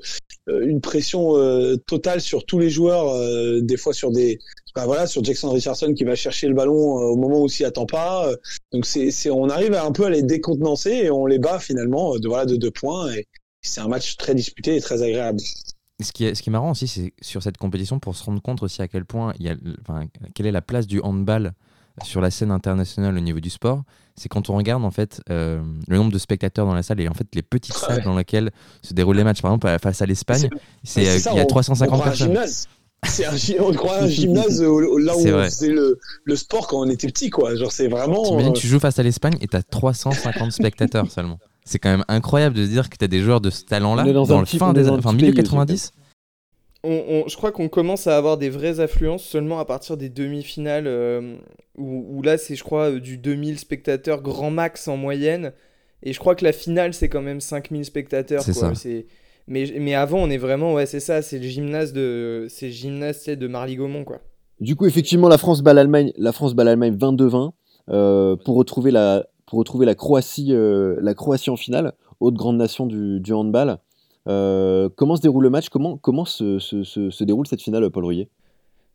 euh, 0.48 0.66
une 0.66 0.82
pression 0.82 1.36
euh, 1.36 1.76
totale 1.86 2.20
sur 2.20 2.44
tous 2.44 2.58
les 2.58 2.68
joueurs, 2.68 3.08
euh, 3.14 3.60
des 3.62 3.78
fois 3.78 3.94
sur 3.94 4.10
des, 4.10 4.38
bah 4.74 4.84
voilà, 4.84 5.06
sur 5.06 5.24
Jackson 5.24 5.50
Richardson 5.50 5.94
qui 5.94 6.04
va 6.04 6.14
chercher 6.14 6.48
le 6.48 6.54
ballon 6.54 6.74
au 6.74 7.16
moment 7.16 7.40
où 7.40 7.48
s'y 7.48 7.64
attend 7.64 7.86
pas. 7.86 8.28
donc 8.72 8.84
c'est, 8.84 9.30
on 9.30 9.48
arrive 9.48 9.72
un 9.74 9.92
peu 9.92 10.04
à 10.04 10.10
les 10.10 10.22
décontenancer 10.22 10.90
et 10.90 11.10
on 11.10 11.26
les 11.26 11.38
bat 11.38 11.58
finalement 11.58 12.18
de 12.18 12.28
voilà 12.28 12.44
de 12.44 12.56
deux 12.56 12.70
points 12.70 13.10
et 13.14 13.26
c'est 13.62 13.80
un 13.80 13.88
match 13.88 14.16
très 14.16 14.34
disputé 14.34 14.76
et 14.76 14.80
très 14.80 15.02
agréable. 15.02 15.40
Ce 16.02 16.12
qui, 16.12 16.24
est, 16.24 16.34
ce 16.34 16.42
qui 16.42 16.50
est 16.50 16.52
marrant 16.52 16.72
aussi, 16.72 16.88
c'est 16.88 17.14
sur 17.22 17.42
cette 17.42 17.56
compétition 17.56 18.00
pour 18.00 18.16
se 18.16 18.24
rendre 18.24 18.42
compte 18.42 18.62
aussi 18.62 18.82
à 18.82 18.88
quel 18.88 19.04
point 19.04 19.32
il 19.38 19.46
y 19.46 19.48
a, 19.48 19.54
enfin, 19.80 20.06
quelle 20.34 20.46
est 20.46 20.52
la 20.52 20.60
place 20.60 20.86
du 20.86 21.00
handball 21.00 21.52
sur 22.02 22.20
la 22.20 22.30
scène 22.30 22.50
internationale 22.50 23.16
au 23.16 23.20
niveau 23.20 23.40
du 23.40 23.50
sport, 23.50 23.82
c'est 24.16 24.28
quand 24.28 24.50
on 24.50 24.56
regarde 24.56 24.84
en 24.84 24.90
fait 24.90 25.20
euh, 25.30 25.62
le 25.88 25.96
nombre 25.96 26.12
de 26.12 26.18
spectateurs 26.18 26.66
dans 26.66 26.74
la 26.74 26.82
salle 26.82 27.00
et 27.00 27.08
en 27.08 27.14
fait 27.14 27.26
les 27.34 27.42
petites 27.42 27.74
salles 27.74 28.02
dans 28.02 28.16
lesquelles 28.16 28.50
se 28.82 28.94
déroulent 28.94 29.16
les 29.16 29.24
matchs. 29.24 29.42
Par 29.42 29.50
exemple, 29.50 29.68
face 29.80 30.02
à 30.02 30.06
l'Espagne, 30.06 30.48
c'est 30.82 31.08
euh, 31.08 31.30
il 31.32 31.36
y 31.36 31.40
a 31.40 31.46
350 31.46 32.02
personnes. 32.02 32.38
C'est 33.06 33.26
un, 33.26 33.62
on 33.62 33.72
croit 33.74 33.98
un 33.98 34.06
gymnase 34.08 34.62
là 34.62 34.68
où 34.70 34.98
on 34.98 35.44
faisait 35.44 35.68
le, 35.68 35.98
le, 36.24 36.36
sport 36.36 36.66
quand 36.66 36.78
on 36.78 36.88
était 36.88 37.06
petit, 37.08 37.28
quoi. 37.28 37.54
Genre, 37.54 37.70
c'est 37.70 37.88
vraiment. 37.88 38.40
Euh... 38.40 38.52
tu 38.52 38.66
joues 38.66 38.80
face 38.80 38.98
à 38.98 39.02
l'Espagne 39.02 39.36
et 39.42 39.46
t'as 39.46 39.62
350 39.62 40.52
spectateurs 40.52 41.10
seulement. 41.10 41.38
C'est 41.66 41.78
quand 41.78 41.90
même 41.90 42.04
incroyable 42.08 42.56
de 42.56 42.64
dire 42.66 42.88
que 42.88 42.96
t'as 42.96 43.06
des 43.06 43.20
joueurs 43.20 43.42
de 43.42 43.50
ce 43.50 43.64
talent-là 43.64 44.10
dans, 44.10 44.24
dans 44.26 44.40
le 44.40 44.46
fin 44.46 44.72
des, 44.72 44.88
enfin, 44.88 45.12
milieu 45.12 45.32
90 45.32 45.92
je 46.84 47.36
crois 47.36 47.52
qu'on 47.52 47.68
commence 47.68 48.06
à 48.06 48.16
avoir 48.16 48.36
des 48.38 48.50
vraies 48.50 48.80
affluences 48.80 49.24
seulement 49.24 49.58
à 49.58 49.64
partir 49.64 49.96
des 49.96 50.08
demi-finales, 50.08 50.86
euh, 50.86 51.36
où, 51.76 52.22
là 52.22 52.38
c'est, 52.38 52.56
je 52.56 52.64
crois, 52.64 52.92
du 52.92 53.18
2000 53.18 53.58
spectateurs 53.58 54.22
grand 54.22 54.50
max 54.50 54.88
en 54.88 54.96
moyenne. 54.96 55.52
Et 56.02 56.12
je 56.12 56.18
crois 56.18 56.34
que 56.34 56.44
la 56.44 56.52
finale, 56.52 56.92
c'est 56.94 57.08
quand 57.08 57.22
même 57.22 57.40
5000 57.40 57.84
spectateurs. 57.84 58.42
C'est 58.42 58.52
ça. 58.52 58.72
Mais, 59.46 59.66
mais 59.78 59.94
avant, 59.94 60.18
on 60.18 60.30
est 60.30 60.38
vraiment, 60.38 60.72
ouais, 60.74 60.86
c'est 60.86 61.00
ça, 61.00 61.20
c'est 61.20 61.38
le 61.38 61.46
gymnase 61.46 61.92
de, 61.92 62.46
c'est 62.48 62.70
gymnase 62.70 63.26
de 63.26 63.46
Marly-Gaumont, 63.46 64.04
quoi. 64.04 64.20
Du 64.60 64.76
coup, 64.76 64.86
effectivement, 64.86 65.28
la 65.28 65.36
France 65.36 65.62
bat 65.62 65.74
l'Allemagne, 65.74 66.12
la 66.16 66.32
France 66.32 66.54
bat 66.54 66.64
l'Allemagne 66.64 66.94
22-20 66.94 67.50
euh, 67.90 68.36
pour 68.36 68.56
retrouver 68.56 68.90
la, 68.90 69.26
pour 69.46 69.58
retrouver 69.58 69.84
la 69.84 69.94
Croatie, 69.94 70.52
euh, 70.52 70.96
la 71.02 71.14
Croatie 71.14 71.50
en 71.50 71.56
finale, 71.56 71.92
autre 72.20 72.36
grande 72.36 72.56
nation 72.56 72.86
du, 72.86 73.20
du 73.20 73.32
handball. 73.32 73.78
Euh, 74.26 74.88
comment 74.96 75.16
se 75.16 75.22
déroule 75.22 75.42
le 75.44 75.50
match? 75.50 75.68
Comment, 75.68 75.96
comment 75.96 76.24
se, 76.24 76.58
se, 76.58 76.82
se, 76.84 77.24
déroule 77.24 77.46
cette 77.46 77.62
finale, 77.62 77.90
Paul 77.90 78.04
Rouillet? 78.04 78.28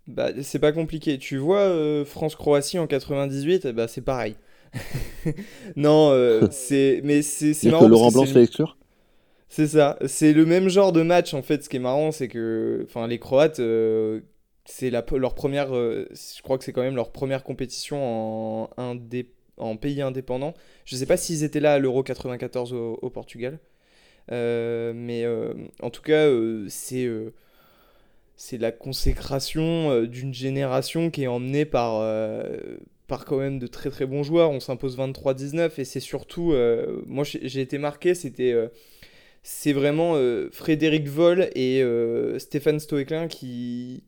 Bah, 0.07 0.29
C'est 0.41 0.59
pas 0.59 0.71
compliqué. 0.71 1.17
Tu 1.17 1.37
vois, 1.37 1.59
euh, 1.59 2.05
France-Croatie 2.05 2.79
en 2.79 2.87
98, 2.87 3.67
bah, 3.67 3.87
c'est 3.87 4.01
pareil. 4.01 4.35
non, 5.75 6.09
euh, 6.11 6.47
c'est 6.51 7.01
mais 7.03 7.21
c'est 7.21 7.53
marrant. 7.65 7.85
que 7.85 7.89
Laurent 7.89 8.11
Blanc 8.11 8.25
fait 8.25 8.43
exclure? 8.43 8.77
C'est 9.49 9.67
ça. 9.67 9.97
C'est 10.05 10.33
le 10.33 10.45
même 10.45 10.69
genre 10.69 10.91
de 10.91 11.01
match, 11.01 11.33
en 11.33 11.41
fait. 11.41 11.63
Ce 11.63 11.69
qui 11.69 11.77
est 11.77 11.79
marrant, 11.79 12.11
c'est 12.11 12.27
que 12.27 12.87
les 13.07 13.19
Croates, 13.19 13.61
c'est 14.65 14.89
leur 14.91 15.33
première. 15.35 15.73
je 15.73 16.41
crois 16.43 16.57
que 16.57 16.63
c'est 16.63 16.73
quand 16.73 16.83
même 16.83 16.95
leur 16.95 17.11
première 17.11 17.43
compétition 17.43 18.69
en, 18.77 18.97
en 19.57 19.75
pays 19.77 20.01
indépendant. 20.01 20.53
Je 20.85 20.95
sais 20.95 21.07
pas 21.07 21.17
s'ils 21.17 21.43
étaient 21.43 21.59
là 21.59 21.73
à 21.73 21.79
l'Euro 21.79 22.03
94 22.03 22.73
au 22.73 23.09
Portugal. 23.09 23.59
Euh, 24.31 24.93
mais 24.95 25.23
euh, 25.25 25.53
en 25.81 25.89
tout 25.89 26.01
cas, 26.01 26.27
euh, 26.27 26.65
c'est 26.69 27.09
c'est 28.35 28.57
la 28.57 28.71
consécration 28.71 30.03
d'une 30.03 30.33
génération 30.33 31.09
qui 31.09 31.23
est 31.23 31.27
emmenée 31.27 31.65
par, 31.65 32.01
par 33.07 33.25
quand 33.25 33.37
même 33.37 33.59
de 33.59 33.67
très 33.67 33.89
très 33.89 34.05
bons 34.05 34.23
joueurs. 34.23 34.51
On 34.51 34.61
s'impose 34.61 34.97
23-19 34.97 35.71
et 35.77 35.85
c'est 35.85 35.99
surtout, 35.99 36.53
moi 37.05 37.25
j'ai 37.25 37.61
été 37.61 37.77
marqué, 37.77 38.15
c'était 38.15 38.55
c'est 39.43 39.73
vraiment 39.73 40.15
Frédéric 40.53 41.07
Voll 41.07 41.49
et 41.53 41.83
Stéphane 42.37 42.79
Stoeklin 42.79 43.27
qui, 43.27 44.03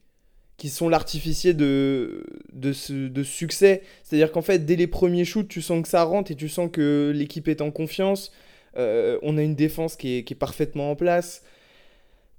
qui 0.55 0.69
sont 0.69 0.87
l'artificier 0.87 1.53
de, 1.53 2.23
de, 2.53 2.71
ce, 2.71 2.93
de 2.93 3.23
succès. 3.23 3.81
C'est-à-dire 4.03 4.31
qu'en 4.31 4.41
fait, 4.41 4.59
dès 4.59 4.77
les 4.77 4.87
premiers 4.87 5.25
shoots, 5.25 5.49
tu 5.49 5.61
sens 5.61 5.81
que 5.81 5.89
ça 5.89 6.03
rentre 6.03 6.31
et 6.31 6.35
tu 6.35 6.47
sens 6.47 6.69
que 6.71 7.11
l'équipe 7.13 7.49
est 7.49 7.59
en 7.61 7.71
confiance. 7.71 8.31
Euh, 8.77 9.19
on 9.21 9.37
a 9.37 9.43
une 9.43 9.55
défense 9.55 9.95
qui 9.95 10.17
est, 10.17 10.35
parfaitement 10.35 10.91
en 10.91 10.95
place. 10.95 11.43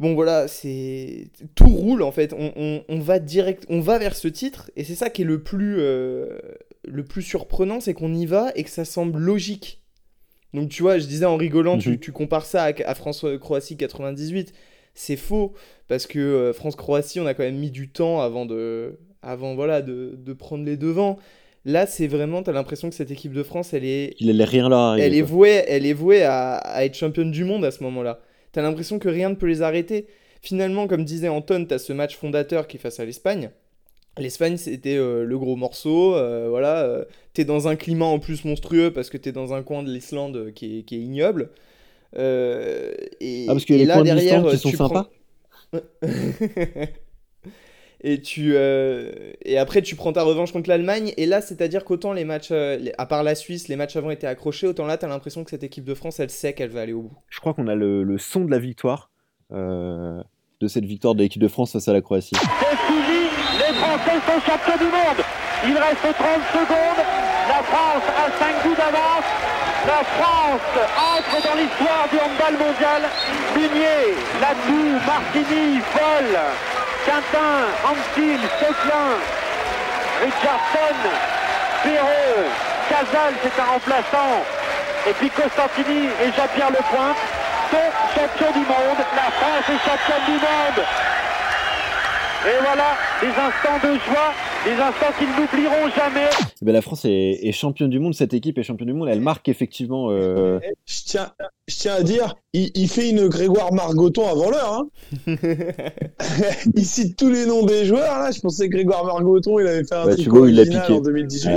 Bon 0.00 0.14
voilà, 0.14 0.48
c'est 0.48 1.28
tout 1.54 1.68
roule 1.68 2.02
en 2.02 2.10
fait. 2.10 2.34
On, 2.34 2.98
va 3.00 3.18
direct, 3.18 3.64
on 3.68 3.80
va 3.80 3.98
vers 3.98 4.16
ce 4.16 4.28
titre 4.28 4.70
et 4.74 4.84
c'est 4.84 4.94
ça 4.94 5.10
qui 5.10 5.22
est 5.22 5.26
le 5.26 5.42
plus, 5.42 5.76
euh, 5.78 6.38
le 6.84 7.04
plus 7.04 7.22
surprenant, 7.22 7.80
c'est 7.80 7.94
qu'on 7.94 8.12
y 8.12 8.26
va 8.26 8.50
et 8.56 8.64
que 8.64 8.70
ça 8.70 8.84
semble 8.84 9.20
logique. 9.20 9.80
Donc 10.54 10.70
tu 10.70 10.82
vois, 10.82 10.98
je 10.98 11.06
disais 11.06 11.24
en 11.24 11.36
rigolant, 11.36 11.78
tu, 11.78 11.90
mhm. 11.90 11.98
compares 12.12 12.46
ça 12.46 12.64
à, 12.64 12.94
France-Croatie 12.94 13.76
98. 13.76 14.52
C'est 14.94 15.16
faux 15.16 15.54
parce 15.88 16.06
que 16.06 16.18
euh, 16.18 16.52
France-Croatie, 16.52 17.20
on 17.20 17.26
a 17.26 17.35
quand 17.35 17.44
même 17.44 17.58
mis 17.58 17.70
du 17.70 17.88
temps 17.88 18.20
avant 18.20 18.44
de, 18.44 18.98
avant 19.22 19.54
voilà, 19.54 19.83
de, 19.83 20.14
de 20.16 20.33
prendre 20.33 20.64
les 20.64 20.76
devants. 20.76 21.18
Là, 21.65 21.87
c'est 21.87 22.08
vraiment, 22.08 22.42
tu 22.42 22.50
as 22.50 22.52
l'impression 22.52 22.88
que 22.90 22.94
cette 22.94 23.10
équipe 23.10 23.33
de 23.33 23.42
France, 23.42 23.73
elle 23.73 23.85
est. 23.85 24.15
Il 24.19 24.40
est 24.40 24.44
rien 24.44 24.69
là. 24.69 24.96
Elle 24.98 25.15
est, 25.15 25.23
vouée, 25.23 25.63
elle 25.69 25.87
est 25.87 25.92
vouée 25.92 26.25
à, 26.25 26.85
être 26.85 26.94
championne 26.94 27.31
du 27.31 27.44
monde 27.44 27.65
à 27.65 27.71
ce 27.71 27.83
moment-là. 27.85 28.21
t'as 28.50 28.63
l'impression 28.63 28.98
que 28.98 29.08
rien 29.08 29.29
ne 29.29 29.37
peut 29.37 29.46
les 29.46 29.63
arrêter. 29.63 30.06
Finalement, 30.40 30.88
comme 30.88 31.04
disait 31.04 31.29
Anton, 31.29 31.65
t'as 31.69 31.79
ce 31.79 31.92
match 31.92 32.17
fondateur 32.17 32.67
qui 32.67 32.77
est 32.79 32.81
face 32.81 32.98
à 32.98 33.04
l'Espagne. 33.04 33.50
L'Espagne, 34.19 34.56
c'était 34.56 34.96
euh, 34.96 35.25
le 35.25 35.38
gros 35.38 35.54
morceau. 35.56 36.17
Euh, 36.17 36.48
voilà, 36.50 36.83
euh, 36.83 37.04
t'es 37.33 37.44
dans 37.44 37.69
un 37.69 37.77
climat 37.77 38.06
en 38.06 38.19
plus 38.19 38.44
monstrueux 38.44 38.92
parce 38.92 39.08
que 39.08 39.17
t'es 39.17 39.33
dans 39.33 39.54
un 39.54 39.63
coin 39.63 39.85
de 39.85 39.90
l'Islande 39.90 40.52
qui 40.54 40.81
est, 40.81 40.83
qui 40.83 40.96
est 40.96 41.00
ignoble. 41.00 41.50
et, 42.17 42.19
ah, 43.48 43.52
parce 43.52 43.65
que 43.65 43.75
les 43.75 43.85
là, 43.85 43.94
coins 43.94 44.04
derrière, 44.04 44.44
qui 44.48 44.58
sont 44.58 44.73
sympas 44.73 45.10
et 48.03 48.21
tu 48.21 48.55
et 48.57 49.59
après 49.59 49.83
tu 49.83 49.94
prends 49.96 50.13
ta 50.13 50.23
revanche 50.23 50.53
contre 50.53 50.69
l'Allemagne 50.69 51.13
et 51.17 51.27
là 51.27 51.40
c'est 51.40 51.63
à 51.63 51.69
dire 51.69 51.85
qu'autant 51.85 52.13
les 52.13 52.25
matchs 52.25 52.53
à 52.53 53.07
part 53.07 53.23
la 53.23 53.35
Suisse 53.35 53.69
les 53.69 53.77
matchs 53.77 53.96
avant 53.96 54.11
étaient 54.11 54.27
accrochés 54.27 54.67
autant 54.67 54.87
là 54.87 54.98
t'as 54.98 55.09
l'impression 55.09 55.44
que 55.44 55.50
cette 55.50 55.63
équipe 55.63 55.85
de 55.85 55.94
France 55.94 56.19
elle 56.19 56.31
sait 56.31 56.53
qu'elle 56.53 56.71
va 56.71 56.81
aller 56.81 56.92
au 56.92 57.03
bout 57.03 57.17
je 57.29 57.38
crois 57.38 57.55
qu'on 57.55 57.69
a 57.69 57.75
le, 57.75 58.03
le, 58.03 58.19
son 58.19 58.44
de 58.44 58.50
la 58.50 58.59
victoire 58.59 59.11
de 59.50 60.69
cette 60.69 60.85
victoire 60.85 61.15
de 61.15 61.23
l'équipe 61.23 61.42
de 61.42 61.48
France 61.48 61.73
face 61.73 61.87
à 61.87 61.92
la 61.92 62.00
Croatie 62.00 62.35
les 63.59 63.75
Français 63.75 64.19
sont 64.27 64.40
champions 64.40 64.79
du 64.79 64.90
monde. 64.90 65.21
Il 65.65 65.77
reste 65.77 66.00
30 66.00 66.17
secondes. 66.53 67.03
La 67.48 67.63
France 67.63 68.07
a 68.17 68.27
5 68.38 68.63
buts 68.65 68.77
d'avance. 68.77 69.29
La 69.87 70.03
France 70.17 70.73
entre 70.96 71.37
dans 71.46 71.57
l'histoire 71.61 72.07
du 72.11 72.19
handball 72.19 72.57
mondial. 72.59 73.03
Munier, 73.55 74.17
Latou, 74.40 74.98
Martini, 75.07 75.81
Paul, 75.92 76.29
Quintin, 77.05 77.67
Antil, 77.85 78.38
Seclin, 78.61 79.19
Richardson, 80.23 80.96
Perreux, 81.83 82.46
Casal, 82.88 83.35
c'est 83.42 83.61
un 83.61 83.65
remplaçant. 83.65 84.44
Et 85.09 85.13
puis 85.15 85.31
Costantini 85.31 86.07
et 86.23 86.27
Jean-Pierre 86.37 86.71
Lepointe 86.71 87.17
sont 87.71 87.90
champions 88.15 88.53
du 88.53 88.67
monde. 88.67 89.00
La 89.17 89.31
France 89.33 89.67
est 89.69 89.83
championne 89.88 90.25
du 90.27 90.33
monde. 90.33 90.87
Et 92.46 92.57
voilà, 92.63 92.96
des 93.21 93.29
instants 93.29 93.81
de 93.83 93.94
joie, 94.07 94.33
des 94.65 94.73
instants 94.73 95.13
qu'ils 95.19 95.29
n'oublieront 95.29 95.88
jamais. 95.96 96.29
Eh 96.60 96.65
ben, 96.65 96.73
la 96.73 96.83
France 96.83 97.04
est, 97.04 97.52
championne 97.52 97.90
du 97.90 97.98
monde, 97.98 98.15
cette 98.15 98.35
équipe 98.35 98.58
est 98.58 98.63
championne 98.63 98.88
du 98.88 98.94
monde, 98.94 99.08
elle 99.08 99.21
marque 99.21 99.48
effectivement. 99.48 100.10
Euh... 100.10 100.60
Je, 100.87 101.00
tiens, 101.04 101.33
je 101.69 101.77
tiens 101.77 101.94
à 101.94 102.02
dire, 102.02 102.35
il, 102.52 102.88
fait 102.88 103.08
une 103.08 103.29
Grégoire 103.29 103.73
Margoton 103.73 104.29
avant 104.29 104.50
l'heure. 104.50 104.75
Hein. 104.75 104.88
il 106.77 106.85
cite 106.85 107.17
tous 107.17 107.31
les 107.31 107.46
noms 107.46 107.65
des 107.65 107.87
joueurs. 107.87 108.19
Là, 108.19 108.31
je 108.31 108.40
pensais 108.40 108.69
que 108.69 108.75
Grégoire 108.75 109.04
Margoton, 109.06 109.58
il 109.58 109.67
avait 109.67 109.85
fait 109.85 109.94
un 109.94 110.04
bah, 110.04 110.15
truc 110.15 110.33
original 110.35 110.92
en 110.92 111.00
2018. 111.00 111.50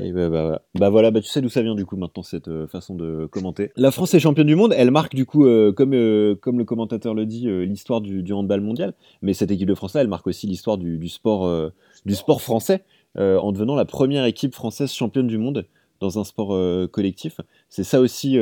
Eh. 0.00 0.12
Bah, 0.12 0.28
bah, 0.30 0.62
bah, 0.74 0.88
voilà, 0.88 1.10
bah, 1.10 1.20
tu 1.20 1.28
sais 1.28 1.42
d'où 1.42 1.50
ça 1.50 1.62
vient 1.62 1.74
du 1.74 1.84
coup 1.84 1.96
maintenant 1.96 2.22
cette 2.22 2.48
euh, 2.48 2.66
façon 2.66 2.94
de 2.94 3.26
commenter. 3.26 3.70
La 3.76 3.90
France 3.90 4.14
est 4.14 4.20
championne 4.20 4.46
du 4.46 4.56
monde, 4.56 4.72
elle 4.76 4.90
marque 4.90 5.14
du 5.14 5.26
coup, 5.26 5.44
euh, 5.44 5.72
comme, 5.72 5.92
euh, 5.92 6.34
comme 6.36 6.58
le 6.58 6.64
commentateur 6.64 7.12
le 7.12 7.26
dit, 7.26 7.46
l'histoire 7.66 8.00
du, 8.00 8.22
du, 8.22 8.32
handball 8.32 8.62
mondial. 8.62 8.94
Mais 9.20 9.34
cette 9.34 9.50
équipe 9.50 9.68
de 9.68 9.74
France 9.74 9.94
là, 9.94 10.00
elle 10.00 10.08
marque 10.08 10.26
aussi 10.26 10.46
l'histoire 10.46 10.78
du, 10.78 10.96
du, 10.96 11.08
sport, 11.08 11.70
du 12.04 12.14
sport 12.14 12.42
français 12.42 12.84
en 13.16 13.52
devenant 13.52 13.76
la 13.76 13.84
première 13.84 14.24
équipe 14.24 14.54
française 14.54 14.92
championne 14.92 15.28
du 15.28 15.38
monde 15.38 15.66
dans 16.00 16.18
un 16.18 16.24
sport 16.24 16.56
collectif. 16.90 17.40
C'est 17.68 17.84
ça 17.84 18.00
aussi 18.00 18.38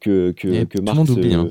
que, 0.00 0.32
que, 0.32 0.64
que 0.64 0.80
marque 0.80 1.06
ce, 1.06 1.34
hein. 1.34 1.48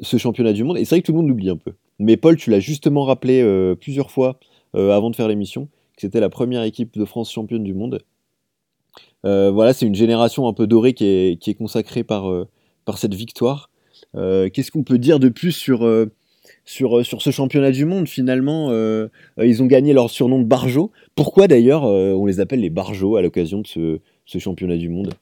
ce, 0.00 0.16
championnat 0.16 0.52
du 0.52 0.64
monde. 0.64 0.78
Et 0.78 0.84
c'est 0.84 0.94
vrai 0.94 1.02
que 1.02 1.06
tout 1.06 1.12
le 1.12 1.18
monde 1.18 1.28
l'oublie 1.28 1.50
un 1.50 1.56
peu. 1.56 1.72
Mais 1.98 2.16
Paul, 2.16 2.36
tu 2.36 2.50
l'as 2.50 2.60
justement 2.60 3.04
rappelé 3.04 3.40
euh, 3.42 3.74
plusieurs 3.74 4.10
fois 4.10 4.38
euh, 4.74 4.90
avant 4.90 5.10
de 5.10 5.16
faire 5.16 5.28
l'émission, 5.28 5.66
que 5.96 6.02
c'était 6.02 6.20
la 6.20 6.28
première 6.28 6.62
équipe 6.62 6.96
de 6.98 7.04
France 7.04 7.32
championne 7.32 7.64
du 7.64 7.74
monde. 7.74 8.02
Euh, 9.24 9.50
voilà, 9.50 9.72
c'est 9.72 9.86
une 9.86 9.94
génération 9.94 10.46
un 10.46 10.52
peu 10.52 10.66
dorée 10.66 10.94
qui 10.94 11.04
est, 11.04 11.40
qui 11.40 11.50
est 11.50 11.54
consacrée 11.54 12.04
par, 12.04 12.30
par 12.84 12.98
cette 12.98 13.14
victoire. 13.14 13.70
Qu'est-ce 14.14 14.70
qu'on 14.70 14.84
peut 14.84 14.98
dire 14.98 15.18
de 15.18 15.28
plus 15.28 15.52
sur, 15.52 15.80
sur, 16.66 17.06
sur 17.06 17.22
ce 17.22 17.30
championnat 17.30 17.70
du 17.70 17.86
monde 17.86 18.08
Finalement, 18.08 18.70
ils 19.42 19.62
ont 19.62 19.66
gagné 19.66 19.94
leur 19.94 20.10
surnom 20.10 20.40
de 20.40 20.44
Barjo. 20.44 20.92
Pourquoi 21.14 21.48
d'ailleurs 21.48 21.84
on 21.84 22.26
les 22.26 22.40
appelle 22.40 22.60
les 22.60 22.70
Barjo 22.70 23.16
à 23.16 23.22
l'occasion 23.22 23.62
de 23.62 23.66
ce, 23.66 24.00
ce 24.26 24.38
championnat 24.38 24.76
du 24.76 24.90
monde 24.90 25.14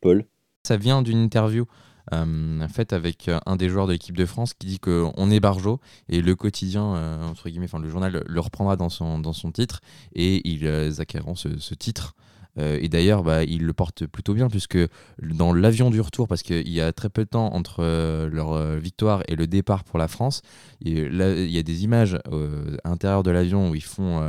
Paul? 0.00 0.24
Ça 0.62 0.78
vient 0.78 1.02
d'une 1.02 1.18
interview 1.18 1.66
euh, 2.12 2.68
faite 2.68 2.92
avec 2.92 3.28
euh, 3.28 3.38
un 3.46 3.56
des 3.56 3.68
joueurs 3.68 3.86
de 3.86 3.92
l'équipe 3.92 4.16
de 4.16 4.26
France 4.26 4.52
qui 4.52 4.66
dit 4.66 4.78
qu'on 4.78 5.30
est 5.30 5.40
Barjo 5.40 5.80
et 6.08 6.20
le 6.20 6.34
quotidien, 6.34 6.94
euh, 6.96 7.24
entre 7.24 7.48
guillemets, 7.48 7.64
enfin 7.64 7.78
le 7.78 7.88
journal 7.88 8.22
le 8.26 8.40
reprendra 8.40 8.76
dans 8.76 8.90
son, 8.90 9.18
dans 9.18 9.32
son 9.32 9.52
titre 9.52 9.80
et 10.14 10.46
ils 10.48 11.00
acquéreront 11.00 11.34
ce, 11.34 11.58
ce 11.58 11.74
titre. 11.74 12.14
Et 12.56 12.88
d'ailleurs, 12.88 13.22
bah, 13.22 13.44
ils 13.44 13.64
le 13.64 13.72
portent 13.72 14.06
plutôt 14.06 14.34
bien 14.34 14.48
puisque 14.48 14.78
dans 15.22 15.52
l'avion 15.52 15.90
du 15.90 16.00
retour, 16.00 16.28
parce 16.28 16.42
qu'il 16.42 16.68
y 16.68 16.80
a 16.80 16.92
très 16.92 17.08
peu 17.08 17.24
de 17.24 17.28
temps 17.30 17.52
entre 17.52 17.82
leur 18.26 18.76
victoire 18.76 19.22
et 19.28 19.36
le 19.36 19.46
départ 19.46 19.84
pour 19.84 19.98
la 19.98 20.08
France, 20.08 20.42
et 20.84 21.08
là, 21.08 21.32
il 21.32 21.50
y 21.50 21.58
a 21.58 21.62
des 21.62 21.84
images 21.84 22.14
à 22.14 22.88
l'intérieur 22.88 23.22
de 23.22 23.30
l'avion 23.30 23.70
où 23.70 23.74
ils 23.74 23.82
font 23.82 24.20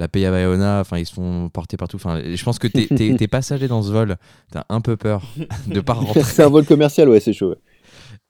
la 0.00 0.08
paye 0.08 0.24
à 0.24 0.30
Bayona, 0.30 0.80
enfin 0.80 0.98
ils 0.98 1.06
se 1.06 1.12
font 1.12 1.48
porter 1.50 1.76
partout. 1.76 1.96
Enfin, 1.96 2.20
je 2.24 2.42
pense 2.44 2.58
que 2.58 2.66
t'es, 3.16 3.28
passager 3.28 3.68
dans 3.68 3.82
ce 3.82 3.92
vol, 3.92 4.16
t'as 4.50 4.64
un 4.68 4.80
peu 4.80 4.96
peur 4.96 5.22
de 5.66 5.80
pas 5.80 5.92
rentrer. 5.92 6.22
c'est 6.22 6.42
un 6.42 6.48
vol 6.48 6.64
commercial, 6.64 7.08
ouais, 7.08 7.20
c'est 7.20 7.32
chaud. 7.32 7.54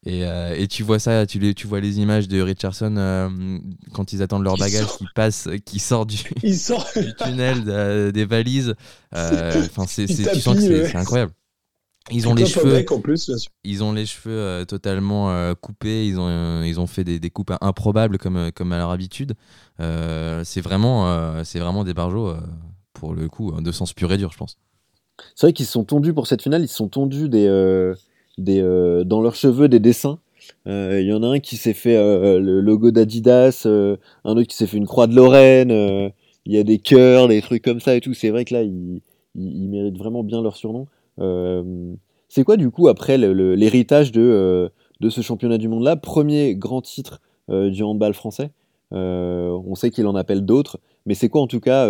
Et, 0.06 0.24
euh, 0.24 0.54
et, 0.56 0.66
tu 0.66 0.82
vois 0.82 0.98
ça, 0.98 1.26
tu, 1.26 1.38
les, 1.38 1.52
tu 1.52 1.66
vois 1.66 1.80
les 1.80 1.98
images 1.98 2.26
de 2.26 2.40
Richardson 2.40 2.96
euh, 2.96 3.28
quand 3.92 4.14
ils 4.14 4.22
attendent 4.22 4.44
leur 4.44 4.56
bagage 4.56 4.86
qui 4.96 5.04
passe, 5.14 5.46
qui 5.66 5.78
sort 5.78 6.06
du, 6.06 6.16
sort. 6.54 6.86
du 6.96 7.14
tunnel 7.14 8.10
des 8.12 8.24
valises. 8.24 8.74
Euh, 9.14 9.66
enfin, 9.66 9.84
c'est, 9.86 10.06
tu 10.06 10.40
sens 10.40 10.56
que 10.56 10.86
c'est 10.86 10.96
incroyable. 10.96 11.32
Ils 12.10 12.28
ont 12.28 12.34
les 12.34 12.46
cheveux. 12.46 12.84
En 12.90 13.00
plus, 13.00 13.30
ils 13.64 13.84
ont 13.84 13.92
les 13.92 14.06
cheveux 14.06 14.34
euh, 14.34 14.64
totalement 14.64 15.30
euh, 15.30 15.54
coupés. 15.54 16.06
Ils 16.06 16.18
ont, 16.18 16.28
euh, 16.28 16.64
ils 16.66 16.80
ont 16.80 16.86
fait 16.86 17.04
des, 17.04 17.20
des, 17.20 17.30
coupes 17.30 17.52
improbables 17.60 18.18
comme, 18.18 18.50
comme 18.52 18.72
à 18.72 18.78
leur 18.78 18.90
habitude. 18.90 19.34
c'est 19.78 20.60
vraiment, 20.60 21.44
c'est 21.44 21.58
vraiment 21.58 21.84
des 21.84 21.94
barjots 21.94 22.34
pour 22.92 23.14
le 23.14 23.28
coup 23.28 23.52
de 23.52 23.72
sens 23.72 23.92
pur 23.92 24.12
et 24.12 24.18
dur, 24.18 24.32
je 24.32 24.38
pense. 24.38 24.56
C'est 25.34 25.46
vrai 25.46 25.52
qu'ils 25.52 25.66
se 25.66 25.72
sont 25.72 25.84
tondus 25.84 26.14
pour 26.14 26.26
cette 26.26 26.42
finale. 26.42 26.62
Ils 26.62 26.68
se 26.68 26.76
sont 26.76 26.88
tondus 26.88 27.28
des, 27.28 27.46
des, 28.38 28.60
dans 29.04 29.20
leurs 29.20 29.34
cheveux 29.34 29.68
des 29.68 29.80
dessins. 29.80 30.18
Il 30.66 31.02
y 31.02 31.12
en 31.12 31.22
a 31.22 31.28
un 31.28 31.38
qui 31.40 31.56
s'est 31.56 31.74
fait 31.74 31.96
le 31.96 32.60
logo 32.60 32.90
d'Adidas, 32.90 33.66
un 33.66 34.36
autre 34.36 34.48
qui 34.48 34.56
s'est 34.56 34.66
fait 34.66 34.76
une 34.76 34.86
croix 34.86 35.06
de 35.06 35.14
Lorraine. 35.14 36.12
Il 36.46 36.54
y 36.54 36.58
a 36.58 36.62
des 36.62 36.78
cœurs, 36.78 37.28
des 37.28 37.42
trucs 37.42 37.62
comme 37.62 37.80
ça 37.80 37.94
et 37.94 38.00
tout. 38.00 38.14
C'est 38.14 38.30
vrai 38.30 38.44
que 38.44 38.54
là, 38.54 38.62
ils, 38.62 39.02
ils 39.34 39.68
méritent 39.68 39.98
vraiment 39.98 40.22
bien 40.22 40.42
leur 40.42 40.56
surnom. 40.56 40.86
Euh, 41.20 41.94
c'est 42.28 42.44
quoi 42.44 42.56
du 42.56 42.70
coup 42.70 42.88
après 42.88 43.18
l'héritage 43.18 44.12
de, 44.12 44.20
euh, 44.20 44.68
de 45.00 45.10
ce 45.10 45.20
championnat 45.20 45.58
du 45.58 45.68
monde-là? 45.68 45.96
Premier 45.96 46.54
grand 46.54 46.82
titre 46.82 47.20
euh, 47.50 47.70
du 47.70 47.82
handball 47.82 48.14
français. 48.14 48.50
on 48.92 49.74
sait 49.74 49.90
qu'il 49.90 50.06
en 50.06 50.14
appelle 50.14 50.44
d'autres, 50.44 50.78
mais 51.06 51.14
c'est 51.14 51.28
quoi 51.28 51.42
en 51.42 51.46
tout 51.46 51.60
cas 51.60 51.88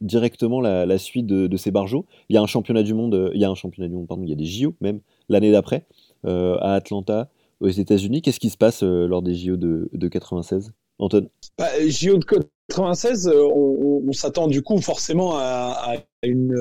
directement 0.00 0.60
la, 0.60 0.98
suite 0.98 1.26
de, 1.26 1.56
ces 1.56 1.70
barjots? 1.70 2.06
Il 2.28 2.34
y 2.34 2.36
a 2.36 2.42
un 2.42 2.46
championnat 2.46 2.82
du 2.82 2.94
monde, 2.94 3.30
il 3.34 3.40
y 3.40 3.44
a 3.44 3.50
un 3.50 3.54
championnat 3.54 3.88
du 3.88 3.94
monde, 3.94 4.06
pardon, 4.06 4.24
il 4.24 4.30
y 4.30 4.32
a 4.32 4.36
des 4.36 4.44
JO 4.44 4.74
même 4.80 5.00
l'année 5.28 5.52
d'après 5.52 5.86
à 6.24 6.74
Atlanta, 6.74 7.30
aux 7.60 7.68
États-Unis. 7.68 8.22
Qu'est-ce 8.22 8.40
qui 8.40 8.50
se 8.50 8.56
passe 8.56 8.82
lors 8.82 9.22
des 9.22 9.34
JO 9.34 9.56
de, 9.56 9.88
de 9.92 10.08
96 10.08 10.72
Anton? 10.98 11.28
Bah, 11.56 11.68
JO 11.86 12.18
de 12.18 12.24
96, 12.24 13.30
on, 13.34 14.12
s'attend 14.12 14.48
du 14.48 14.62
coup 14.62 14.80
forcément 14.80 15.36
à, 15.36 15.96
à 16.22 16.26
une, 16.26 16.54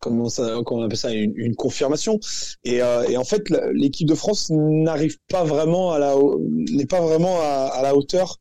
comment, 0.00 0.28
ça, 0.28 0.60
comment 0.64 0.82
on 0.82 0.84
appelle 0.84 0.98
ça, 0.98 1.12
une, 1.12 1.54
confirmation. 1.54 2.18
Et, 2.64 2.82
euh, 2.82 3.02
et, 3.08 3.16
en 3.16 3.24
fait, 3.24 3.48
l'équipe 3.72 4.08
de 4.08 4.14
France 4.14 4.50
n'arrive 4.50 5.18
pas 5.28 5.44
vraiment 5.44 5.92
à 5.92 5.98
la, 5.98 6.14
n'est 6.40 6.86
pas 6.86 7.00
vraiment 7.00 7.40
à, 7.40 7.80
la 7.82 7.94
hauteur 7.96 8.38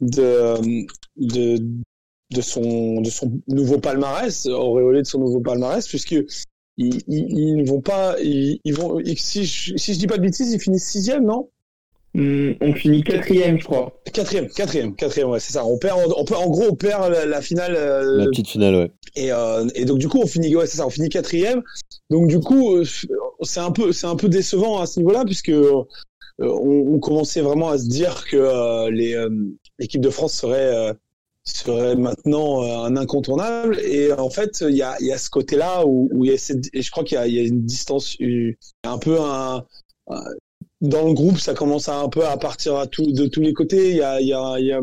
de, 0.00 0.54
de, 1.16 1.58
de 2.30 2.40
son, 2.40 3.00
de 3.00 3.10
son 3.10 3.40
nouveau 3.48 3.78
palmarès, 3.78 4.46
auréolé 4.46 5.02
de 5.02 5.06
son 5.06 5.20
nouveau 5.20 5.40
palmarès, 5.40 5.86
puisque 5.86 6.16
ils, 6.78 7.02
ils, 7.08 7.56
ne 7.56 7.68
vont 7.68 7.80
pas, 7.80 8.16
ils, 8.20 8.58
vont, 8.72 8.98
si 9.16 9.44
je, 9.44 9.76
si 9.76 9.94
je 9.94 9.98
dis 9.98 10.06
pas 10.06 10.16
de 10.16 10.22
bêtises, 10.22 10.52
ils 10.52 10.60
finissent 10.60 10.88
sixième, 10.88 11.24
non? 11.24 11.48
Hmm, 12.14 12.52
on 12.60 12.74
finit 12.74 13.02
quatrième, 13.02 13.58
je 13.58 13.64
crois. 13.64 13.92
Quatrième, 14.12 14.48
quatrième, 14.48 14.94
quatrième, 14.94 15.30
ouais, 15.30 15.40
c'est 15.40 15.54
ça. 15.54 15.64
On 15.64 15.78
perd, 15.78 15.98
on, 16.14 16.24
peut, 16.24 16.36
en 16.36 16.50
gros, 16.50 16.66
on 16.70 16.74
perd 16.74 17.10
la, 17.10 17.40
finale. 17.40 17.74
Euh, 17.74 18.18
la 18.18 18.26
petite 18.26 18.48
finale, 18.48 18.74
ouais. 18.74 18.90
Et, 19.16 19.32
euh, 19.32 19.66
et 19.74 19.86
donc 19.86 19.98
du 19.98 20.08
coup, 20.08 20.20
on 20.22 20.26
finit, 20.26 20.54
ouais, 20.54 20.66
c'est 20.66 20.76
ça, 20.76 20.86
on 20.86 20.90
finit 20.90 21.08
quatrième. 21.08 21.62
Donc 22.10 22.28
du 22.28 22.38
coup, 22.38 22.76
euh, 22.76 22.84
c'est 23.42 23.60
un 23.60 23.70
peu, 23.70 23.92
c'est 23.92 24.06
un 24.06 24.16
peu 24.16 24.28
décevant 24.28 24.80
à 24.80 24.86
ce 24.86 25.00
niveau-là, 25.00 25.24
puisque 25.24 25.52
on, 25.54 25.86
on, 26.38 26.98
commençait 26.98 27.40
vraiment 27.40 27.70
à 27.70 27.78
se 27.78 27.88
dire 27.88 28.26
que 28.26 28.90
les 28.90 29.16
l'équipe 29.78 30.00
de 30.00 30.10
France 30.10 30.34
serait 30.34 30.94
serait 31.44 31.96
maintenant 31.96 32.62
un 32.62 32.96
incontournable. 32.96 33.80
Et 33.80 34.12
en 34.12 34.30
fait, 34.30 34.64
il 34.68 34.76
y 34.76 34.82
a, 34.82 34.96
y 35.00 35.12
a 35.12 35.18
ce 35.18 35.30
côté-là 35.30 35.84
où, 35.86 36.08
où 36.12 36.24
y 36.24 36.30
a 36.30 36.38
cette, 36.38 36.66
et 36.72 36.82
je 36.82 36.90
crois 36.90 37.04
qu'il 37.04 37.18
y, 37.26 37.32
y, 37.32 37.38
a 37.38 37.42
une 37.42 37.64
distance, 37.64 38.16
un 38.84 38.98
peu 38.98 39.20
un 39.20 39.64
dans 40.82 41.06
le 41.06 41.14
groupe, 41.14 41.38
ça 41.38 41.54
commence 41.54 41.88
à 41.88 41.98
un 41.98 42.08
peu 42.08 42.26
à 42.26 42.36
partir 42.36 42.76
à 42.76 42.86
tout, 42.86 43.12
de 43.12 43.26
tous 43.26 43.40
les 43.40 43.52
côtés. 43.52 43.90
Il 43.90 43.96
y 43.96 44.02
a, 44.02 44.20
y 44.20 44.32
a, 44.32 44.58
y 44.58 44.72
a 44.72 44.80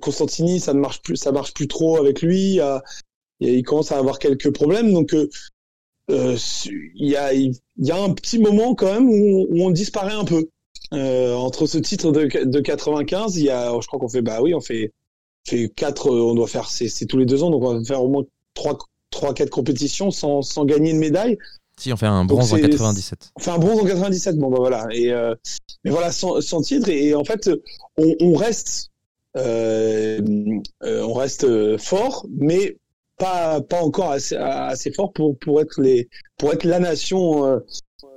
Constantini, 0.00 0.60
ça 0.60 0.72
ne 0.72 0.80
marche 0.80 1.02
plus, 1.02 1.16
ça 1.16 1.32
marche 1.32 1.52
plus 1.52 1.68
trop 1.68 1.96
avec 1.98 2.22
lui. 2.22 2.58
Il, 3.40 3.48
il 3.48 3.62
commence 3.64 3.90
à 3.92 3.98
avoir 3.98 4.18
quelques 4.18 4.52
problèmes. 4.52 4.92
Donc, 4.92 5.12
euh, 5.14 5.28
il 6.08 7.08
y, 7.08 7.16
a, 7.16 7.34
il 7.34 7.54
y 7.78 7.90
a 7.90 8.00
un 8.00 8.12
petit 8.12 8.38
moment 8.38 8.74
quand 8.74 8.92
même 8.92 9.08
où, 9.08 9.46
on 9.50 9.70
disparaît 9.70 10.14
un 10.14 10.24
peu. 10.24 10.48
entre 10.92 11.66
ce 11.66 11.78
titre 11.78 12.12
de, 12.12 12.44
de 12.44 12.60
95, 12.60 13.36
il 13.36 13.44
y 13.44 13.50
a, 13.50 13.72
je 13.80 13.86
crois 13.88 13.98
qu'on 13.98 14.08
fait, 14.08 14.22
bah 14.22 14.40
oui, 14.40 14.54
on 14.54 14.60
fait, 14.60 14.92
fait 15.46 15.68
quatre, 15.68 16.10
on 16.10 16.34
doit 16.34 16.46
faire, 16.46 16.68
c'est 16.70 17.06
tous 17.06 17.18
les 17.18 17.26
deux 17.26 17.42
ans, 17.42 17.50
donc 17.50 17.62
on 17.62 17.78
va 17.78 17.84
faire 17.84 18.02
au 18.02 18.08
moins 18.08 18.24
trois, 18.54 18.78
trois, 19.10 19.34
quatre 19.34 19.50
compétitions 19.50 20.10
sans, 20.10 20.42
sans 20.42 20.64
gagner 20.64 20.90
une 20.90 20.98
médaille. 20.98 21.38
Si, 21.78 21.92
on 21.92 21.96
fait 21.96 22.06
un 22.06 22.24
bronze 22.26 22.52
en 22.52 22.58
97. 22.58 23.32
On 23.36 23.40
fait 23.40 23.50
un 23.50 23.58
bronze 23.58 23.80
en 23.80 23.86
97, 23.86 24.36
bon 24.36 24.50
bah 24.50 24.58
voilà. 24.58 24.86
Et 24.92 25.10
euh, 25.12 25.34
mais 25.84 25.90
voilà, 25.90 26.12
sans, 26.12 26.40
sans 26.40 26.60
titre 26.60 26.90
et, 26.90 27.14
en 27.14 27.24
fait, 27.24 27.50
on, 27.96 28.14
on 28.20 28.34
reste, 28.34 28.90
euh, 29.36 30.20
euh, 30.82 31.02
on 31.02 31.14
reste 31.14 31.78
fort, 31.78 32.26
mais 32.30 32.76
pas 33.16 33.60
pas 33.60 33.82
encore 33.82 34.10
assez, 34.10 34.36
assez 34.36 34.92
fort 34.92 35.12
pour 35.12 35.38
pour 35.38 35.60
être 35.60 35.80
les 35.80 36.08
pour 36.38 36.52
être 36.52 36.64
la 36.64 36.80
nation. 36.80 37.46
Euh, 37.46 37.58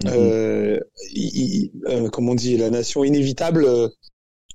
mm-hmm. 0.04 1.72
euh, 1.88 2.10
comment 2.10 2.34
on 2.34 2.36
dit, 2.36 2.58
la 2.58 2.70
nation 2.70 3.04
inévitable 3.04 3.66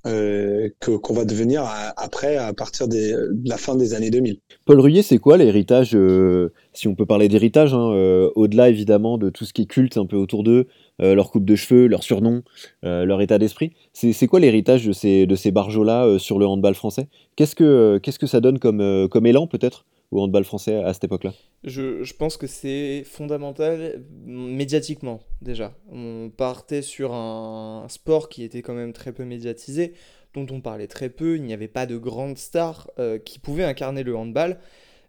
euh, 0.05 0.69
que 0.79 0.91
qu'on 0.91 1.13
va 1.13 1.25
devenir 1.25 1.65
après 1.97 2.37
à 2.37 2.53
partir 2.53 2.87
de 2.87 3.33
la 3.45 3.57
fin 3.57 3.75
des 3.75 3.93
années 3.93 4.09
2000. 4.09 4.39
Paul 4.65 4.79
Ruyer, 4.79 5.01
c'est 5.01 5.17
quoi 5.17 5.35
l'héritage, 5.35 5.91
euh, 5.93 6.53
si 6.71 6.87
on 6.87 6.95
peut 6.95 7.05
parler 7.05 7.27
d'héritage, 7.27 7.73
hein, 7.73 7.91
euh, 7.91 8.29
au-delà 8.35 8.69
évidemment 8.69 9.17
de 9.17 9.29
tout 9.29 9.43
ce 9.43 9.51
qui 9.51 9.63
est 9.63 9.65
culte 9.65 9.97
un 9.97 10.05
peu 10.05 10.15
autour 10.15 10.43
d'eux, 10.43 10.67
leur 11.01 11.31
coupe 11.31 11.45
de 11.45 11.55
cheveux, 11.55 11.87
leur 11.87 12.03
surnom, 12.03 12.43
leur 12.83 13.21
état 13.21 13.37
d'esprit, 13.37 13.71
c'est 13.93 14.27
quoi 14.27 14.41
l'héritage 14.41 14.85
de 14.85 14.91
ces, 14.91 15.25
de 15.25 15.35
ces 15.35 15.49
barjots-là 15.49 16.19
sur 16.19 16.39
le 16.39 16.45
handball 16.45 16.75
français? 16.75 17.07
Qu'est-ce 17.37 17.55
que 17.55 17.99
que 17.99 18.27
ça 18.27 18.41
donne 18.41 18.59
comme, 18.59 19.07
comme 19.09 19.25
élan 19.25 19.47
peut-être? 19.47 19.85
Au 20.11 20.21
handball 20.21 20.43
français 20.43 20.75
à 20.83 20.93
cette 20.93 21.03
époque-là 21.05 21.33
je, 21.63 22.13
pense 22.13 22.37
que 22.37 22.47
c'est 22.47 23.03
fondamental 23.05 24.01
médiatiquement 24.25 25.19
déjà. 25.41 25.75
On 25.91 26.31
partait 26.35 26.81
sur 26.81 27.13
un 27.13 27.85
sport 27.89 28.29
qui 28.29 28.43
était 28.43 28.61
quand 28.61 28.73
même 28.73 28.93
très 28.93 29.11
peu 29.11 29.25
médiatisé, 29.25 29.93
dont 30.33 30.47
on 30.51 30.61
parlait 30.61 30.87
très 30.87 31.09
peu, 31.09 31.35
il 31.35 31.43
n'y 31.43 31.53
avait 31.53 31.67
pas 31.67 31.85
de 31.85 31.97
grandes 31.97 32.37
stars 32.37 32.89
euh, 32.99 33.17
qui 33.17 33.39
pouvaient 33.39 33.65
incarner 33.65 34.03
le 34.03 34.15
handball. 34.15 34.59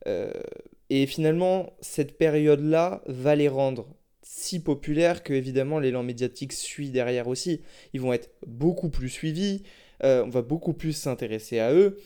Euh, 0.06 0.32
et 0.88 1.06
finalement, 1.06 1.72
cette 1.80 2.18
période-là 2.18 3.02
va 3.06 3.36
les 3.36 3.48
rendre 3.48 3.86
si 4.22 4.62
populaires 4.62 5.22
que 5.22 5.32
évidemment 5.32 5.78
l'élan 5.78 6.02
médiatique 6.02 6.52
suit 6.52 6.90
derrière 6.90 7.28
aussi. 7.28 7.62
Ils 7.92 8.00
vont 8.00 8.12
être 8.12 8.30
beaucoup 8.46 8.88
plus 8.88 9.08
suivis, 9.08 9.62
euh, 10.02 10.24
on 10.24 10.30
va 10.30 10.42
beaucoup 10.42 10.72
plus 10.72 10.92
s'intéresser 10.92 11.60
à 11.60 11.72
eux. 11.72 11.98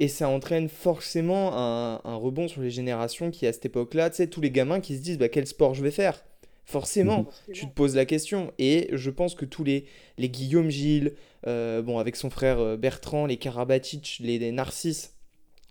Et 0.00 0.08
ça 0.08 0.28
entraîne 0.28 0.68
forcément 0.68 1.56
un, 1.56 2.14
rebond 2.14 2.46
sur 2.46 2.62
les 2.62 2.70
générations 2.70 3.30
qui, 3.30 3.46
à 3.46 3.52
cette 3.52 3.66
époque-là, 3.66 4.10
tu 4.10 4.16
sais, 4.16 4.26
tous 4.28 4.40
les 4.40 4.50
gamins 4.50 4.80
qui 4.80 4.96
se 4.96 5.02
disent 5.02 5.18
bah, 5.18 5.28
quel 5.28 5.46
sport 5.46 5.74
je 5.74 5.82
vais 5.82 5.90
faire? 5.90 6.24
Forcément, 6.64 7.26
mhm. 7.48 7.54
tu 7.54 7.66
te 7.66 7.72
poses 7.72 7.96
la 7.96 8.04
question. 8.04 8.52
Et 8.58 8.90
je 8.92 9.10
pense 9.10 9.34
que 9.34 9.44
tous 9.44 9.64
les, 9.64 9.86
les 10.18 10.28
Guillaume 10.28 10.70
Gilles, 10.70 11.14
euh, 11.46 11.82
bon, 11.82 11.98
avec 11.98 12.14
son 12.14 12.30
frère 12.30 12.60
euh, 12.60 12.76
Bertrand, 12.76 13.26
les 13.26 13.38
Karabatic, 13.38 14.18
les, 14.22 14.52
Narcisses, 14.52 15.14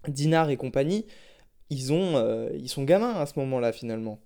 Dinard 0.08 0.50
et 0.50 0.58
compagnie, 0.58 1.06
ils, 1.70 1.94
ont, 1.94 2.18
euh, 2.18 2.50
ils 2.56 2.70
sont 2.70 2.84
gamins 2.84 3.14
à 3.14 3.28
ce 3.28 3.38
moment-là, 3.40 3.72
finalement. 3.72 4.20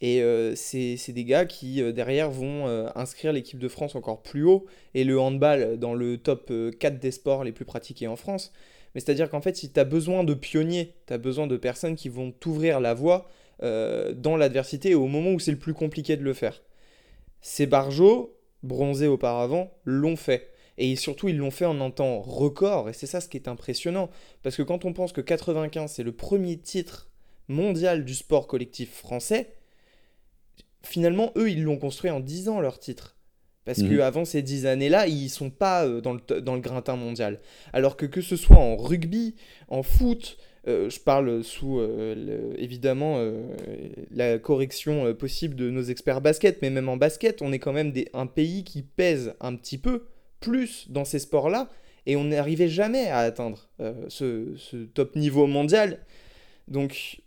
Et 0.00 0.22
c'est 0.54 1.10
des 1.12 1.24
gars 1.24 1.44
qui, 1.44 1.82
derrière, 1.92 2.30
vont 2.30 2.68
inscrire 2.94 3.32
l'équipe 3.32 3.58
de 3.58 3.66
France 3.66 3.96
encore 3.96 4.22
plus 4.22 4.44
haut 4.44 4.64
et 4.94 5.02
le 5.02 5.18
handball 5.18 5.76
dans 5.76 5.92
le 5.92 6.18
top 6.18 6.52
4 6.78 7.00
des 7.00 7.10
sports 7.10 7.42
les 7.42 7.50
plus 7.50 7.64
pratiqués 7.64 8.06
en 8.06 8.14
France. 8.14 8.52
Mais 8.94 9.00
c'est-à-dire 9.00 9.30
qu'en 9.30 9.40
fait, 9.40 9.56
si 9.56 9.72
tu 9.72 9.78
as 9.78 9.84
besoin 9.84 10.24
de 10.24 10.34
pionniers, 10.34 10.94
tu 11.06 11.12
as 11.12 11.18
besoin 11.18 11.46
de 11.46 11.56
personnes 11.56 11.96
qui 11.96 12.08
vont 12.08 12.32
t'ouvrir 12.32 12.80
la 12.80 12.94
voie 12.94 13.28
euh, 13.62 14.12
dans 14.12 14.36
l'adversité 14.36 14.94
au 14.94 15.06
moment 15.06 15.32
où 15.32 15.40
c'est 15.40 15.50
le 15.50 15.58
plus 15.58 15.74
compliqué 15.74 16.16
de 16.16 16.22
le 16.22 16.32
faire. 16.32 16.62
Ces 17.40 17.66
barjots, 17.66 18.36
bronzés 18.62 19.06
auparavant, 19.06 19.72
l'ont 19.84 20.16
fait. 20.16 20.50
Et 20.78 20.94
surtout, 20.94 21.28
ils 21.28 21.36
l'ont 21.36 21.50
fait 21.50 21.64
en 21.64 21.80
un 21.80 21.90
temps 21.90 22.20
record. 22.20 22.88
Et 22.88 22.92
c'est 22.92 23.06
ça 23.06 23.20
ce 23.20 23.28
qui 23.28 23.36
est 23.36 23.48
impressionnant. 23.48 24.10
Parce 24.42 24.56
que 24.56 24.62
quand 24.62 24.84
on 24.84 24.92
pense 24.92 25.12
que 25.12 25.20
95, 25.20 25.90
c'est 25.90 26.04
le 26.04 26.12
premier 26.12 26.56
titre 26.56 27.10
mondial 27.48 28.04
du 28.04 28.14
sport 28.14 28.46
collectif 28.46 28.94
français, 28.94 29.54
finalement, 30.82 31.32
eux, 31.36 31.50
ils 31.50 31.62
l'ont 31.62 31.78
construit 31.78 32.10
en 32.10 32.20
10 32.20 32.48
ans, 32.48 32.60
leur 32.60 32.78
titre. 32.78 33.17
Parce 33.68 33.80
mhm. 33.80 33.98
qu'avant 33.98 34.24
ces 34.24 34.40
dix 34.40 34.64
années-là, 34.64 35.08
ils 35.08 35.28
sont 35.28 35.50
pas 35.50 35.84
euh, 35.84 36.00
dans, 36.00 36.14
le, 36.14 36.40
dans 36.40 36.54
le 36.54 36.60
grintin 36.62 36.96
mondial. 36.96 37.38
Alors 37.74 37.98
que 37.98 38.06
que 38.06 38.22
ce 38.22 38.34
soit 38.34 38.56
en 38.56 38.76
rugby, 38.78 39.34
en 39.68 39.82
foot, 39.82 40.38
euh, 40.66 40.88
je 40.88 40.98
parle 40.98 41.44
sous 41.44 41.78
euh, 41.78 42.54
évidemment 42.56 43.22
la 44.10 44.38
correction 44.38 45.12
possible 45.12 45.54
de 45.54 45.68
nos 45.68 45.82
experts 45.82 46.22
basket, 46.22 46.62
mais 46.62 46.70
même 46.70 46.88
en 46.88 46.96
basket, 46.96 47.42
on 47.42 47.52
est 47.52 47.58
quand 47.58 47.74
même 47.74 47.92
des, 47.92 48.08
un 48.14 48.26
pays 48.26 48.64
qui 48.64 48.80
pèse 48.80 49.34
un 49.38 49.54
petit 49.54 49.76
peu 49.76 50.06
plus 50.40 50.86
dans 50.88 51.04
ces 51.04 51.18
sports-là, 51.18 51.68
et 52.06 52.16
on 52.16 52.24
n'arrivait 52.24 52.68
jamais 52.68 53.08
à 53.08 53.18
atteindre 53.18 53.68
ce, 54.08 54.54
ce, 54.56 54.78
top 54.78 55.14
niveau 55.14 55.46
mondial. 55.46 55.98
Donc 56.68 57.20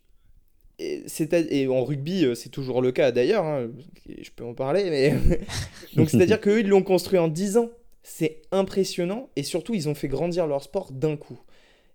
et, 0.81 1.67
en 1.67 1.83
rugby, 1.83 2.25
euh, 2.25 2.35
c'est 2.35 2.49
toujours 2.49 2.81
le 2.81 2.91
cas 2.91 3.11
d'ailleurs, 3.11 3.45
hein, 3.45 3.69
je 4.07 4.29
peux 4.35 4.43
en 4.43 4.53
parler, 4.53 4.89
mais. 4.89 5.13
Donc 5.95 6.09
c'est-à-dire 6.09 6.39
qu'eux, 6.41 6.61
ils 6.61 6.67
l'ont 6.67 6.83
construit 6.83 7.19
en 7.19 7.27
10 7.27 7.57
ans. 7.57 7.69
C'est 8.03 8.41
impressionnant, 8.51 9.29
et 9.35 9.43
surtout, 9.43 9.73
ils 9.75 9.87
ont 9.87 9.95
fait 9.95 10.07
grandir 10.07 10.47
leur 10.47 10.63
sport 10.63 10.91
d'un 10.91 11.17
coup. 11.17 11.39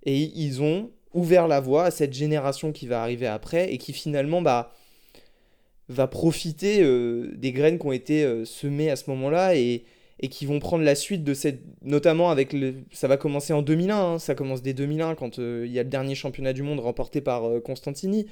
Et 0.04 0.30
ils 0.36 0.62
ont 0.62 0.90
ouvert 1.14 1.48
la 1.48 1.60
voie 1.60 1.84
à 1.84 1.90
cette 1.90 2.12
génération 2.12 2.72
qui 2.72 2.86
va 2.86 3.02
arriver 3.02 3.26
après, 3.26 3.72
et 3.72 3.78
qui 3.78 3.92
finalement 3.92 4.40
bah, 4.40 4.72
va 5.88 6.06
profiter 6.06 6.82
euh, 6.82 7.32
des 7.36 7.52
graines 7.52 7.78
qui 7.78 7.86
ont 7.86 7.92
été 7.92 8.22
euh, 8.22 8.44
semées 8.44 8.90
à 8.90 8.96
ce 8.96 9.10
moment-là, 9.10 9.56
et, 9.56 9.84
et 10.20 10.28
qui 10.28 10.46
vont 10.46 10.60
prendre 10.60 10.84
la 10.84 10.94
suite 10.94 11.24
de 11.24 11.34
cette. 11.34 11.60
Notamment 11.82 12.30
avec 12.30 12.52
le. 12.52 12.74
Ça 12.92 13.08
va 13.08 13.16
commencer 13.16 13.52
en 13.52 13.62
2001, 13.62 13.96
hein, 13.96 14.18
ça 14.20 14.36
commence 14.36 14.62
dès 14.62 14.74
2001, 14.74 15.16
quand 15.16 15.38
il 15.38 15.72
y 15.72 15.78
a 15.80 15.82
le 15.82 15.88
dernier 15.88 16.14
championnat 16.14 16.52
du 16.52 16.62
monde 16.62 16.78
remporté 16.78 17.20
par 17.20 17.42
Constantini. 17.64 18.26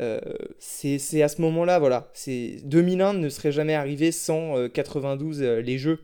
Euh, 0.00 0.20
c'est 0.58 1.22
à 1.22 1.28
ce 1.28 1.40
moment-là, 1.42 1.78
voilà. 1.78 2.10
2001 2.26 3.14
ne 3.14 3.28
serait 3.28 3.52
jamais 3.52 3.74
arrivé 3.74 4.12
sans 4.12 4.68
92 4.68 5.42
euh, 5.42 5.44
euh, 5.44 5.62
les 5.62 5.78
Jeux. 5.78 6.00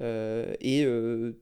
et 0.00 0.86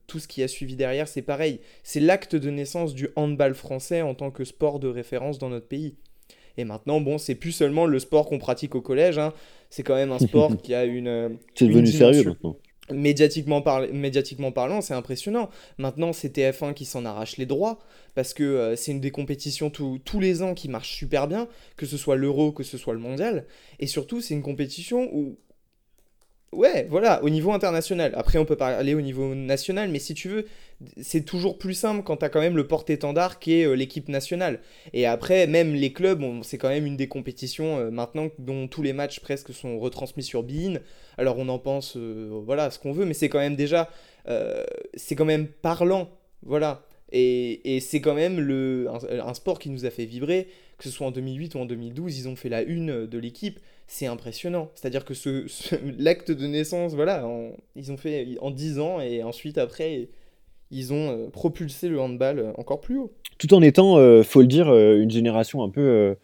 tout 0.07 0.19
ce 0.19 0.27
qui 0.27 0.43
a 0.43 0.47
suivi 0.47 0.75
derrière, 0.75 1.07
c'est 1.07 1.21
pareil. 1.21 1.59
C'est 1.83 1.99
l'acte 1.99 2.35
de 2.35 2.49
naissance 2.49 2.93
du 2.93 3.09
handball 3.15 3.53
français 3.53 4.01
en 4.01 4.15
tant 4.15 4.31
que 4.31 4.43
sport 4.43 4.79
de 4.79 4.87
référence 4.87 5.39
dans 5.39 5.49
notre 5.49 5.67
pays. 5.67 5.95
Et 6.57 6.65
maintenant, 6.65 6.99
bon, 6.99 7.17
c'est 7.17 7.35
plus 7.35 7.53
seulement 7.53 7.85
le 7.85 7.97
sport 7.99 8.27
qu'on 8.27 8.37
pratique 8.37 8.75
au 8.75 8.81
collège. 8.81 9.17
Hein. 9.17 9.33
C'est 9.69 9.83
quand 9.83 9.95
même 9.95 10.11
un 10.11 10.19
sport 10.19 10.57
qui 10.61 10.73
a 10.73 10.83
une. 10.83 11.37
C'est 11.55 11.67
devenu 11.67 11.87
sérieux 11.87 12.23
maintenant 12.23 12.57
médiatiquement, 12.93 13.61
parlant, 13.61 14.81
c'est 14.81 14.93
impressionnant. 14.93 15.49
Maintenant, 15.77 16.13
c'est 16.13 16.35
TF1 16.35 16.73
qui 16.73 16.85
s'en 16.85 17.05
arrache 17.05 17.37
les 17.37 17.45
droits, 17.45 17.79
parce 18.15 18.33
que 18.33 18.43
euh, 18.43 18.75
c'est 18.75 18.91
une 18.91 19.01
des 19.01 19.11
compétitions 19.11 19.69
tous 19.69 20.19
les 20.19 20.41
ans 20.41 20.53
qui 20.53 20.69
marche 20.69 20.91
super 20.91 21.27
bien, 21.27 21.47
que 21.77 21.85
ce 21.85 21.97
soit 21.97 22.15
l'euro, 22.15 22.51
que 22.51 22.63
ce 22.63 22.77
soit 22.77 22.93
le 22.93 22.99
mondial. 22.99 23.45
Et 23.79 23.87
surtout, 23.87 24.21
c'est 24.21 24.33
une 24.33 24.43
compétition 24.43 25.09
où 25.13 25.37
Ouais, 26.51 26.85
voilà, 26.89 27.23
au 27.23 27.29
niveau 27.29 27.53
international. 27.53 28.11
Après, 28.15 28.37
on 28.37 28.43
peut 28.43 28.57
parler 28.57 28.93
au 28.93 28.99
niveau 28.99 29.33
national, 29.33 29.89
mais 29.89 29.99
si 29.99 30.13
tu 30.13 30.27
veux, 30.27 30.45
c'est 31.01 31.23
toujours 31.23 31.57
plus 31.57 31.73
simple 31.73 32.03
quand 32.03 32.17
tu 32.17 32.25
as 32.25 32.29
quand 32.29 32.41
même 32.41 32.57
le 32.57 32.67
porte-étendard 32.67 33.39
qui 33.39 33.53
est 33.53 33.65
euh, 33.65 33.73
l'équipe 33.73 34.09
nationale. 34.09 34.59
Et 34.91 35.05
après, 35.05 35.47
même 35.47 35.73
les 35.73 35.93
clubs, 35.93 36.21
c'est 36.43 36.57
quand 36.57 36.67
même 36.67 36.85
une 36.85 36.97
des 36.97 37.07
compétitions 37.07 37.79
euh, 37.79 37.89
maintenant 37.89 38.27
dont 38.37 38.67
tous 38.67 38.81
les 38.81 38.91
matchs 38.91 39.21
presque 39.21 39.53
sont 39.53 39.79
retransmis 39.79 40.23
sur 40.23 40.43
Bein. 40.43 40.79
Alors 41.17 41.37
on 41.39 41.47
en 41.47 41.57
pense, 41.57 41.95
euh, 41.95 42.41
voilà, 42.45 42.69
ce 42.69 42.79
qu'on 42.79 42.91
veut, 42.91 43.05
mais 43.05 43.13
c'est 43.13 43.29
quand 43.29 43.39
même 43.39 43.55
déjà, 43.55 43.89
c'est 44.93 45.15
quand 45.15 45.25
même 45.25 45.47
parlant, 45.47 46.09
voilà. 46.43 46.85
Et, 47.13 47.79
c'est 47.81 48.01
quand 48.01 48.13
même 48.13 48.39
le, 48.39 48.87
un, 48.89 49.33
sport 49.33 49.59
qui 49.59 49.69
nous 49.69 49.85
a 49.85 49.89
fait 49.89 50.05
vibrer, 50.05 50.47
que 50.77 50.83
ce 50.85 50.89
soit 50.89 51.07
en 51.07 51.11
2008 51.11 51.55
ou 51.55 51.59
en 51.59 51.65
2012, 51.65 52.19
ils 52.19 52.29
ont 52.29 52.35
fait 52.35 52.49
la 52.49 52.61
une 52.61 53.07
de 53.07 53.17
l'équipe 53.17 53.59
c'est 53.91 54.07
impressionnant. 54.07 54.69
C'est-à-dire 54.73 55.03
que 55.03 55.13
l'acte 56.01 56.31
de 56.31 56.47
naissance, 56.47 56.95
voilà, 56.95 57.27
ils 57.75 57.91
ont 57.91 57.97
fait 57.97 58.37
en 58.39 58.49
10 58.49 58.79
ans 58.79 59.01
et 59.01 59.21
ensuite 59.21 59.57
après, 59.57 60.07
ils 60.71 60.93
ont 60.93 61.09
euh, 61.11 61.27
propulsé 61.29 61.89
le 61.89 61.99
handball 61.99 62.39
euh, 62.39 62.51
encore 62.57 62.79
plus 62.79 62.97
haut. 62.97 63.11
Tout 63.37 63.53
en 63.53 63.61
étant, 63.61 63.97
euh, 63.97 64.23
faut 64.23 64.41
le 64.41 64.47
dire, 64.47 64.73
une 64.73 65.11
génération 65.11 65.61
un 65.61 65.69
peu 65.69 66.15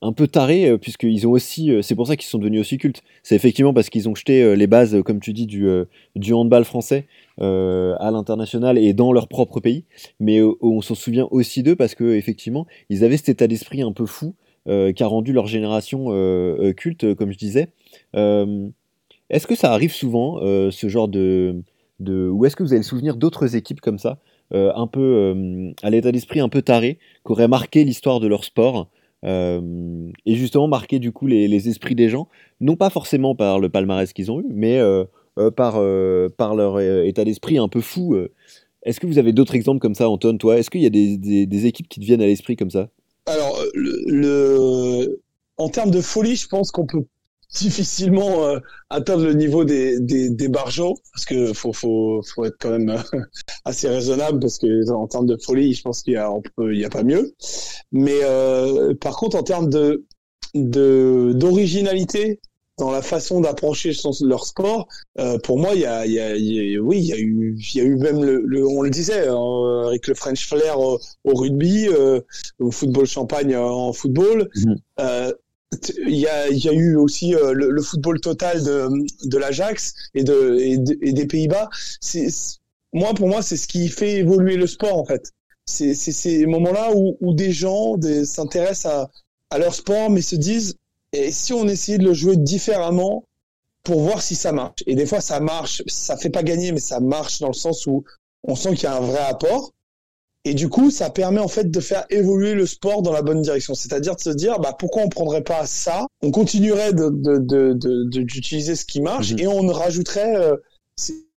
un 0.00 0.12
peu 0.12 0.28
tarée, 0.28 0.78
puisqu'ils 0.78 1.26
ont 1.26 1.32
aussi, 1.32 1.72
c'est 1.82 1.94
pour 1.94 2.06
ça 2.06 2.14
qu'ils 2.16 2.28
sont 2.28 2.38
devenus 2.38 2.60
aussi 2.60 2.78
cultes. 2.78 3.02
C'est 3.22 3.34
effectivement 3.34 3.74
parce 3.74 3.88
qu'ils 3.88 4.08
ont 4.08 4.14
jeté 4.14 4.54
les 4.54 4.66
bases, 4.66 5.02
comme 5.02 5.18
tu 5.18 5.32
dis, 5.32 5.46
du, 5.46 5.66
du 6.14 6.32
handball 6.34 6.64
français 6.64 7.06
à 7.38 8.10
l'international 8.12 8.78
et 8.78 8.92
dans 8.92 9.12
leur 9.12 9.26
propre 9.26 9.58
pays. 9.58 9.84
Mais 10.20 10.40
on 10.60 10.82
s'en 10.82 10.94
souvient 10.94 11.26
aussi 11.32 11.64
d'eux 11.64 11.74
parce 11.74 11.96
que 11.96 12.14
effectivement, 12.14 12.66
ils 12.90 13.02
avaient 13.02 13.16
cet 13.16 13.30
état 13.30 13.48
d'esprit 13.48 13.82
un 13.82 13.92
peu 13.92 14.06
fou 14.06 14.34
euh, 14.34 14.43
qui 14.66 15.02
a 15.02 15.06
rendu 15.06 15.32
leur 15.32 15.46
génération 15.46 16.06
euh, 16.10 16.56
euh, 16.60 16.72
culte, 16.72 17.14
comme 17.14 17.32
je 17.32 17.38
disais. 17.38 17.68
est-ce 18.14 19.46
que 19.46 19.54
ça 19.54 19.72
arrive 19.72 19.92
souvent, 19.92 20.40
ce 20.70 20.88
genre 20.88 21.08
de. 21.08 21.62
Ou 22.00 22.44
est-ce 22.44 22.56
que 22.56 22.62
vous 22.62 22.72
avez 22.72 22.80
le 22.80 22.84
souvenir 22.84 23.16
d'autres 23.16 23.56
équipes 23.56 23.80
comme 23.80 23.98
ça, 23.98 24.18
un 24.52 24.86
peu 24.86 25.72
à 25.82 25.90
l'état 25.90 26.12
d'esprit 26.12 26.40
un 26.40 26.48
peu 26.48 26.62
taré, 26.62 26.98
qui 27.24 27.32
auraient 27.32 27.48
marqué 27.48 27.84
l'histoire 27.84 28.20
de 28.20 28.26
leur 28.26 28.44
sport 28.44 28.88
et 29.24 30.34
justement 30.34 30.68
marquer 30.68 30.98
du 30.98 31.12
coup 31.12 31.26
les, 31.26 31.68
esprits 31.68 31.94
des 31.94 32.08
gens, 32.08 32.28
non 32.60 32.76
pas 32.76 32.90
forcément 32.90 33.34
par 33.34 33.58
le 33.58 33.70
palmarès 33.70 34.12
qu'ils 34.12 34.30
ont 34.30 34.40
eu, 34.40 34.46
mais 34.50 34.80
par, 35.56 35.80
leur 35.80 36.80
état 36.80 37.24
d'esprit 37.24 37.58
un 37.58 37.68
peu 37.68 37.80
fou. 37.80 38.16
Est-ce 38.84 39.00
que 39.00 39.06
vous 39.06 39.18
avez 39.18 39.32
d'autres 39.32 39.54
exemples 39.54 39.80
comme 39.80 39.94
ça, 39.94 40.10
Anton, 40.10 40.36
toi? 40.36 40.58
Est-ce 40.58 40.68
qu'il 40.68 40.82
y 40.82 40.86
a 40.86 40.90
des, 40.90 41.16
des, 41.16 41.46
des, 41.46 41.66
équipes 41.66 41.88
qui 41.88 42.00
te 42.00 42.04
viennent 42.04 42.20
à 42.20 42.26
l'esprit 42.26 42.54
comme 42.54 42.70
ça? 42.70 42.90
Le, 43.74 45.20
en 45.56 45.68
termes 45.68 45.90
de 45.90 46.00
folie, 46.00 46.36
je 46.36 46.48
pense 46.48 46.70
qu'on 46.70 46.86
peut 46.86 47.04
difficilement 47.54 48.44
euh, 48.46 48.58
atteindre 48.90 49.24
le 49.24 49.34
niveau 49.34 49.64
des, 49.64 50.00
des, 50.00 50.28
des 50.30 50.48
barjots 50.48 50.96
parce 51.12 51.24
que 51.24 51.52
faut, 51.52 51.72
faut, 51.72 52.20
faut 52.22 52.44
être 52.44 52.56
quand 52.58 52.70
même 52.70 52.90
euh, 52.90 53.20
assez 53.64 53.88
raisonnable 53.88 54.40
parce 54.40 54.58
que 54.58 54.90
en 54.90 55.06
termes 55.06 55.26
de 55.26 55.36
folie, 55.36 55.74
je 55.74 55.82
pense 55.82 56.02
qu'il 56.02 56.14
y 56.14 56.16
a, 56.16 56.30
il 56.58 56.78
y 56.78 56.84
a 56.84 56.90
pas 56.90 57.04
mieux. 57.04 57.32
Mais 57.92 58.18
euh, 58.22 58.94
par 58.94 59.16
contre, 59.16 59.36
en 59.36 59.42
termes 59.42 59.70
de 59.70 60.04
d'originalité 60.54 62.40
dans 62.78 62.90
la 62.90 63.02
façon 63.02 63.40
d'approcher 63.40 63.92
leur 64.22 64.46
sport, 64.46 64.88
euh, 65.18 65.38
pour 65.38 65.58
moi, 65.58 65.74
il 65.74 65.80
y 65.82 65.86
a, 65.86 66.06
il 66.06 66.12
y 66.12 66.76
a, 66.76 66.80
oui, 66.80 66.98
il 66.98 67.06
y 67.06 67.12
a 67.12 67.18
eu, 67.18 67.56
il 67.56 67.78
y 67.78 67.80
a 67.80 67.84
eu 67.84 67.96
même 67.96 68.22
le, 68.22 68.66
on 68.66 68.82
le 68.82 68.90
disait, 68.90 69.28
hein, 69.28 69.86
avec 69.86 70.08
le 70.08 70.14
French 70.14 70.46
flair 70.46 70.80
au, 70.80 70.98
rugby, 71.24 71.86
euh, 71.88 72.20
au 72.58 72.70
football 72.70 73.06
champagne 73.06 73.56
en 73.56 73.92
football. 73.92 74.50
Mhm. 74.56 74.76
Euh, 75.00 75.32
il 76.06 76.16
y 76.16 76.26
a, 76.26 76.48
il 76.48 76.58
y 76.58 76.68
a 76.68 76.72
eu 76.72 76.96
aussi 76.96 77.34
euh, 77.34 77.52
le, 77.52 77.82
football 77.82 78.20
total 78.20 78.62
de, 78.62 78.88
de 79.24 79.38
l'Ajax 79.38 79.94
et, 80.14 80.22
de, 80.22 80.56
et, 80.58 81.12
des 81.12 81.26
Pays-Bas. 81.26 81.68
Moi, 82.92 83.12
pour 83.14 83.28
moi, 83.28 83.42
c'est 83.42 83.56
ce 83.56 83.66
qui 83.66 83.88
fait 83.88 84.18
évoluer 84.18 84.56
le 84.56 84.66
sport, 84.66 84.96
en 84.98 85.04
fait. 85.04 85.32
C'est 85.66 85.94
ces 85.94 86.46
moments-là 86.46 86.92
où, 86.94 87.16
où 87.20 87.34
des 87.34 87.50
gens 87.50 87.96
s'intéressent 88.24 88.92
à, 88.92 89.10
à 89.50 89.58
leur 89.58 89.74
sport, 89.74 90.10
mais 90.10 90.20
se 90.20 90.36
disent, 90.36 90.76
et 91.14 91.32
si 91.32 91.52
on 91.52 91.66
essayait 91.68 91.98
de 91.98 92.04
le 92.04 92.14
jouer 92.14 92.36
différemment 92.36 93.24
pour 93.82 94.00
voir 94.00 94.22
si 94.22 94.34
ça 94.34 94.52
marche? 94.52 94.82
Et 94.86 94.94
des 94.94 95.06
fois, 95.06 95.20
ça 95.20 95.40
marche, 95.40 95.82
ça 95.86 96.16
fait 96.16 96.30
pas 96.30 96.42
gagner, 96.42 96.72
mais 96.72 96.80
ça 96.80 97.00
marche 97.00 97.40
dans 97.40 97.48
le 97.48 97.54
sens 97.54 97.86
où 97.86 98.04
on 98.42 98.56
sent 98.56 98.74
qu'il 98.74 98.84
y 98.84 98.86
a 98.86 98.96
un 98.96 99.00
vrai 99.00 99.20
apport. 99.20 99.72
Et 100.46 100.52
du 100.52 100.68
coup, 100.68 100.90
ça 100.90 101.08
permet 101.08 101.40
en 101.40 101.48
fait 101.48 101.70
de 101.70 101.80
faire 101.80 102.04
évoluer 102.10 102.52
le 102.52 102.66
sport 102.66 103.00
dans 103.00 103.12
la 103.12 103.22
bonne 103.22 103.40
direction. 103.40 103.74
C'est-à-dire 103.74 104.14
de 104.16 104.20
se 104.20 104.30
dire, 104.30 104.58
bah, 104.58 104.74
pourquoi 104.78 105.02
on 105.02 105.08
prendrait 105.08 105.42
pas 105.42 105.64
ça? 105.64 106.06
On 106.22 106.30
continuerait 106.30 106.92
d'utiliser 106.92 108.72
de, 108.72 108.74
de, 108.74 108.74
ce 108.74 108.84
qui 108.84 109.00
marche 109.00 109.32
mhm. 109.32 109.38
et 109.38 109.46
on 109.46 109.66
rajouterait 109.68 110.36
euh, 110.36 110.56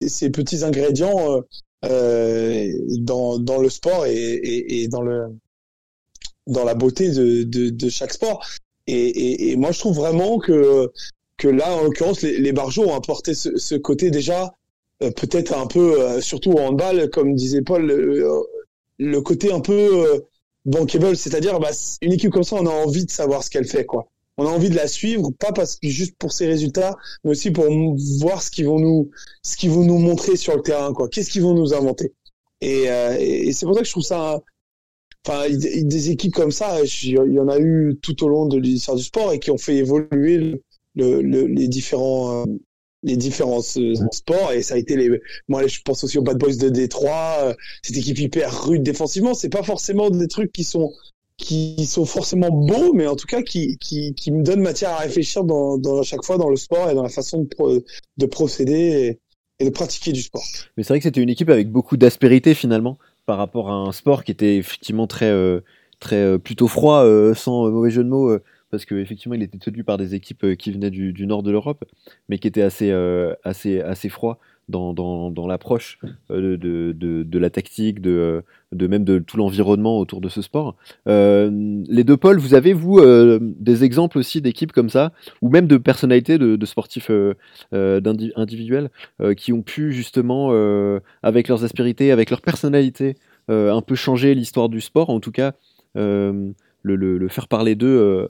ces, 0.01 0.31
petits 0.31 0.65
ingrédients 0.65 1.37
euh, 1.37 1.41
euh, 1.85 2.73
dans, 2.99 3.39
dans 3.39 3.59
le 3.59 3.71
sport 3.71 4.07
et, 4.07 4.15
et, 4.15 4.83
et, 4.83 4.89
dans, 4.89 5.03
le, 5.03 5.27
dans 6.49 6.65
la 6.65 6.75
beauté 6.75 7.11
de, 7.11 7.45
de, 7.45 7.71
de 7.71 7.89
chaque 7.89 8.13
sport. 8.13 8.45
Et, 8.87 8.95
et, 8.95 9.51
et, 9.51 9.57
moi, 9.57 9.73
je 9.73 9.79
trouve 9.81 9.97
vraiment 9.97 10.39
que, 10.39 10.91
que 11.39 11.49
là, 11.49 11.75
en 11.75 11.85
l'occurrence, 11.85 12.23
les, 12.23 12.39
les 12.39 12.53
Barjots 12.53 12.85
ont 12.85 12.95
apporté 12.95 13.35
ce, 13.35 13.57
ce 13.57 13.75
côté 13.75 14.11
déjà 14.11 14.55
peut-être 14.99 15.53
un 15.53 15.67
peu, 15.67 16.21
surtout 16.23 16.53
au 16.53 16.59
handball, 16.59 17.11
comme 17.11 17.35
disait 17.35 17.61
Paul, 17.61 17.93
le 18.99 19.21
côté 19.21 19.53
un 19.53 19.61
peu 19.61 19.73
euh, 19.73 20.21
bankable, 20.65 21.17
c'est-à-dire 21.17 21.61
bah, 21.61 21.71
une 22.03 22.13
équipe 22.13 22.33
comme 22.33 22.45
ça, 22.45 22.57
on 22.57 22.67
a 22.67 22.71
envie 22.71 23.05
de 23.05 23.11
savoir 23.11 23.43
ce 23.43 23.51
qu'elle 23.51 23.67
fait, 23.67 23.85
quoi. 23.85 24.09
On 24.39 24.47
a 24.47 24.51
envie 24.51 24.69
de 24.69 24.77
la 24.77 24.87
suivre, 24.87 25.31
pas 25.39 25.53
parce 25.53 25.77
que 25.77 25.89
juste 25.89 26.17
pour 26.19 26.33
ses 26.33 26.47
résultats, 26.47 26.95
mais 27.25 27.31
aussi 27.31 27.51
pour 27.51 27.65
voir 28.21 28.43
ce 28.43 28.51
qu'ils 28.51 28.67
vont 28.67 28.79
nous, 28.79 29.11
ce 29.43 29.57
qu'ils 29.57 29.71
vont 29.71 29.85
nous 29.85 29.99
montrer 29.99 30.37
sur 30.37 30.55
le 30.55 30.63
terrain, 30.63 30.93
quoi. 30.93 31.09
Qu'est-ce 31.09 31.31
qu'ils 31.31 31.43
vont 31.43 31.55
nous 31.55 31.73
inventer? 31.73 32.13
Et, 32.61 32.91
euh, 32.91 33.17
et 33.19 33.53
c'est 33.53 33.65
pour 33.65 33.75
ça 33.75 33.81
que 33.81 33.87
je 33.87 33.93
trouve 33.93 34.03
ça, 34.03 34.41
enfin, 35.27 35.49
des 35.51 36.11
équipes 36.11 36.35
comme 36.35 36.53
ça, 36.53 36.79
il 36.85 37.11
y 37.11 37.41
en 37.41 37.49
a 37.49 37.59
eu 37.59 37.99
tout 38.01 38.25
au 38.25 38.29
long 38.29 38.47
de 38.47 38.59
l'histoire 38.59 38.97
du 38.97 39.03
sport 39.03 39.33
et 39.33 39.39
qui 39.39 39.51
ont 39.51 39.59
fait 39.59 39.77
évoluer 39.77 40.63
le, 40.95 41.21
le, 41.23 41.47
les 41.47 41.69
différents, 41.69 42.43
euh, 42.43 42.45
les 43.03 43.17
différents 43.17 43.61
euh, 43.77 43.95
sports 44.13 44.53
et 44.53 44.63
ça 44.63 44.75
a 44.75 44.79
été 44.79 44.97
les 44.97 45.21
moi 45.49 45.67
je 45.67 45.81
pense 45.85 46.03
aussi 46.05 46.19
aux 46.19 46.23
Bad 46.23 46.39
Boys 46.39 46.57
de 46.57 46.69
Détroit 46.69 47.37
euh, 47.43 47.55
cette 47.83 47.97
équipe 47.97 48.19
hyper 48.19 48.65
rude 48.65 48.83
défensivement. 48.83 49.35
C'est 49.35 49.49
pas 49.49 49.63
forcément 49.63 50.11
des 50.11 50.29
trucs 50.29 50.53
qui 50.53 50.65
sont 50.65 50.93
qui 51.37 51.85
sont 51.87 52.07
forcément 52.07 52.51
beaux 52.51 52.95
mais 52.95 53.07
en 53.07 53.15
tout 53.15 53.27
cas 53.27 53.43
qui 53.43 53.77
qui, 53.79 54.15
qui 54.15 54.33
me 54.33 54.43
donnent 54.43 54.63
matière 54.63 54.91
à 54.91 54.99
réfléchir 54.99 55.45
dans, 55.45 55.77
dans 55.77 56.03
chaque 56.03 56.25
fois 56.25 56.39
dans 56.39 56.49
le 56.49 56.57
sport 56.57 56.91
et 56.91 56.95
dans 56.95 57.03
la 57.03 57.11
façon 57.11 57.43
de, 57.43 57.85
de 58.17 58.27
procéder 58.27 59.19
et, 59.59 59.65
de 59.65 59.71
pratiquer 59.71 60.13
du 60.13 60.23
sport. 60.23 60.45
Mais 60.77 60.83
c'est 60.83 60.89
vrai 60.89 60.99
que 60.99 61.05
c'était 61.05 61.23
une 61.23 61.31
équipe 61.31 61.49
avec 61.51 61.71
beaucoup 61.71 61.97
d'aspérité 61.97 62.55
finalement 62.55 62.99
par 63.27 63.39
rapport 63.39 63.71
à 63.71 63.75
un 63.75 63.93
sport 63.93 64.25
qui 64.25 64.33
était 64.33 64.57
effectivement 64.57 65.07
très 65.07 65.31
euh, 65.31 65.61
très 66.01 66.39
plutôt 66.39 66.69
froid 66.69 67.05
sans 67.35 67.71
mauvais 67.71 67.91
jeu 67.91 68.05
de 68.05 68.09
mots 68.09 68.39
parce 68.71 68.85
qu'effectivement, 68.85 69.35
il 69.35 69.43
était 69.43 69.59
tenu 69.59 69.85
par 69.85 69.97
des 69.97 70.15
équipes 70.15 70.45
euh, 70.45 70.55
qui 70.55 70.73
venaient 70.73 70.91
du, 70.91 71.27
nord 71.27 71.43
de 71.43 71.51
l'Europe, 71.51 71.85
mais 72.29 72.39
qui 72.39 72.49
étaient 72.49 72.63
assez, 72.63 72.91
euh, 72.91 73.35
assez, 73.45 73.81
assez 73.81 74.09
froids 74.09 74.39
dans, 74.69 74.93
dans, 74.93 75.31
dans 75.31 75.47
l'approche 75.47 75.99
euh, 76.31 76.57
de, 76.57 76.93
de, 76.93 77.23
de, 77.23 77.39
la 77.39 77.51
tactique, 77.51 78.01
de, 78.01 78.43
de 78.73 78.87
même 78.87 79.05
de 79.05 79.19
tout 79.19 79.37
l'environnement 79.37 79.99
autour 79.99 80.21
de 80.21 80.29
ce 80.29 80.43
sport. 80.43 80.77
les 81.07 82.05
deux 82.05 82.17
pôles, 82.17 82.39
vous 82.39 82.55
avez, 82.55 82.73
vous, 82.73 83.01
des 83.41 83.85
exemples 83.85 84.19
aussi 84.19 84.41
d'équipes 84.41 84.73
comme 84.73 84.89
ça, 84.89 85.13
ou 85.43 85.49
même 85.49 85.67
de 85.67 85.77
personnalités, 85.77 86.39
de, 86.39 86.67
sportifs 86.67 87.11
individuels, 87.73 88.91
qui 89.37 89.53
ont 89.53 89.63
pu 89.63 89.93
justement, 89.93 90.51
avec 91.23 91.49
leurs 91.49 91.65
aspérités, 91.65 92.11
avec 92.11 92.31
leur 92.31 92.41
personnalité, 92.41 93.17
un 93.49 93.81
peu 93.83 93.95
changer 93.95 94.35
l'histoire 94.35 94.69
du 94.69 94.81
sport, 94.81 95.11
en 95.11 95.21
tout 95.21 95.33
cas, 95.33 95.53
le, 95.95 97.29
faire 97.29 97.49
parler 97.49 97.75
d'eux 97.75 98.29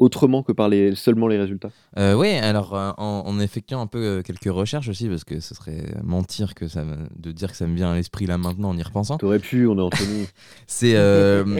autrement 0.00 0.42
que 0.42 0.50
par 0.50 0.68
les, 0.68 0.94
seulement 0.96 1.28
les 1.28 1.38
résultats 1.38 1.70
euh, 1.98 2.14
Oui, 2.14 2.30
alors 2.30 2.74
euh, 2.74 2.90
en, 2.96 3.38
effectuant 3.38 3.80
un 3.82 3.86
peu 3.86 3.98
euh, 4.02 4.22
quelques 4.22 4.52
recherches 4.52 4.88
aussi, 4.88 5.08
parce 5.08 5.24
que 5.24 5.38
ce 5.38 5.54
serait 5.54 5.84
mentir 6.02 6.54
que 6.54 6.66
ça, 6.66 6.84
de 7.16 7.30
dire 7.30 7.50
que 7.50 7.56
ça 7.56 7.66
me 7.66 7.76
vient 7.76 7.92
à 7.92 7.94
l'esprit 7.94 8.26
là 8.26 8.38
maintenant 8.38 8.70
en 8.70 8.76
y 8.76 8.82
repensant. 8.82 9.18
T'aurais 9.18 9.38
pu, 9.38 9.66
on 9.68 9.74
est 9.74 9.76
nous. 9.76 10.26
C'est, 10.66 10.96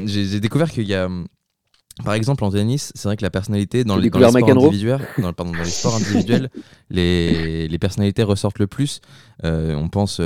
j'ai 0.06 0.40
découvert 0.40 0.70
qu'il 0.70 0.88
y 0.88 0.94
a, 0.94 1.08
par 2.02 2.14
exemple 2.14 2.44
en 2.44 2.50
tennis, 2.50 2.92
c'est 2.94 3.08
vrai 3.08 3.16
que 3.16 3.22
la 3.22 3.30
personnalité 3.30 3.84
dans, 3.84 3.96
les, 3.98 4.08
dans 4.08 4.18
les, 4.18 4.28
sports 4.30 4.48
individuels, 4.64 5.06
dans, 5.18 5.32
pardon, 5.34 5.52
dans 5.52 5.58
les 5.58 5.64
sports 5.66 5.96
individuels, 5.96 6.48
les, 6.90 7.68
les 7.68 7.78
personnalités 7.78 8.22
ressortent 8.22 8.58
le 8.58 8.66
plus. 8.66 9.02
on 9.42 9.88
pense 9.90 10.20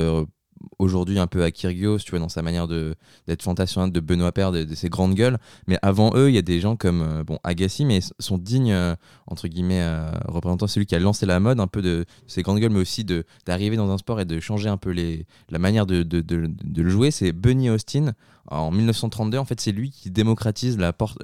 aujourd'hui 0.79 1.19
un 1.19 1.27
peu 1.27 1.43
à 1.43 1.51
Kyrgios, 1.51 1.99
tu 1.99 2.11
vois, 2.11 2.19
dans 2.19 2.29
sa 2.29 2.41
manière 2.41 2.67
d'être 2.67 3.41
fantastique, 3.41 3.91
de 3.91 3.99
Benoît 3.99 4.31
Paire, 4.31 4.51
de, 4.51 4.63
de, 4.63 4.75
ses 4.75 4.89
grandes 4.89 5.15
gueules. 5.15 5.37
Mais 5.67 5.77
avant 5.81 6.11
eux, 6.15 6.29
il 6.29 6.35
y 6.35 6.37
a 6.37 6.41
des 6.41 6.59
gens 6.59 6.75
comme 6.75 7.01
euh, 7.01 7.23
bon 7.23 7.39
Agassi, 7.43 7.85
mais 7.85 7.99
sont 8.19 8.37
dignes, 8.37 8.71
euh, 8.71 8.95
entre 9.27 9.47
guillemets, 9.47 9.81
euh, 9.81 10.11
représentant 10.27 10.67
celui 10.67 10.85
qui 10.85 10.95
a 10.95 10.99
lancé 10.99 11.25
la 11.25 11.39
mode, 11.39 11.59
un 11.59 11.67
peu 11.67 11.81
de, 11.81 12.05
ces 12.27 12.41
grandes 12.41 12.59
gueules, 12.59 12.71
mais 12.71 12.79
aussi 12.79 13.05
d'arriver 13.45 13.75
dans 13.75 13.89
un 13.91 13.97
sport 13.97 14.19
et 14.19 14.25
de 14.25 14.39
changer 14.39 14.69
un 14.69 14.77
peu 14.77 14.91
les, 14.91 15.25
la 15.49 15.59
manière 15.59 15.85
de, 15.85 16.03
de, 16.03 16.21
de 16.21 16.81
le 16.81 16.89
jouer. 16.89 17.11
C'est 17.11 17.31
Bunny 17.31 17.69
Austin. 17.69 18.13
En 18.47 18.69
1932, 18.69 19.37
en 19.39 19.45
fait, 19.45 19.59
c'est 19.59 19.71
lui 19.71 19.89
qui 19.89 20.11
démocratise 20.11 20.77
la, 20.77 20.93
porte, 20.93 21.17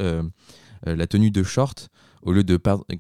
la 0.84 1.08
tenue 1.08 1.30
de 1.30 1.44
short 1.44 1.92
au 2.24 2.32
lieu 2.32 2.44
de 2.44 2.60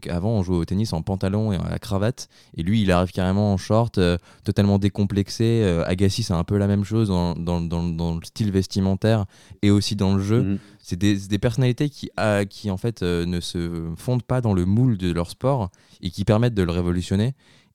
avant 0.09 0.31
on 0.31 0.43
jouait 0.43 0.57
au 0.57 0.65
tennis 0.65 0.93
en 0.93 1.01
pantalon 1.01 1.51
et 1.51 1.55
à 1.57 1.69
la 1.69 1.79
cravate 1.79 2.29
et 2.57 2.63
lui 2.63 2.81
il 2.81 2.91
arrive 2.91 3.11
carrément 3.11 3.53
en 3.53 3.57
short 3.57 3.97
euh, 3.97 4.17
totalement 4.43 4.79
décomplexé 4.79 5.61
euh, 5.63 5.83
Agassi 5.85 6.23
c'est 6.23 6.33
un 6.33 6.43
peu 6.43 6.57
la 6.57 6.67
même 6.67 6.83
chose 6.83 7.09
dans, 7.09 7.35
dans, 7.35 7.61
dans, 7.61 8.15
le 8.15 8.25
style 8.25 8.51
vestimentaire 8.51 9.25
et 9.61 9.71
aussi 9.71 9.95
dans 9.95 10.15
le 10.15 10.21
jeu 10.21 10.41
mhm. 10.41 10.59
c'est 10.79 10.95
des, 10.95 11.15
des, 11.15 11.39
personnalités 11.39 11.89
qui, 11.89 12.09
qui 12.49 12.71
en 12.71 12.77
fait 12.77 13.03
euh, 13.03 13.25
ne 13.25 13.39
se 13.39 13.91
fondent 13.95 14.23
pas 14.23 14.41
dans 14.41 14.53
le 14.53 14.65
moule 14.65 14.97
de 14.97 15.11
leur 15.11 15.29
sport 15.29 15.69
et 16.01 16.09
qui 16.09 16.25
permettent 16.25 16.55
de 16.55 16.63
le 16.63 16.71
révolutionner 16.71 17.33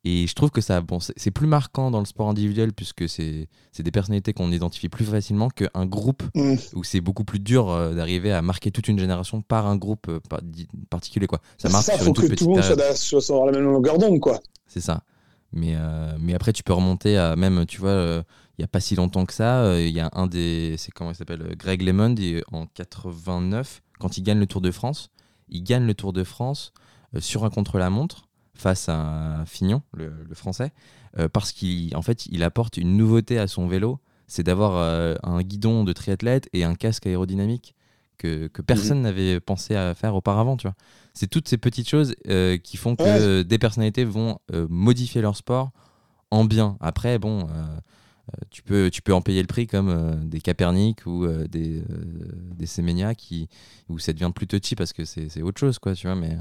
et 0.08 0.28
je 0.28 0.34
trouve 0.34 0.52
que 0.52 0.60
ça, 0.60 0.80
bon, 0.82 1.00
c'est 1.00 1.32
plus 1.32 1.48
marquant 1.48 1.90
dans 1.90 1.98
le 1.98 2.04
sport 2.04 2.28
individuel 2.28 2.72
puisque 2.72 3.08
c'est 3.08 3.48
des 3.76 3.90
personnalités 3.90 4.32
qu'on 4.32 4.52
identifie 4.52 4.88
plus 4.88 5.04
facilement 5.04 5.48
qu'un 5.50 5.84
groupe 5.84 6.22
mm. 6.36 6.54
où 6.74 6.84
c'est 6.84 7.00
beaucoup 7.00 7.24
plus 7.24 7.40
dur 7.40 7.70
euh, 7.70 7.92
d'arriver 7.92 8.30
à 8.30 8.40
marquer 8.40 8.70
toute 8.70 8.86
une 8.86 9.00
génération 9.00 9.42
par 9.42 9.66
un 9.66 9.74
groupe 9.74 10.06
euh, 10.08 10.20
particulier. 10.90 11.26
Quoi. 11.26 11.40
Ça 11.58 11.70
marche 11.70 11.86
ça, 11.86 11.98
faut 11.98 12.12
que 12.12 12.32
tout 12.36 12.44
le 12.44 12.50
monde 12.52 12.62
soit, 12.94 13.20
sur 13.20 13.46
la 13.46 13.50
même 13.50 13.64
longueur 13.64 13.98
d'onde. 13.98 14.20
C'est 14.68 14.80
ça. 14.80 15.02
Mais, 15.52 15.74
euh, 15.74 16.16
mais 16.20 16.34
après, 16.34 16.52
tu 16.52 16.62
peux 16.62 16.72
remonter 16.72 17.18
à 17.18 17.34
même, 17.34 17.66
tu 17.66 17.80
vois, 17.80 18.22
il 18.58 18.60
n'y 18.60 18.64
a 18.64 18.68
pas 18.68 18.78
si 18.78 18.94
longtemps 18.94 19.26
que 19.26 19.34
ça, 19.34 19.80
il 19.80 19.90
y 19.90 19.98
a 19.98 20.08
un 20.12 20.28
des. 20.28 20.76
C'est 20.78 20.92
comment 20.92 21.10
il 21.10 21.16
s'appelle 21.16 21.56
Greg 21.56 21.82
LeMond 21.82 22.14
en 22.52 22.66
89, 22.66 23.82
quand 23.98 24.18
il 24.18 24.22
gagne 24.22 24.38
le 24.38 24.46
Tour 24.46 24.60
de 24.60 24.70
France. 24.70 25.10
Il 25.48 25.64
gagne 25.64 25.84
le 25.84 25.94
Tour 25.94 26.12
de 26.12 26.22
France 26.22 26.72
sur 27.18 27.44
un 27.44 27.50
contre-la-montre 27.50 28.25
face 28.56 28.88
à 28.88 29.44
Fignon, 29.46 29.82
le, 29.92 30.12
français, 30.34 30.72
euh, 31.18 31.28
parce 31.28 31.52
qu'en 31.52 32.02
fait, 32.02 32.26
il 32.26 32.42
apporte 32.42 32.76
une 32.76 32.96
nouveauté 32.96 33.38
à 33.38 33.46
son 33.46 33.68
vélo, 33.68 34.00
c'est 34.26 34.42
d'avoir 34.42 34.76
euh, 34.76 35.14
un 35.22 35.42
guidon 35.42 35.84
de 35.84 35.92
triathlète 35.92 36.48
et 36.52 36.64
un 36.64 36.74
casque 36.74 37.06
aérodynamique 37.06 37.74
que, 38.18 38.48
personne 38.66 38.98
mhm. 38.98 39.04
n'avait 39.04 39.40
pensé 39.40 39.76
à 39.76 39.94
faire 39.94 40.14
auparavant, 40.14 40.56
tu 40.56 40.66
vois. 40.66 40.74
C'est 41.12 41.28
toutes 41.28 41.48
ces 41.48 41.58
petites 41.58 41.88
choses 41.88 42.14
euh, 42.28 42.56
qui 42.56 42.76
font 42.76 42.96
que 42.96 43.42
des 43.42 43.58
personnalités 43.58 44.04
vont 44.04 44.38
modifier 44.68 45.20
leur 45.20 45.36
sport 45.36 45.70
en 46.30 46.44
bien. 46.44 46.76
Après, 46.80 47.18
bon, 47.18 47.46
tu, 48.50 48.62
peux, 48.62 48.90
tu 48.90 49.00
peux 49.02 49.14
en 49.14 49.20
payer 49.22 49.40
le 49.40 49.46
prix 49.46 49.66
comme 49.66 50.28
des 50.28 50.40
Capernic 50.40 51.06
ou 51.06 51.26
des, 51.26 51.82
des 52.56 52.66
Semenya 52.66 53.14
qui, 53.14 53.48
où 53.88 53.98
ça 53.98 54.12
devient 54.12 54.32
plus 54.34 54.46
touchy 54.46 54.74
parce 54.74 54.92
que 54.92 55.04
c'est 55.04 55.42
autre 55.42 55.60
chose, 55.60 55.78
quoi, 55.78 55.94
tu 55.94 56.06
vois. 56.06 56.16
Mais, 56.16 56.36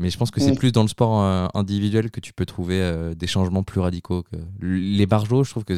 mais 0.00 0.10
je 0.10 0.18
pense 0.18 0.32
que 0.32 0.40
c'est 0.40 0.52
mm. 0.52 0.56
plus 0.56 0.72
dans 0.72 0.82
le 0.82 0.88
sport 0.88 1.20
individuel 1.54 2.10
que 2.10 2.18
tu 2.18 2.32
peux 2.32 2.46
trouver 2.46 2.82
des 3.16 3.26
changements 3.28 3.62
plus 3.62 3.80
radicaux. 3.80 4.24
Que... 4.24 4.36
Les 4.60 5.06
barjots, 5.06 5.44
je 5.44 5.50
trouve 5.50 5.64
que 5.64 5.74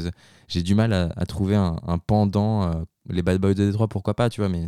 j'ai 0.48 0.62
du 0.62 0.74
mal 0.74 0.92
à, 0.92 1.26
trouver 1.26 1.56
un, 1.56 1.76
un 1.86 1.98
pendant. 1.98 2.84
les 3.10 3.22
Bad 3.22 3.40
Boys 3.40 3.54
de 3.54 3.66
Détroit, 3.66 3.88
pourquoi 3.88 4.14
pas, 4.14 4.30
tu 4.30 4.40
vois, 4.40 4.48
mais 4.48 4.66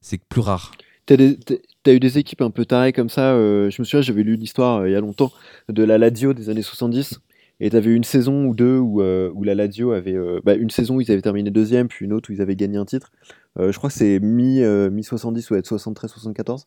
c'est 0.00 0.18
plus 0.28 0.40
rare. 0.40 0.72
T'as 1.06 1.92
eu 1.92 2.00
des 2.00 2.18
équipes 2.18 2.42
un 2.42 2.50
peu 2.50 2.64
tarées 2.64 2.92
comme 2.92 3.08
ça. 3.08 3.32
Euh, 3.34 3.70
je 3.70 3.80
me 3.80 3.84
souviens, 3.84 4.00
j'avais 4.02 4.24
lu 4.24 4.34
l'histoire 4.34 4.78
euh, 4.78 4.88
il 4.88 4.92
y 4.92 4.96
a 4.96 5.00
longtemps 5.00 5.30
de 5.68 5.84
la 5.84 5.98
Lazio 5.98 6.34
des 6.34 6.50
années 6.50 6.62
70. 6.62 7.20
Et 7.60 7.70
t'avais 7.70 7.94
une 7.94 8.04
saison 8.04 8.46
ou 8.46 8.54
deux 8.54 8.76
où, 8.78 9.00
euh, 9.00 9.30
où 9.34 9.44
la 9.44 9.54
Lazio 9.54 9.92
avait. 9.92 10.16
Bah, 10.44 10.54
une 10.54 10.68
saison 10.68 10.96
où 10.96 11.00
ils 11.00 11.10
avaient 11.10 11.22
terminé 11.22 11.50
deuxième, 11.50 11.88
puis 11.88 12.04
une 12.04 12.12
autre 12.12 12.28
où 12.28 12.32
ils 12.32 12.42
avaient 12.42 12.56
gagné 12.56 12.76
un 12.76 12.84
titre. 12.84 13.12
je 13.56 13.74
crois 13.78 13.88
que 13.88 13.96
c'est 13.96 14.18
mi, 14.20 14.60
mi 14.90 15.04
70 15.04 15.50
ou 15.50 15.54
73-74. 15.54 16.64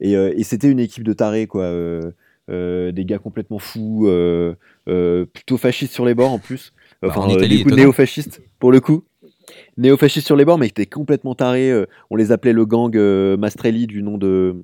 Et, 0.00 0.12
et 0.12 0.42
c'était 0.42 0.70
une 0.70 0.80
équipe 0.80 1.04
de 1.04 1.12
tarés, 1.12 1.46
quoi. 1.46 1.70
des 2.48 3.04
gars 3.04 3.18
complètement 3.18 3.58
fous, 3.58 4.08
plutôt 4.86 5.56
fascistes 5.56 5.92
sur 5.92 6.04
les 6.04 6.14
bords 6.14 6.32
en 6.32 6.38
plus. 6.38 6.72
Bah, 7.02 7.08
enfin, 7.10 7.22
en 7.22 7.74
néo-fascistes 7.74 8.40
pour 8.58 8.72
le 8.72 8.80
coup 8.80 9.04
néo-fascistes 9.76 10.26
sur 10.26 10.36
les 10.36 10.44
bords, 10.44 10.58
mais 10.58 10.66
qui 10.66 10.72
étaient 10.72 10.86
complètement 10.86 11.34
tarés. 11.34 11.70
Euh, 11.70 11.86
on 12.10 12.16
les 12.16 12.32
appelait 12.32 12.52
le 12.52 12.66
gang 12.66 12.94
euh, 12.96 13.36
Mastrelli 13.36 13.86
du 13.86 14.02
nom 14.02 14.18
de 14.18 14.56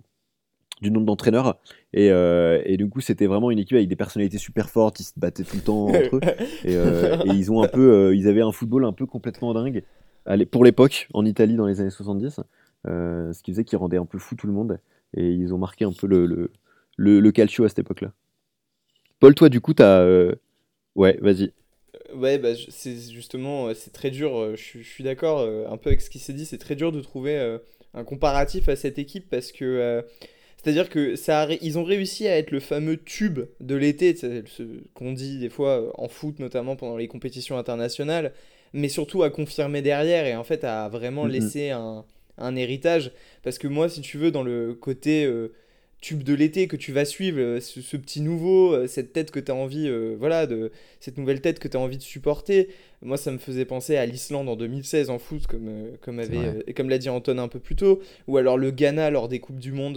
du 0.80 0.90
nom 0.90 1.00
d'entraîneur. 1.00 1.60
Et, 1.92 2.10
euh, 2.10 2.60
et, 2.64 2.76
du 2.76 2.88
coup, 2.88 3.00
c'était 3.00 3.26
vraiment 3.26 3.52
une 3.52 3.60
équipe 3.60 3.76
avec 3.76 3.88
des 3.88 3.94
personnalités 3.94 4.38
super 4.38 4.68
fortes. 4.68 4.98
Ils 4.98 5.04
se 5.04 5.12
battaient 5.16 5.44
tout 5.44 5.54
le 5.54 5.62
temps 5.62 5.86
entre 5.86 6.16
eux. 6.16 6.20
Et, 6.64 6.76
ils 7.32 7.52
ont 7.52 7.62
un 7.62 7.68
peu, 7.68 8.16
ils 8.16 8.26
avaient 8.26 8.42
un 8.42 8.50
football 8.50 8.84
un 8.84 8.92
peu 8.92 9.06
complètement 9.06 9.54
dingue. 9.54 9.84
Pour 10.50 10.64
l'époque, 10.64 11.06
en 11.14 11.24
Italie 11.24 11.54
dans 11.54 11.66
les 11.66 11.80
années 11.80 11.90
70, 11.90 12.40
ce 12.84 13.42
qui 13.44 13.52
faisait 13.52 13.62
qu'ils 13.62 13.78
rendaient 13.78 13.96
un 13.96 14.06
peu 14.06 14.18
fou 14.18 14.34
tout 14.34 14.48
le 14.48 14.52
monde. 14.52 14.80
Et 15.16 15.30
ils 15.30 15.52
ont 15.52 15.58
marqué 15.58 15.84
un 15.84 15.92
peu 15.92 16.06
le, 16.06 16.26
le, 16.26 16.50
le, 17.20 17.32
calcio 17.32 17.64
à 17.64 17.68
cette 17.68 17.80
époque-là. 17.80 18.12
Paul, 19.20 19.34
toi, 19.34 19.48
du 19.48 19.60
coup, 19.60 19.74
t'as. 19.74 20.04
Ouais, 20.94 21.18
vas-y. 21.20 21.52
Ouais, 22.14 22.38
bah, 22.38 22.50
c'est 22.68 22.96
justement, 23.10 23.68
euh, 23.68 23.74
c'est 23.74 23.92
très 23.92 24.10
dur, 24.10 24.36
euh, 24.36 24.56
je, 24.56 24.82
suis 24.82 25.04
d'accord 25.04 25.40
euh, 25.40 25.66
un 25.68 25.76
peu 25.76 25.88
avec 25.88 26.00
ce 26.00 26.10
qui 26.10 26.18
s'est 26.18 26.32
dit, 26.32 26.44
c'est 26.44 26.58
très 26.58 26.74
dur 26.76 26.92
de 26.92 27.00
trouver 27.00 27.58
un 27.94 28.04
comparatif 28.04 28.68
à 28.68 28.76
cette 28.76 28.98
équipe 28.98 29.28
parce 29.30 29.52
que, 29.52 30.02
c'est-à-dire 30.56 30.88
que 30.88 31.16
ça 31.16 31.48
ils 31.60 31.78
ont 31.78 31.84
réussi 31.84 32.28
à 32.28 32.38
être 32.38 32.50
le 32.50 32.60
fameux 32.60 32.96
tube 32.96 33.40
de 33.60 33.74
l'été, 33.74 34.14
ce 34.16 34.42
qu'on 34.94 35.12
dit 35.12 35.38
des 35.38 35.50
fois 35.50 35.92
en 36.00 36.08
foot, 36.08 36.38
notamment 36.38 36.76
pendant 36.76 36.96
les 36.96 37.08
compétitions 37.08 37.58
internationales, 37.58 38.32
mais 38.72 38.88
surtout 38.88 39.22
à 39.22 39.30
confirmer 39.30 39.82
derrière 39.82 40.26
et 40.26 40.36
en 40.36 40.44
fait 40.44 40.64
à 40.64 40.88
vraiment 40.88 41.26
laisser 41.26 41.70
un, 41.70 42.04
un 42.38 42.56
héritage. 42.56 43.12
Parce 43.42 43.58
que 43.58 43.68
moi, 43.68 43.88
si 43.88 44.00
tu 44.00 44.18
veux, 44.18 44.30
dans 44.30 44.42
le 44.42 44.74
côté 44.74 45.26
tube 46.02 46.24
de 46.24 46.34
l'été 46.34 46.66
que 46.66 46.76
tu 46.76 46.92
vas 46.92 47.06
suivre, 47.06 47.38
euh, 47.38 47.60
ce, 47.60 47.96
petit 47.96 48.20
nouveau, 48.20 48.74
euh, 48.74 48.86
cette 48.88 49.12
tête 49.12 49.30
que 49.30 49.40
tu 49.40 49.50
as 49.50 49.54
envie, 49.54 49.88
euh, 49.88 50.16
voilà, 50.18 50.46
de, 50.46 50.72
cette 51.00 51.16
nouvelle 51.16 51.40
tête 51.40 51.60
que 51.60 51.68
tu 51.68 51.76
as 51.76 51.80
envie 51.80 51.96
de 51.96 52.02
supporter. 52.02 52.68
Moi, 53.02 53.16
ça 53.16 53.30
me 53.30 53.38
faisait 53.38 53.64
penser 53.64 53.96
à 53.96 54.04
l'Islande 54.04 54.48
en 54.48 54.56
2016 54.56 55.10
en 55.10 55.18
foot, 55.18 55.46
comme, 55.46 55.70
comme, 56.02 56.18
avait, 56.18 56.72
comme 56.74 56.90
l'a 56.90 56.98
dit 56.98 57.08
Anton 57.08 57.38
un 57.38 57.48
peu 57.48 57.60
plus 57.60 57.76
tôt, 57.76 58.02
ou 58.26 58.36
alors 58.36 58.58
le 58.58 58.72
Ghana 58.72 59.10
lors 59.10 59.28
des 59.28 59.38
Coupes 59.38 59.60
du 59.60 59.72
Monde 59.72 59.94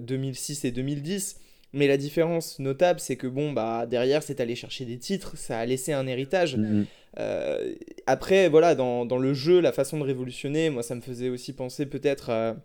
2006 0.00 0.64
et 0.64 0.70
2010. 0.70 1.38
Mais 1.72 1.86
la 1.86 1.96
différence 1.96 2.58
notable, 2.58 3.00
c'est 3.00 3.16
que 3.16 3.26
bon, 3.26 3.52
bah, 3.52 3.86
derrière, 3.86 4.22
c'est 4.22 4.40
aller 4.40 4.56
chercher 4.56 4.84
des 4.84 4.98
titres, 4.98 5.36
ça 5.36 5.58
a 5.58 5.66
laissé 5.66 5.92
un 5.92 6.06
héritage. 6.06 6.56
Mm-hmm. 6.56 6.84
après, 8.06 8.48
voilà, 8.48 8.74
dans, 8.74 9.06
dans, 9.06 9.18
le 9.18 9.32
jeu, 9.32 9.60
la 9.60 9.72
façon 9.72 9.98
de 9.98 10.04
révolutionner, 10.04 10.70
moi, 10.70 10.82
ça 10.82 10.94
me 10.94 11.00
faisait 11.00 11.28
aussi 11.28 11.52
penser 11.52 11.86
peut-être 11.86 12.30
à 12.30 12.56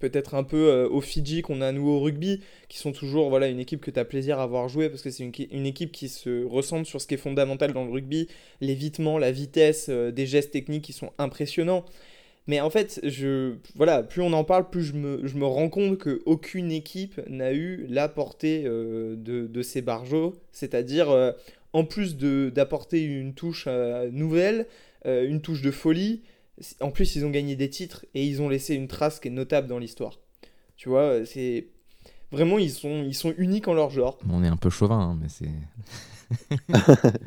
peut-être 0.00 0.34
un 0.34 0.42
peu 0.42 0.68
euh, 0.68 0.88
au 0.88 1.00
Fidji 1.00 1.42
qu'on 1.42 1.60
a 1.60 1.70
nous 1.70 1.88
au 1.88 2.00
rugby, 2.00 2.40
qui 2.68 2.78
sont 2.78 2.90
toujours 2.90 3.28
voilà, 3.28 3.48
une 3.48 3.60
équipe 3.60 3.80
que 3.80 3.90
tu 3.90 4.00
as 4.00 4.04
plaisir 4.04 4.40
à 4.40 4.46
voir 4.46 4.68
jouer 4.68 4.88
parce 4.88 5.02
que 5.02 5.10
c'est 5.10 5.24
une, 5.24 5.66
équipe 5.66 5.92
qui 5.92 6.08
se 6.08 6.44
ressent 6.44 6.84
sur 6.84 7.00
ce 7.00 7.06
qui 7.06 7.14
est 7.14 7.18
fondamental 7.18 7.72
dans 7.72 7.84
le 7.84 7.92
rugby, 7.92 8.26
l'évitement, 8.60 9.18
la 9.18 9.30
vitesse, 9.30 9.86
euh, 9.88 10.10
des 10.10 10.26
gestes 10.26 10.50
techniques 10.50 10.82
qui 10.82 10.92
sont 10.92 11.12
impressionnants. 11.18 11.84
Mais 12.50 12.60
en 12.60 12.68
fait, 12.68 12.98
je, 13.04 13.54
voilà, 13.76 14.02
plus 14.02 14.22
on 14.22 14.32
en 14.32 14.42
parle, 14.42 14.68
plus 14.70 14.82
je 14.82 14.94
me, 14.94 15.24
je 15.24 15.36
me 15.36 15.46
rends 15.46 15.68
compte 15.68 15.98
qu'aucune 15.98 16.72
équipe 16.72 17.20
n'a 17.28 17.52
eu 17.52 17.86
la 17.88 18.08
portée 18.08 18.64
euh, 18.66 19.14
de, 19.14 19.46
de, 19.46 19.62
ces 19.62 19.82
barjots, 19.82 20.34
c'est-à-dire 20.50 21.34
en 21.72 21.84
plus 21.84 22.16
d'apporter 22.16 23.04
une 23.04 23.34
touche 23.34 23.68
nouvelle, 24.10 24.66
une 25.04 25.40
touche 25.40 25.62
de 25.62 25.70
folie, 25.70 26.22
en 26.80 26.90
plus, 26.90 27.14
ils 27.14 27.24
ont 27.24 27.30
gagné 27.30 27.54
des 27.54 27.70
titres 27.70 28.04
et 28.14 28.26
ils 28.26 28.42
ont 28.42 28.48
laissé 28.48 28.74
une 28.74 28.88
trace 28.88 29.20
qui 29.20 29.28
est 29.28 29.30
notable 29.30 29.68
dans 29.68 29.78
l'histoire. 29.78 30.18
Tu 30.74 30.88
vois, 30.88 31.24
c'est 31.24 31.68
vraiment 32.32 32.58
ils 32.58 32.72
sont 32.72 33.04
ils 33.04 33.14
sont 33.14 33.32
uniques 33.38 33.68
en 33.68 33.74
leur 33.74 33.90
genre. 33.90 34.18
On 34.28 34.42
est 34.42 34.48
un 34.48 34.56
peu 34.56 34.70
chauvin, 34.70 34.98
hein, 34.98 35.18
mais 35.20 35.28
c'est 35.28 35.50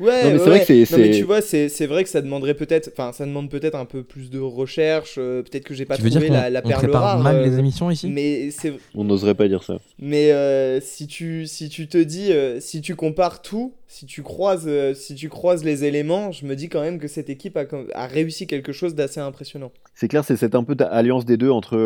ouais, 0.00 0.32
mais 0.32 0.38
c'est 0.38 0.44
vrai 0.44 0.64
que 0.64 0.84
c'est. 0.84 1.10
tu 1.10 1.24
vois, 1.24 1.40
c'est 1.42 1.86
vrai 1.86 2.04
que 2.04 2.10
ça 2.10 2.22
demanderait 2.22 2.54
peut-être. 2.54 2.90
Enfin, 2.92 3.12
ça 3.12 3.26
demande 3.26 3.50
peut-être 3.50 3.74
un 3.74 3.84
peu 3.84 4.02
plus 4.02 4.30
de 4.30 4.38
recherche. 4.38 5.16
Euh, 5.18 5.42
peut-être 5.42 5.64
que 5.64 5.74
j'ai 5.74 5.84
pas 5.84 5.96
trouvé 5.96 6.28
la, 6.28 6.50
la 6.50 6.62
perle 6.62 6.90
rare. 6.90 7.18
mal 7.20 7.42
les 7.42 7.54
euh, 7.54 7.58
émissions 7.58 7.90
ici? 7.90 8.08
Mais 8.08 8.48
On 8.94 9.04
n'oserait 9.04 9.34
pas 9.34 9.48
dire 9.48 9.62
ça. 9.62 9.78
Mais 9.98 10.32
euh, 10.32 10.80
si, 10.80 11.06
tu, 11.06 11.46
si 11.46 11.68
tu 11.68 11.86
te 11.88 11.98
dis. 11.98 12.32
si 12.60 12.80
tu 12.80 12.96
compares 12.96 13.42
tout, 13.42 13.74
si 13.86 14.06
tu, 14.06 14.22
croises, 14.22 14.68
si 14.94 15.14
tu 15.14 15.28
croises 15.28 15.64
les 15.64 15.84
éléments, 15.84 16.32
je 16.32 16.46
me 16.46 16.56
dis 16.56 16.68
quand 16.68 16.80
même 16.80 16.98
que 16.98 17.08
cette 17.08 17.30
équipe 17.30 17.56
a, 17.56 17.64
a 17.94 18.06
réussi 18.06 18.46
quelque 18.46 18.72
chose 18.72 18.94
d'assez 18.94 19.20
impressionnant. 19.20 19.72
C'est 19.94 20.08
clair, 20.08 20.24
c'est 20.24 20.36
cette 20.36 20.54
un 20.54 20.64
peu 20.64 20.76
alliance 20.90 21.24
des 21.24 21.36
deux 21.36 21.50
entre 21.50 21.76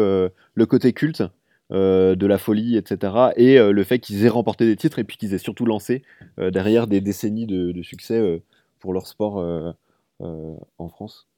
le 0.54 0.66
côté 0.66 0.92
culte 0.92 1.22
euh, 1.70 2.14
de 2.14 2.26
la 2.26 2.38
folie, 2.38 2.78
etc. 2.78 3.12
Et 3.36 3.58
euh, 3.58 3.72
le 3.72 3.84
fait 3.84 3.98
qu'ils 3.98 4.24
aient 4.24 4.30
remporté 4.30 4.64
des 4.64 4.74
titres 4.74 4.98
et 4.98 5.04
puis 5.04 5.18
qu'ils 5.18 5.34
aient 5.34 5.38
surtout 5.38 5.66
lancé 5.66 6.02
euh, 6.38 6.50
derrière 6.50 6.86
des 6.86 7.02
décennies 7.02 7.46
de, 7.46 7.82
succès 7.82 8.42
pour 8.80 8.94
leur 8.94 9.06
sport 9.06 9.36
en 10.18 10.88
France. 10.88 11.28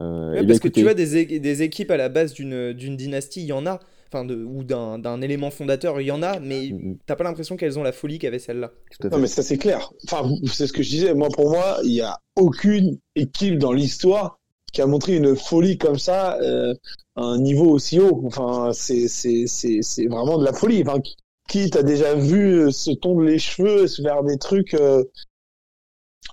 Ouais, 0.00 0.44
parce 0.44 0.58
que 0.58 0.68
tu 0.68 0.82
vois, 0.82 0.94
des, 0.94 1.24
des, 1.38 1.62
équipes 1.62 1.92
à 1.92 1.96
la 1.96 2.08
base 2.08 2.34
d'une 2.34 2.96
dynastie, 2.96 3.42
il 3.42 3.46
y 3.46 3.52
en 3.52 3.64
a. 3.66 3.78
Enfin, 4.12 4.24
de, 4.24 4.34
ou 4.34 4.64
d'un 4.64 5.20
élément 5.20 5.52
fondateur, 5.52 6.00
il 6.00 6.08
y 6.08 6.10
en 6.10 6.20
a, 6.20 6.40
mais 6.40 6.70
mm, 6.72 6.74
mm. 6.74 6.98
t'as 7.06 7.14
pas 7.14 7.22
l'impression 7.22 7.56
qu'elles 7.56 7.78
ont 7.78 7.84
la 7.84 7.92
folie 7.92 8.18
qu'avait 8.18 8.40
celle-là. 8.40 8.72
Non, 9.04 9.18
mais 9.18 9.28
ça 9.28 9.44
c'est 9.44 9.56
clair. 9.56 9.92
Enfin, 10.04 10.28
c'est 10.46 10.66
ce 10.66 10.72
que 10.72 10.82
je 10.82 10.90
disais. 10.90 11.14
Moi, 11.14 11.28
pour 11.28 11.48
moi, 11.48 11.78
il 11.84 11.92
y 11.92 12.00
a 12.00 12.18
aucune 12.34 12.98
équipe 13.14 13.58
dans 13.58 13.72
l'histoire 13.72 14.39
qui 14.72 14.82
a 14.82 14.86
montré 14.86 15.16
une 15.16 15.36
folie 15.36 15.78
comme 15.78 15.98
ça 15.98 16.38
euh, 16.40 16.74
à 17.16 17.22
un 17.22 17.38
niveau 17.38 17.66
aussi 17.70 18.00
haut. 18.00 18.22
Enfin, 18.24 18.70
c'est 18.72 19.08
c'est 19.08 19.44
c'est 19.46 19.82
c'est 19.82 20.06
vraiment 20.06 20.38
de 20.38 20.44
la 20.44 20.52
folie. 20.52 20.82
Enfin, 20.86 21.00
qui 21.48 21.68
t'a 21.70 21.82
déjà 21.82 22.14
vu 22.14 22.70
se 22.70 22.92
tondre 22.92 23.22
les 23.22 23.38
cheveux, 23.38 23.86
se 23.88 24.02
faire 24.02 24.22
des 24.22 24.38
trucs 24.38 24.74
euh, 24.74 25.02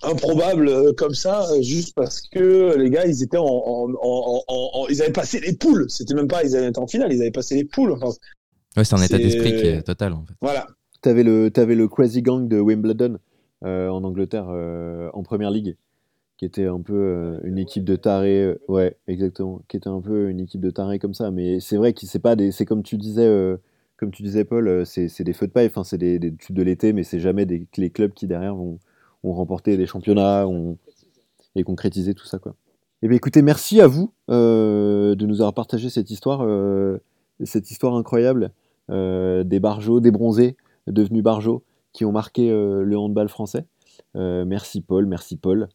improbables 0.04 0.70
euh, 0.70 0.94
comme 0.94 1.16
ça, 1.16 1.48
juste 1.62 1.96
parce 1.96 2.22
que 2.22 2.76
les 2.78 2.90
gars, 2.90 3.08
ils 3.08 3.24
étaient 3.24 3.38
en, 3.38 3.46
en, 3.46 3.92
en, 4.00 4.44
en 4.48 4.88
ils 4.90 5.02
avaient 5.02 5.12
passé 5.12 5.40
les 5.40 5.54
poules. 5.54 5.86
C'était 5.90 6.14
même 6.14 6.28
pas, 6.28 6.44
ils 6.44 6.56
avaient 6.56 6.70
été 6.70 6.80
en 6.80 6.88
finale, 6.88 7.12
ils 7.12 7.22
avaient 7.22 7.32
passé 7.32 7.56
les 7.56 7.66
poules. 7.66 7.92
Enfin, 7.92 8.10
ouais, 8.76 8.84
c'est 8.84 8.96
un 8.96 9.02
état 9.02 9.18
d'esprit 9.18 9.56
qui 9.56 9.68
est 9.68 9.82
total 9.82 10.14
en 10.14 10.24
fait. 10.26 10.34
Voilà. 10.42 10.68
T'avais 11.02 11.24
le 11.24 11.50
t'avais 11.50 11.76
le 11.76 11.88
Crazy 11.88 12.22
Gang 12.22 12.48
de 12.48 12.60
Wimbledon 12.60 13.18
en 13.64 14.04
Angleterre 14.04 14.48
en 15.14 15.24
première 15.24 15.52
ligue 15.52 15.78
qui 16.38 16.46
était 16.46 16.68
un 16.68 16.80
peu 16.80 16.94
euh, 16.94 17.40
une 17.44 17.58
équipe 17.58 17.84
de 17.84 17.96
tarés, 17.96 18.44
euh, 18.44 18.62
ouais, 18.68 18.96
exactement, 19.08 19.62
qui 19.68 19.78
était 19.78 19.90
un 19.90 20.02
peu 20.02 20.30
une 20.30 20.40
équipe 20.40 20.62
de 20.62 20.70
tarés 20.70 21.00
comme 21.00 21.16
ça. 21.16 21.32
Mais 21.32 21.60
c'est 21.60 21.78
vrai 21.78 21.94
que 21.94 22.06
c'est 22.06 22.20
pas 22.20 22.36
c'est 22.52 22.66
comme 22.66 22.84
tu 22.84 22.98
disais, 22.98 23.26
euh, 23.26 23.58
comme 23.98 24.12
tu 24.12 24.22
disais 24.24 24.46
Paul, 24.46 24.86
c'est, 24.86 25.24
des 25.24 25.34
feux 25.34 25.48
de 25.48 25.52
paille, 25.52 25.68
enfin 25.68 25.84
c'est 25.84 25.98
des, 25.98 26.20
des 26.20 26.34
tubes 26.36 26.56
de 26.56 26.64
l'été, 26.64 26.94
mais 26.94 27.04
c'est 27.04 27.20
jamais 27.20 27.46
les 27.46 27.90
clubs 27.90 28.14
qui 28.14 28.28
derrière 28.28 28.56
vont, 28.56 28.80
ont 29.24 29.34
remporté 29.34 29.78
des 29.78 29.88
championnats 29.88 30.46
et 31.56 31.64
concrétiser 31.64 32.14
tout 32.14 32.26
ça 32.26 32.38
quoi. 32.38 32.56
Eh 33.02 33.08
bien 33.08 33.18
écoutez, 33.18 33.42
merci 33.42 33.82
à 33.82 33.88
vous 33.88 34.12
de 34.28 35.26
nous 35.26 35.42
avoir 35.42 35.54
partagé 35.54 35.90
cette 35.90 36.12
histoire, 36.12 36.48
cette 37.44 37.72
histoire 37.72 37.96
incroyable 37.96 38.52
des 38.90 39.60
barjots, 39.60 40.00
des 40.00 40.12
bronzés 40.12 40.56
devenus 40.86 41.24
barjots 41.24 41.64
qui 41.94 42.06
ont 42.06 42.12
marqué 42.12 42.50
le 42.52 42.98
handball 42.98 43.30
français. 43.30 43.66
merci 44.14 44.82
Paul, 44.82 45.08
merci 45.08 45.38
Paul. 45.38 45.68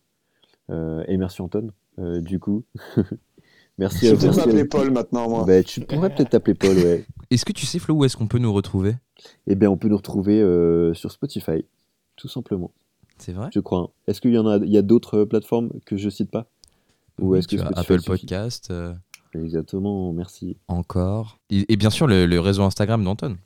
Euh, 0.72 1.04
et 1.06 1.16
merci 1.16 1.42
Anton, 1.42 1.70
euh, 1.98 2.20
du 2.20 2.38
coup. 2.38 2.64
merci 3.78 4.08
à 4.08 4.14
vous. 4.14 4.32
Je 4.32 4.36
m'appeler 4.36 4.64
Paul 4.64 4.90
maintenant, 4.90 5.28
moi. 5.28 5.44
Bah, 5.46 5.62
tu 5.62 5.80
pourrais 5.80 6.14
peut-être 6.14 6.30
t'appeler 6.30 6.54
Paul, 6.54 6.76
ouais. 6.76 7.04
Est-ce 7.30 7.44
que 7.44 7.52
tu 7.52 7.66
sais, 7.66 7.78
Flo, 7.78 7.94
où 7.94 8.04
est-ce 8.04 8.16
qu'on 8.16 8.26
peut 8.26 8.38
nous 8.38 8.52
retrouver? 8.52 8.94
Eh 9.46 9.54
bien, 9.54 9.70
on 9.70 9.76
peut 9.76 9.88
nous 9.88 9.96
retrouver 9.96 10.40
euh, 10.40 10.94
sur 10.94 11.10
Spotify, 11.10 11.64
tout 12.16 12.28
simplement. 12.28 12.72
C'est 13.18 13.32
vrai? 13.32 13.48
Je 13.52 13.60
crois. 13.60 13.92
Est-ce 14.06 14.20
qu'il 14.20 14.32
y 14.32 14.38
en 14.38 14.46
a, 14.46 14.56
il 14.56 14.70
y 14.70 14.78
a 14.78 14.82
d'autres 14.82 15.24
plateformes 15.24 15.70
que 15.84 15.96
je 15.96 16.08
cite 16.08 16.30
pas? 16.30 16.46
Ou 17.20 17.36
est-ce 17.36 17.46
que 17.46 17.56
Apple 17.78 18.02
Podcast 18.02 18.72
Exactement, 19.34 20.12
merci. 20.12 20.56
Encore. 20.68 21.38
Et, 21.50 21.76
bien 21.76 21.90
sûr, 21.90 22.06
le, 22.06 22.38
réseau 22.38 22.62
Instagram 22.62 23.02
d'Anton. 23.02 23.36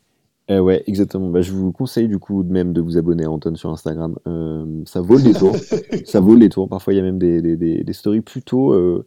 Eh 0.48 0.58
ouais, 0.60 0.84
exactement. 0.86 1.28
Bah, 1.28 1.42
je 1.42 1.52
vous 1.52 1.72
conseille 1.72 2.08
du 2.08 2.18
coup 2.18 2.42
de 2.42 2.52
même 2.52 2.72
de 2.72 2.80
vous 2.80 2.96
abonner 2.96 3.24
à 3.24 3.30
Anton 3.30 3.54
sur 3.56 3.70
Instagram. 3.70 4.16
Euh, 4.26 4.82
ça 4.84 5.00
vaut 5.00 5.16
le 5.16 5.22
détour. 5.22 5.56
ça 6.04 6.20
vaut 6.20 6.34
le 6.34 6.40
détour. 6.40 6.68
Parfois, 6.68 6.92
il 6.92 6.96
y 6.96 7.00
a 7.00 7.02
même 7.02 7.18
des, 7.18 7.42
des, 7.42 7.56
des, 7.56 7.82
des 7.82 7.92
stories 7.92 8.20
plutôt 8.20 8.72
euh, 8.72 9.06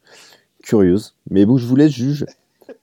curieuses. 0.64 1.16
Mais 1.30 1.46
bon, 1.46 1.58
je 1.58 1.66
vous 1.66 1.76
laisse 1.76 1.92
juge. 1.92 2.26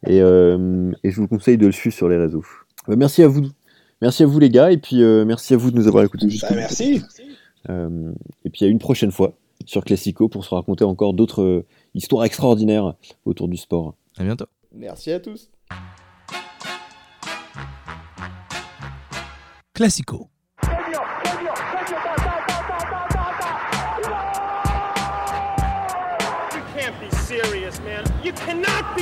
Et, 0.07 0.20
euh, 0.22 0.90
et 1.04 1.11
je 1.11 1.20
vous 1.20 1.28
conseille 1.28 1.59
de 1.59 1.66
le 1.66 1.72
suivre 1.72 1.94
sur 1.94 2.09
les 2.09 2.16
réseaux. 2.16 2.44
Bah, 2.88 2.96
merci 2.96 3.22
à 3.22 3.28
vous. 3.28 3.46
Merci 4.02 4.22
à 4.22 4.26
vous 4.26 4.38
les 4.38 4.50
gars. 4.50 4.72
Et 4.72 4.78
puis 4.78 5.02
euh, 5.02 5.24
merci 5.24 5.54
à 5.54 5.57
vous 5.57 5.70
de 5.70 5.76
nous 5.76 5.88
avoir 5.88 6.04
écoutés 6.04 6.28
jusqu'au 6.28 6.48
Bah, 6.50 6.57
merci. 6.57 7.02
Euh, 7.68 8.12
et 8.44 8.50
puis 8.50 8.64
à 8.64 8.68
une 8.68 8.78
prochaine 8.78 9.11
fois 9.11 9.34
sur 9.64 9.84
Classico 9.84 10.28
pour 10.28 10.44
se 10.44 10.54
raconter 10.54 10.84
encore 10.84 11.14
d'autres 11.14 11.42
euh, 11.42 11.64
histoires 11.94 12.24
extraordinaires 12.24 12.94
autour 13.24 13.48
du 13.48 13.57
sport. 13.57 13.94
À 14.18 14.24
bientôt. 14.24 14.46
Merci 14.72 15.11
à 15.12 15.20
tous. 15.20 15.50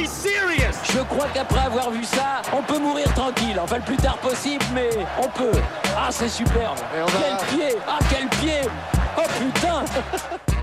Serious. 0.06 0.74
Je 0.92 0.98
crois 1.04 1.28
qu'après 1.32 1.66
avoir 1.66 1.90
vu 1.90 2.04
ça, 2.04 2.42
on 2.52 2.62
peut 2.62 2.78
mourir 2.78 3.06
tranquille. 3.14 3.58
Enfin, 3.60 3.76
le 3.76 3.82
plus 3.82 3.96
tard 3.96 4.18
possible, 4.18 4.64
mais 4.74 4.90
on 5.18 5.28
peut. 5.28 5.58
Ah, 5.96 6.08
c'est 6.10 6.28
superbe. 6.28 6.78
Quel 6.90 7.58
pied 7.58 7.76
Ah, 7.86 7.98
quel 8.10 8.28
pied 8.28 8.60
Oh 9.16 9.22
putain 9.38 9.84